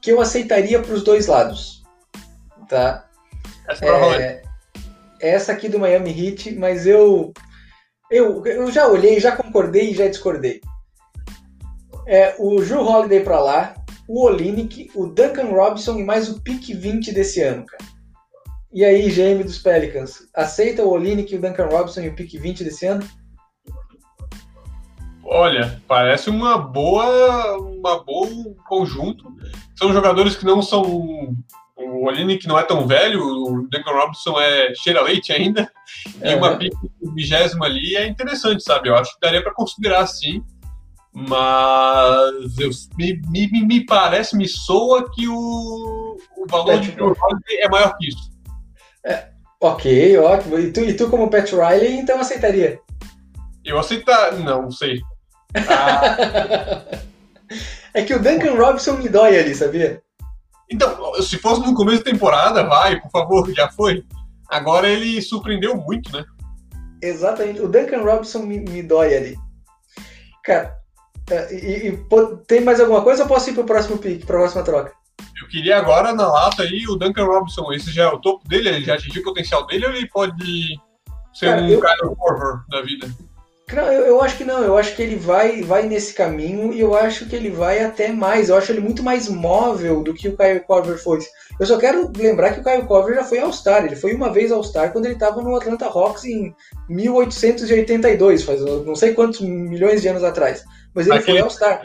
que 0.00 0.10
eu 0.10 0.20
aceitaria 0.20 0.80
para 0.80 0.94
os 0.94 1.04
dois 1.04 1.26
lados. 1.26 1.82
Tá? 2.68 3.08
Essa, 3.68 3.86
é, 3.86 4.42
essa 5.20 5.52
aqui 5.52 5.68
do 5.68 5.78
Miami 5.78 6.10
Heat, 6.10 6.56
mas 6.56 6.86
eu 6.86 7.32
eu, 8.10 8.44
eu 8.44 8.70
já 8.72 8.88
olhei, 8.88 9.20
já 9.20 9.36
concordei 9.36 9.90
e 9.90 9.94
já 9.94 10.08
discordei. 10.08 10.60
É, 12.06 12.34
o 12.38 12.60
Drew 12.60 12.84
Holiday 12.84 13.20
para 13.20 13.38
lá, 13.38 13.74
o 14.08 14.24
Olinick, 14.24 14.90
o 14.96 15.06
Duncan 15.06 15.50
Robinson 15.50 15.96
e 15.96 16.04
mais 16.04 16.28
o 16.28 16.40
pick 16.40 16.74
20 16.74 17.12
desse 17.12 17.40
ano, 17.40 17.64
cara. 17.64 17.84
E 18.72 18.84
aí, 18.84 19.10
GM 19.10 19.42
dos 19.42 19.58
Pelicans, 19.58 20.28
aceita 20.34 20.84
o 20.84 20.90
Olinick, 20.90 21.34
o 21.34 21.40
Duncan 21.40 21.66
Robinson 21.66 22.02
e 22.02 22.08
o 22.08 22.14
pick 22.14 22.38
20 22.38 22.62
desse 22.62 22.86
ano? 22.86 23.06
Olha, 25.24 25.80
parece 25.86 26.30
uma 26.30 26.56
boa, 26.58 27.58
uma 27.58 28.02
boa 28.02 28.28
conjunto. 28.68 29.24
São 29.76 29.92
jogadores 29.92 30.36
que 30.36 30.44
não 30.44 30.62
são 30.62 31.36
o 31.76 32.06
Olinick 32.06 32.46
não 32.46 32.58
é 32.58 32.62
tão 32.62 32.86
velho, 32.86 33.22
o 33.22 33.68
Duncan 33.68 33.92
Robinson 33.92 34.38
é 34.40 34.74
cheira 34.74 35.02
leite 35.02 35.32
ainda, 35.32 35.70
é. 36.20 36.32
e 36.32 36.34
uma 36.34 36.56
pick 36.56 36.72
vigésima 37.14 37.66
ali 37.66 37.96
é 37.96 38.06
interessante, 38.06 38.62
sabe? 38.62 38.88
Eu 38.88 38.96
acho 38.96 39.14
que 39.14 39.20
daria 39.20 39.42
para 39.42 39.54
considerar 39.54 40.06
sim, 40.06 40.42
mas 41.12 42.58
eu, 42.58 42.70
me, 42.96 43.20
me, 43.28 43.66
me, 43.66 43.84
parece, 43.84 44.36
me 44.36 44.46
soa 44.46 45.10
que 45.10 45.26
o, 45.26 46.16
o 46.36 46.46
valor 46.46 46.74
Pat 46.74 46.82
de 46.82 46.92
Drew 46.92 47.16
é 47.58 47.68
maior 47.68 47.96
que 47.96 48.08
isso. 48.08 48.30
É, 49.04 49.28
ok, 49.60 50.18
ótimo. 50.18 50.58
E 50.58 50.72
tu, 50.72 50.80
e 50.80 50.94
tu 50.94 51.08
como 51.08 51.30
Pat 51.30 51.50
Riley, 51.52 51.98
então 51.98 52.20
aceitaria? 52.20 52.80
Eu 53.64 53.78
aceitar, 53.78 54.32
não 54.38 54.70
sei. 54.70 55.00
Ah... 55.54 56.84
é 57.94 58.02
que 58.02 58.14
o 58.14 58.22
Duncan 58.22 58.54
Robinson 58.54 58.94
me 58.94 59.08
dói 59.08 59.38
ali, 59.38 59.54
sabia? 59.54 60.02
Então, 60.70 61.20
se 61.22 61.36
fosse 61.38 61.60
no 61.62 61.74
começo 61.74 62.04
da 62.04 62.10
temporada, 62.10 62.64
vai, 62.64 63.00
por 63.00 63.10
favor, 63.10 63.52
já 63.52 63.68
foi. 63.70 64.04
Agora 64.48 64.88
ele 64.88 65.20
surpreendeu 65.20 65.76
muito, 65.76 66.12
né? 66.16 66.24
Exatamente. 67.02 67.60
O 67.60 67.68
Duncan 67.68 68.02
Robinson 68.02 68.40
me, 68.40 68.60
me 68.60 68.82
dói 68.82 69.16
ali. 69.16 69.38
Cara, 70.44 70.76
é, 71.30 71.54
e, 71.54 71.88
e, 71.88 71.98
tem 72.46 72.60
mais 72.60 72.80
alguma 72.80 73.02
coisa 73.02 73.22
ou 73.22 73.28
posso 73.28 73.50
ir 73.50 73.54
para 73.54 73.62
o 73.62 73.66
próximo 73.66 73.98
pick, 73.98 74.24
para 74.24 74.36
a 74.36 74.40
próxima 74.40 74.64
troca? 74.64 74.92
Eu 75.40 75.48
queria 75.48 75.78
agora 75.78 76.12
na 76.12 76.30
lata 76.30 76.62
aí 76.62 76.86
o 76.88 76.96
Duncan 76.96 77.24
Robinson. 77.24 77.72
Esse 77.72 77.90
já 77.90 78.04
é 78.04 78.08
o 78.08 78.18
topo 78.18 78.46
dele? 78.48 78.68
Ele 78.68 78.84
já 78.84 78.94
atingiu 78.94 79.22
o 79.22 79.24
potencial 79.24 79.66
dele 79.66 79.86
ou 79.86 79.92
ele 79.92 80.08
pode 80.08 80.78
ser 81.32 81.46
Cara, 81.46 81.62
um 81.62 81.68
eu... 81.68 81.80
Kyle 81.80 82.16
Korver 82.16 82.60
da 82.68 82.82
vida? 82.82 83.10
Não, 83.72 83.84
eu, 83.84 84.04
eu, 84.04 84.20
acho 84.20 84.36
que 84.36 84.44
não, 84.44 84.64
eu 84.64 84.76
acho 84.76 84.96
que 84.96 85.02
ele 85.02 85.14
vai, 85.14 85.62
vai 85.62 85.86
nesse 85.86 86.12
caminho 86.12 86.72
e 86.72 86.80
eu 86.80 86.94
acho 86.94 87.26
que 87.26 87.36
ele 87.36 87.50
vai 87.50 87.82
até 87.84 88.10
mais. 88.10 88.48
Eu 88.48 88.56
acho 88.56 88.72
ele 88.72 88.80
muito 88.80 89.02
mais 89.02 89.28
móvel 89.28 90.02
do 90.02 90.12
que 90.12 90.28
o 90.28 90.36
Kyle 90.36 90.60
Corver 90.60 90.98
foi. 90.98 91.20
Eu 91.58 91.66
só 91.66 91.78
quero 91.78 92.10
lembrar 92.16 92.52
que 92.52 92.60
o 92.60 92.64
Kyle 92.64 92.86
Corver 92.86 93.14
já 93.14 93.24
foi 93.24 93.38
All-Star. 93.38 93.84
Ele 93.84 93.94
foi 93.94 94.14
uma 94.14 94.32
vez 94.32 94.50
All-Star 94.50 94.92
quando 94.92 95.04
ele 95.04 95.14
estava 95.14 95.40
no 95.40 95.54
Atlanta 95.54 95.86
Hawks 95.86 96.24
em 96.24 96.54
1882, 96.88 98.42
faz 98.42 98.60
não 98.60 98.96
sei 98.96 99.14
quantos 99.14 99.40
milhões 99.40 100.02
de 100.02 100.08
anos 100.08 100.24
atrás. 100.24 100.64
Mas 100.92 101.06
ele 101.06 101.18
Aquele... 101.18 101.38
foi 101.38 101.40
All-Star 101.42 101.82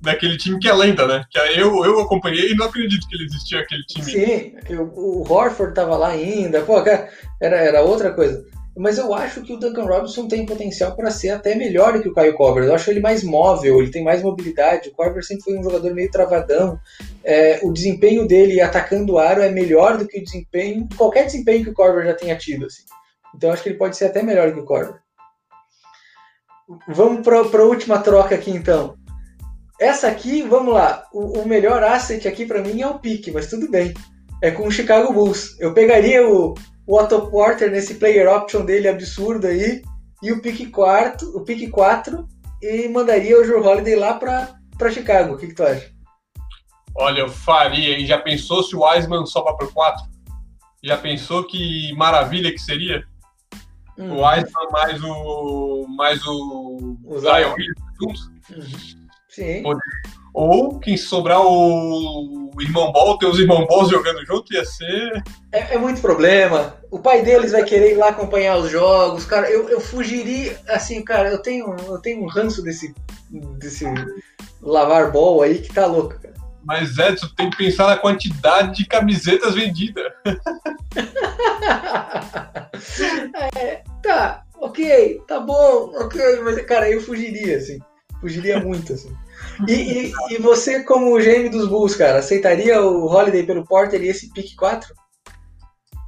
daquele 0.00 0.36
time 0.36 0.58
que 0.58 0.68
é 0.68 0.72
lenda, 0.72 1.06
né? 1.06 1.24
Que 1.30 1.38
eu, 1.38 1.84
eu 1.84 2.00
acompanhei 2.00 2.50
e 2.50 2.54
não 2.54 2.66
acredito 2.66 3.06
que 3.08 3.16
ele 3.16 3.24
existia 3.24 3.60
aquele 3.60 3.82
time. 3.84 4.04
Sim, 4.04 4.54
o, 4.76 5.22
o 5.22 5.32
Horford 5.32 5.74
tava 5.74 5.96
lá 5.96 6.08
ainda, 6.08 6.62
pô, 6.62 6.78
era, 6.78 7.56
era 7.56 7.82
outra 7.82 8.12
coisa. 8.12 8.44
Mas 8.78 8.98
eu 8.98 9.14
acho 9.14 9.40
que 9.40 9.54
o 9.54 9.56
Duncan 9.56 9.86
Robinson 9.86 10.28
tem 10.28 10.44
potencial 10.44 10.94
para 10.94 11.10
ser 11.10 11.30
até 11.30 11.54
melhor 11.54 11.98
que 12.02 12.08
o 12.10 12.14
Kyle 12.14 12.34
Korver. 12.34 12.64
Eu 12.64 12.74
acho 12.74 12.90
ele 12.90 13.00
mais 13.00 13.24
móvel, 13.24 13.80
ele 13.80 13.90
tem 13.90 14.04
mais 14.04 14.22
mobilidade. 14.22 14.90
O 14.90 14.92
Korver 14.92 15.24
sempre 15.24 15.44
foi 15.44 15.58
um 15.58 15.62
jogador 15.62 15.94
meio 15.94 16.10
travadão. 16.10 16.78
É, 17.24 17.58
o 17.62 17.72
desempenho 17.72 18.28
dele 18.28 18.60
atacando 18.60 19.14
o 19.14 19.18
aro 19.18 19.40
é 19.40 19.48
melhor 19.48 19.96
do 19.96 20.06
que 20.06 20.18
o 20.18 20.22
desempenho, 20.22 20.86
qualquer 20.94 21.24
desempenho 21.24 21.64
que 21.64 21.70
o 21.70 21.74
Korver 21.74 22.04
já 22.04 22.12
tenha 22.12 22.36
tido. 22.36 22.66
Assim. 22.66 22.82
Então 23.34 23.48
eu 23.48 23.54
acho 23.54 23.62
que 23.62 23.70
ele 23.70 23.78
pode 23.78 23.96
ser 23.96 24.06
até 24.06 24.22
melhor 24.22 24.52
que 24.52 24.60
o 24.60 24.64
Korver. 24.66 24.96
Vamos 26.86 27.22
para 27.22 27.38
a 27.38 27.64
última 27.64 27.98
troca 28.00 28.34
aqui 28.34 28.50
então. 28.50 28.94
Essa 29.80 30.08
aqui, 30.08 30.42
vamos 30.42 30.72
lá. 30.72 31.04
O, 31.12 31.40
o 31.40 31.48
melhor 31.48 31.82
asset 31.82 32.26
aqui 32.26 32.46
para 32.46 32.62
mim 32.62 32.80
é 32.80 32.86
o 32.86 32.98
pique, 32.98 33.30
mas 33.30 33.48
tudo 33.48 33.70
bem. 33.70 33.92
É 34.42 34.50
com 34.50 34.66
o 34.66 34.70
Chicago 34.70 35.12
Bulls. 35.12 35.58
Eu 35.60 35.74
pegaria 35.74 36.26
o, 36.26 36.54
o 36.86 36.98
Otto 36.98 37.30
Porter 37.30 37.70
nesse 37.70 37.94
player 37.94 38.28
option 38.28 38.64
dele 38.64 38.88
absurdo 38.88 39.46
aí, 39.46 39.82
e 40.22 40.32
o 40.32 40.40
pick 40.40 40.70
4, 40.70 41.36
o 41.36 41.42
pick 41.42 41.70
4 41.70 42.26
e 42.62 42.88
mandaria 42.88 43.38
o 43.38 43.44
Joe 43.44 43.60
Holiday 43.60 43.96
lá 43.96 44.14
para 44.14 44.90
Chicago. 44.90 45.34
O 45.34 45.36
que, 45.36 45.48
que 45.48 45.54
tu 45.54 45.62
acha? 45.62 45.90
Olha, 46.94 47.20
eu 47.20 47.28
faria. 47.28 47.98
E 47.98 48.06
já 48.06 48.18
pensou 48.18 48.62
se 48.62 48.74
o 48.74 48.82
Wiseman 48.82 49.26
sobe 49.26 49.54
para 49.56 49.66
o 49.66 49.72
4? 49.72 50.04
Já 50.82 50.96
pensou 50.96 51.44
que 51.44 51.92
maravilha 51.94 52.50
que 52.50 52.58
seria? 52.58 53.04
Hum. 53.98 54.12
O 54.12 54.26
Wiseman 54.26 54.70
mais 54.70 55.02
o 55.02 55.86
mais 55.88 56.26
o, 56.26 56.96
o 57.04 57.18
Zion 57.18 57.54
juntos? 58.00 58.30
Uhum. 58.50 59.05
Sim. 59.36 59.62
Ou 60.32 60.80
quem 60.80 60.96
sobrar 60.96 61.42
o, 61.42 62.50
irmão 62.58 62.90
Ball, 62.90 63.18
ter 63.18 63.26
os 63.26 63.38
irmãos 63.38 63.66
Balls 63.66 63.90
jogando 63.90 64.24
junto, 64.24 64.50
ia 64.54 64.64
ser. 64.64 65.22
É, 65.52 65.74
é, 65.74 65.78
muito 65.78 66.00
problema. 66.00 66.74
O 66.90 66.98
pai 66.98 67.20
deles 67.20 67.52
vai 67.52 67.62
querer 67.62 67.92
ir 67.92 67.96
lá 67.96 68.08
acompanhar 68.08 68.56
os 68.56 68.70
jogos. 68.70 69.26
Cara, 69.26 69.50
eu, 69.50 69.68
eu 69.68 69.78
fugiria. 69.78 70.58
Assim, 70.68 71.04
cara, 71.04 71.30
eu 71.30 71.36
tenho, 71.42 71.76
eu 71.86 71.98
tenho 71.98 72.22
um 72.22 72.26
ranço 72.26 72.62
desse, 72.62 72.94
desse 73.58 73.84
lavar 74.62 75.12
ball 75.12 75.42
aí 75.42 75.58
que 75.58 75.70
tá 75.70 75.84
louco, 75.84 76.18
cara. 76.18 76.34
Mas 76.64 76.96
Edson, 76.96 77.28
tem 77.36 77.50
que 77.50 77.58
pensar 77.58 77.88
na 77.88 77.98
quantidade 77.98 78.74
de 78.74 78.86
camisetas 78.86 79.54
vendidas. 79.54 80.10
é, 83.54 83.82
tá, 84.02 84.44
ok, 84.58 85.20
tá 85.28 85.40
bom, 85.40 85.92
ok, 85.94 86.40
mas 86.42 86.64
cara, 86.64 86.90
eu 86.90 87.02
fugiria, 87.02 87.58
assim. 87.58 87.78
Fugiria 88.20 88.58
muito, 88.58 88.94
assim. 88.94 89.14
E, 89.68 89.72
e, 89.72 90.14
e, 90.30 90.38
você, 90.38 90.82
como 90.82 91.14
o 91.14 91.18
GM 91.18 91.48
dos 91.48 91.68
Bulls, 91.68 91.96
cara, 91.96 92.18
aceitaria 92.18 92.80
o 92.82 93.06
Holiday 93.06 93.44
pelo 93.44 93.64
Porter 93.64 94.02
e 94.02 94.08
esse 94.08 94.32
pick 94.32 94.54
4? 94.56 94.94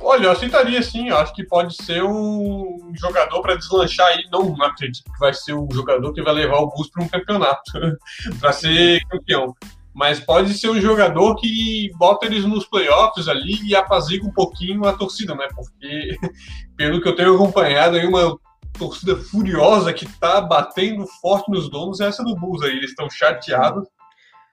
Olha, 0.01 0.27
eu 0.27 0.31
aceitaria 0.31 0.83
sim. 0.83 1.09
Eu 1.09 1.17
acho 1.19 1.35
que 1.35 1.45
pode 1.45 1.75
ser 1.83 2.03
um 2.03 2.93
jogador 2.95 3.41
para 3.43 3.57
deslanchar 3.57 4.07
aí. 4.07 4.25
Não, 4.31 4.57
não 4.57 4.67
acredito 4.67 5.05
que 5.05 5.19
vai 5.19 5.35
ser 5.35 5.55
um 5.55 5.69
jogador 5.73 6.13
que 6.13 6.23
vai 6.23 6.33
levar 6.33 6.59
o 6.59 6.69
Bulls 6.69 6.91
para 6.91 7.05
um 7.05 7.09
campeonato, 7.09 7.73
para 8.39 8.53
ser 8.53 9.01
campeão. 9.09 9.55
Mas 9.95 10.21
pode 10.21 10.55
ser 10.55 10.71
um 10.71 10.81
jogador 10.81 11.35
que 11.37 11.91
bota 11.97 12.27
eles 12.27 12.45
nos 12.45 12.65
playoffs 12.67 13.27
ali 13.27 13.61
e 13.65 13.75
apazigua 13.75 14.29
um 14.29 14.33
pouquinho 14.33 14.85
a 14.85 14.93
torcida, 14.93 15.35
né? 15.35 15.49
Porque, 15.53 16.17
pelo 16.77 17.01
que 17.01 17.09
eu 17.09 17.17
tenho 17.17 17.35
acompanhado 17.35 17.97
aí, 17.97 18.07
uma 18.07 18.39
torcida 18.79 19.17
furiosa 19.17 19.93
que 19.93 20.07
tá 20.19 20.41
batendo 20.41 21.07
forte 21.21 21.51
nos 21.51 21.71
donos 21.71 22.01
é 22.01 22.07
essa 22.07 22.23
do 22.23 22.35
Bulls 22.35 22.63
aí. 22.63 22.77
Eles 22.77 22.91
estão 22.91 23.11
chateados. 23.11 23.87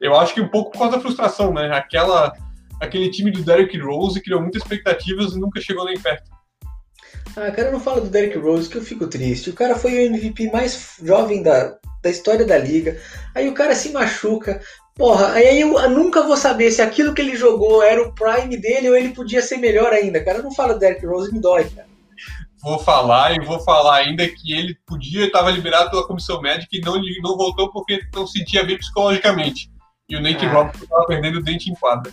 Eu 0.02 0.16
acho 0.16 0.34
que 0.34 0.42
um 0.42 0.50
pouco 0.50 0.72
por 0.72 0.80
causa 0.80 0.98
da 0.98 1.02
frustração, 1.02 1.54
né? 1.54 1.72
Aquela, 1.72 2.34
aquele 2.82 3.10
time 3.10 3.32
do 3.32 3.44
Derrick 3.44 3.78
Rose 3.80 4.22
criou 4.22 4.42
muitas 4.42 4.62
expectativas 4.62 5.34
e 5.34 5.40
nunca 5.40 5.62
chegou 5.62 5.86
nem 5.86 6.00
perto. 6.00 6.30
Ah, 7.38 7.52
cara, 7.52 7.72
não 7.72 7.80
fala 7.80 8.02
do 8.02 8.10
Derrick 8.10 8.38
Rose 8.38 8.70
que 8.70 8.78
eu 8.78 8.82
fico 8.82 9.08
triste. 9.08 9.50
O 9.50 9.54
cara 9.54 9.76
foi 9.76 9.94
o 9.94 10.02
MVP 10.02 10.52
mais 10.52 10.96
jovem 11.02 11.44
da, 11.44 11.78
da 12.02 12.10
história 12.10 12.46
da 12.46 12.58
liga. 12.58 13.00
Aí 13.34 13.48
o 13.48 13.54
cara 13.54 13.76
se 13.76 13.90
machuca, 13.92 14.62
Porra, 14.96 15.34
aí 15.34 15.60
eu 15.60 15.90
nunca 15.90 16.24
vou 16.24 16.38
saber 16.38 16.72
se 16.72 16.82
aquilo 16.82 17.14
que 17.14 17.22
ele 17.22 17.36
jogou 17.36 17.84
era 17.84 18.02
o 18.02 18.14
prime 18.14 18.56
dele 18.56 18.90
ou 18.90 18.96
ele 18.96 19.10
podia 19.14 19.42
ser 19.42 19.58
melhor 19.58 19.92
ainda, 19.92 20.24
cara. 20.24 20.42
Não 20.42 20.56
fala 20.56 20.80
Derrick 20.80 21.06
Rose, 21.06 21.34
me 21.34 21.42
dói, 21.42 21.66
cara. 21.66 21.95
Vou 22.66 22.80
falar 22.80 23.36
e 23.36 23.46
vou 23.46 23.60
falar 23.60 23.98
ainda 23.98 24.28
que 24.28 24.52
ele 24.52 24.76
podia, 24.88 25.28
estava 25.28 25.52
liberado 25.52 25.92
pela 25.92 26.08
comissão 26.08 26.42
médica 26.42 26.76
e 26.76 26.82
não, 26.82 27.00
não 27.22 27.38
voltou 27.38 27.72
porque 27.72 28.00
não 28.12 28.26
sentia 28.26 28.64
bem 28.64 28.76
psicologicamente. 28.76 29.70
E 30.10 30.16
o 30.16 30.20
Nate 30.20 30.48
ah. 30.48 30.52
Robinson 30.52 30.84
estava 30.84 31.06
perdendo 31.06 31.38
o 31.38 31.44
dente 31.44 31.70
em 31.70 31.76
quadra. 31.76 32.12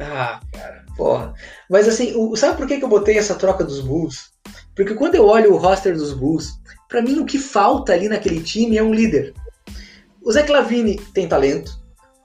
Ah, 0.00 0.40
cara, 0.50 0.86
porra. 0.96 1.34
Mas 1.68 1.86
assim, 1.86 2.14
o, 2.16 2.34
sabe 2.34 2.56
por 2.56 2.66
que, 2.66 2.78
que 2.78 2.84
eu 2.84 2.88
botei 2.88 3.18
essa 3.18 3.34
troca 3.34 3.62
dos 3.62 3.80
Bulls? 3.80 4.30
Porque 4.74 4.94
quando 4.94 5.16
eu 5.16 5.26
olho 5.26 5.52
o 5.52 5.58
roster 5.58 5.94
dos 5.94 6.14
Bulls, 6.14 6.58
para 6.88 7.02
mim 7.02 7.18
o 7.18 7.26
que 7.26 7.38
falta 7.38 7.92
ali 7.92 8.08
naquele 8.08 8.42
time 8.42 8.78
é 8.78 8.82
um 8.82 8.94
líder. 8.94 9.34
O 10.22 10.32
Zé 10.32 10.44
Clavini 10.44 10.96
tem 11.12 11.28
talento, 11.28 11.78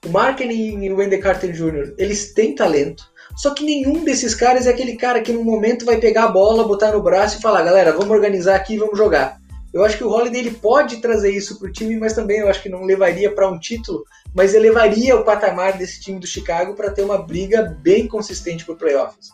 o 0.05 0.09
Marketing 0.09 0.81
e 0.81 0.93
o 0.93 0.95
Wendell 0.95 1.19
Carter 1.19 1.51
Jr., 1.51 1.93
eles 1.97 2.33
têm 2.33 2.55
talento, 2.55 3.03
só 3.39 3.53
que 3.53 3.63
nenhum 3.63 4.03
desses 4.03 4.35
caras 4.35 4.67
é 4.67 4.69
aquele 4.69 4.97
cara 4.97 5.21
que 5.21 5.31
no 5.31 5.45
momento 5.45 5.85
vai 5.85 5.95
pegar 5.95 6.25
a 6.25 6.27
bola, 6.27 6.67
botar 6.67 6.91
no 6.91 7.01
braço 7.01 7.39
e 7.39 7.41
falar, 7.41 7.63
galera, 7.63 7.93
vamos 7.93 8.09
organizar 8.09 8.53
aqui 8.53 8.73
e 8.73 8.77
vamos 8.77 8.97
jogar. 8.97 9.39
Eu 9.73 9.85
acho 9.85 9.97
que 9.97 10.03
o 10.03 10.09
Holiday 10.09 10.41
ele 10.41 10.51
pode 10.51 10.97
trazer 10.97 11.31
isso 11.31 11.57
para 11.57 11.69
o 11.69 11.71
time, 11.71 11.95
mas 11.95 12.11
também 12.11 12.39
eu 12.39 12.49
acho 12.49 12.61
que 12.61 12.67
não 12.67 12.83
levaria 12.83 13.33
para 13.33 13.49
um 13.49 13.57
título, 13.57 14.03
mas 14.35 14.53
elevaria 14.53 15.15
o 15.15 15.23
patamar 15.23 15.77
desse 15.77 16.01
time 16.01 16.19
do 16.19 16.27
Chicago 16.27 16.75
para 16.75 16.91
ter 16.91 17.01
uma 17.01 17.17
briga 17.17 17.77
bem 17.81 18.09
consistente 18.09 18.65
para 18.65 18.75
playoffs. 18.75 19.29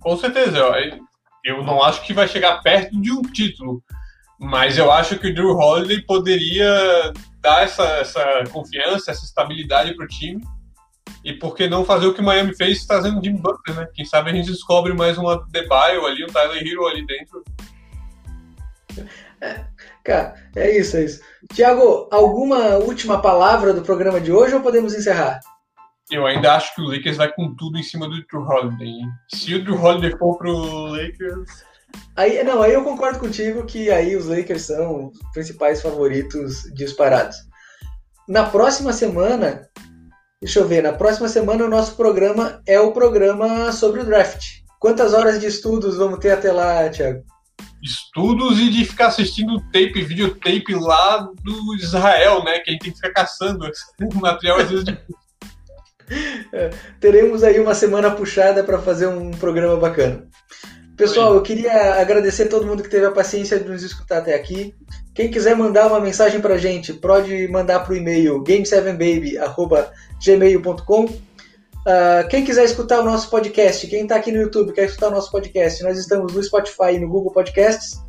Com 0.00 0.16
certeza, 0.16 0.58
eu 1.44 1.62
não 1.62 1.82
acho 1.82 2.06
que 2.06 2.14
vai 2.14 2.26
chegar 2.26 2.62
perto 2.62 2.98
de 2.98 3.12
um 3.12 3.20
título, 3.20 3.82
mas 4.40 4.78
eu 4.78 4.90
acho 4.90 5.18
que 5.18 5.28
o 5.28 5.34
Drew 5.34 5.54
Holiday 5.54 6.00
poderia 6.06 7.12
dar 7.42 7.64
essa, 7.64 7.84
essa 7.98 8.44
confiança, 8.50 9.10
essa 9.10 9.26
estabilidade 9.26 9.94
para 9.94 10.06
o 10.06 10.08
time. 10.08 10.42
E 11.24 11.32
por 11.32 11.54
que 11.54 11.68
não 11.68 11.84
fazer 11.84 12.06
o 12.06 12.14
que 12.14 12.20
o 12.20 12.24
Miami 12.24 12.54
fez 12.54 12.84
trazendo 12.84 13.20
o 13.20 13.24
Jimmy 13.24 13.38
Butler, 13.38 13.76
né? 13.76 13.88
Quem 13.94 14.04
sabe 14.04 14.30
a 14.30 14.34
gente 14.34 14.50
descobre 14.50 14.92
mais 14.92 15.16
uma 15.16 15.46
Debaio 15.50 16.04
ali, 16.06 16.24
um 16.24 16.28
Tyler 16.28 16.66
Hero 16.66 16.86
ali 16.86 17.06
dentro. 17.06 17.44
É, 19.40 19.64
cara, 20.04 20.34
é 20.56 20.78
isso, 20.78 20.96
é 20.96 21.04
isso. 21.04 21.20
Tiago, 21.52 22.08
alguma 22.10 22.76
última 22.76 23.20
palavra 23.20 23.72
do 23.72 23.82
programa 23.82 24.20
de 24.20 24.32
hoje 24.32 24.54
ou 24.54 24.60
podemos 24.60 24.94
encerrar? 24.94 25.40
Eu 26.10 26.26
ainda 26.26 26.54
acho 26.54 26.74
que 26.74 26.82
o 26.82 26.86
Lakers 26.86 27.16
vai 27.16 27.32
com 27.32 27.54
tudo 27.54 27.78
em 27.78 27.82
cima 27.82 28.08
do 28.08 28.24
Drew 28.26 28.42
Holiday. 28.42 28.92
Se 29.28 29.54
o 29.54 29.64
Drew 29.64 29.80
Holiday 29.80 30.16
for 30.18 30.36
pro 30.36 30.52
Lakers, 30.86 31.64
Aí, 32.16 32.42
não, 32.44 32.62
aí 32.62 32.72
eu 32.72 32.84
concordo 32.84 33.18
contigo 33.18 33.64
que 33.64 33.90
aí 33.90 34.16
os 34.16 34.26
Lakers 34.26 34.62
são 34.62 35.08
os 35.08 35.18
principais 35.32 35.80
favoritos 35.80 36.62
disparados. 36.74 37.36
Na 38.28 38.44
próxima 38.44 38.92
semana, 38.92 39.68
deixa 40.42 40.58
eu 40.58 40.66
ver, 40.66 40.82
na 40.82 40.92
próxima 40.92 41.28
semana 41.28 41.64
o 41.64 41.70
nosso 41.70 41.94
programa 41.94 42.60
é 42.66 42.80
o 42.80 42.90
programa 42.90 43.70
sobre 43.70 44.00
o 44.00 44.04
draft. 44.04 44.62
Quantas 44.80 45.14
horas 45.14 45.38
de 45.38 45.46
estudos 45.46 45.96
vamos 45.96 46.18
ter 46.18 46.32
até 46.32 46.50
lá, 46.50 46.88
Thiago? 46.90 47.22
Estudos 47.80 48.58
e 48.58 48.68
de 48.68 48.84
ficar 48.84 49.06
assistindo 49.06 49.60
tape, 49.72 50.02
videotape 50.02 50.74
lá 50.74 51.28
do 51.44 51.74
Israel, 51.76 52.42
né? 52.42 52.58
Que 52.58 52.70
a 52.70 52.72
gente 52.72 52.82
tem 52.82 52.90
que 52.90 52.96
ficar 52.96 53.12
caçando. 53.12 53.64
O 54.00 54.14
material 54.18 54.58
às 54.58 54.68
vezes 54.68 54.84
difícil. 54.84 55.16
É, 56.52 56.68
teremos 57.00 57.42
aí 57.42 57.58
uma 57.58 57.74
semana 57.74 58.10
puxada 58.10 58.62
para 58.62 58.78
fazer 58.78 59.06
um 59.06 59.30
programa 59.30 59.76
bacana. 59.76 60.28
Pessoal, 60.96 61.34
eu 61.34 61.42
queria 61.42 62.00
agradecer 62.00 62.44
a 62.44 62.48
todo 62.48 62.66
mundo 62.66 62.82
que 62.82 62.88
teve 62.88 63.04
a 63.06 63.10
paciência 63.10 63.58
de 63.58 63.68
nos 63.68 63.82
escutar 63.82 64.18
até 64.18 64.34
aqui. 64.34 64.74
Quem 65.14 65.30
quiser 65.30 65.56
mandar 65.56 65.86
uma 65.86 66.00
mensagem 66.00 66.38
pra 66.40 66.58
gente, 66.58 66.92
pode 66.92 67.48
mandar 67.48 67.80
pro 67.80 67.96
e-mail 67.96 68.44
game7baby.gmail.com. 68.44 71.04
Uh, 71.04 71.20
ah, 71.86 72.24
quem 72.30 72.44
quiser 72.44 72.64
escutar 72.64 73.00
o 73.00 73.04
nosso 73.04 73.30
podcast, 73.30 73.86
quem 73.86 74.02
está 74.02 74.16
aqui 74.16 74.30
no 74.30 74.40
YouTube 74.40 74.72
quer 74.72 74.84
escutar 74.84 75.08
o 75.08 75.12
nosso 75.12 75.32
podcast, 75.32 75.82
nós 75.82 75.98
estamos 75.98 76.32
no 76.32 76.42
Spotify 76.42 76.94
e 76.94 76.98
no 76.98 77.08
Google 77.08 77.32
Podcasts. 77.32 78.00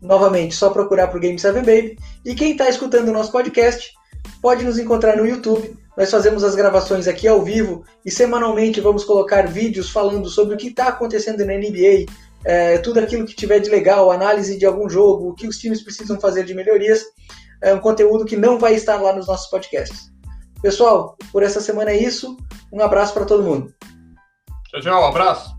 Novamente, 0.00 0.54
só 0.54 0.70
procurar 0.70 1.08
pro 1.08 1.20
Game7Baby. 1.20 1.98
E 2.24 2.34
quem 2.34 2.52
está 2.52 2.68
escutando 2.68 3.08
o 3.08 3.12
nosso 3.12 3.32
podcast, 3.32 3.92
pode 4.40 4.64
nos 4.64 4.78
encontrar 4.78 5.16
no 5.16 5.26
YouTube. 5.26 5.76
Nós 5.96 6.10
fazemos 6.10 6.44
as 6.44 6.54
gravações 6.54 7.08
aqui 7.08 7.26
ao 7.26 7.42
vivo 7.42 7.84
e 8.04 8.10
semanalmente 8.10 8.80
vamos 8.80 9.04
colocar 9.04 9.48
vídeos 9.48 9.90
falando 9.90 10.28
sobre 10.28 10.54
o 10.54 10.58
que 10.58 10.68
está 10.68 10.88
acontecendo 10.88 11.44
na 11.44 11.54
NBA, 11.54 12.06
é, 12.46 12.78
tudo 12.78 13.00
aquilo 13.00 13.26
que 13.26 13.34
tiver 13.34 13.58
de 13.58 13.68
legal, 13.68 14.10
análise 14.10 14.56
de 14.56 14.64
algum 14.64 14.88
jogo, 14.88 15.30
o 15.30 15.34
que 15.34 15.48
os 15.48 15.58
times 15.58 15.82
precisam 15.82 16.18
fazer 16.20 16.44
de 16.44 16.54
melhorias, 16.54 17.02
é 17.62 17.74
um 17.74 17.80
conteúdo 17.80 18.24
que 18.24 18.36
não 18.36 18.58
vai 18.58 18.74
estar 18.74 19.02
lá 19.02 19.12
nos 19.12 19.26
nossos 19.26 19.50
podcasts. 19.50 20.12
Pessoal, 20.62 21.16
por 21.32 21.42
essa 21.42 21.60
semana 21.60 21.90
é 21.90 21.96
isso. 21.96 22.36
Um 22.72 22.80
abraço 22.80 23.12
para 23.12 23.24
todo 23.24 23.42
mundo. 23.42 23.74
Tchau, 24.70 24.80
tchau. 24.80 25.02
Um 25.02 25.06
abraço. 25.06 25.55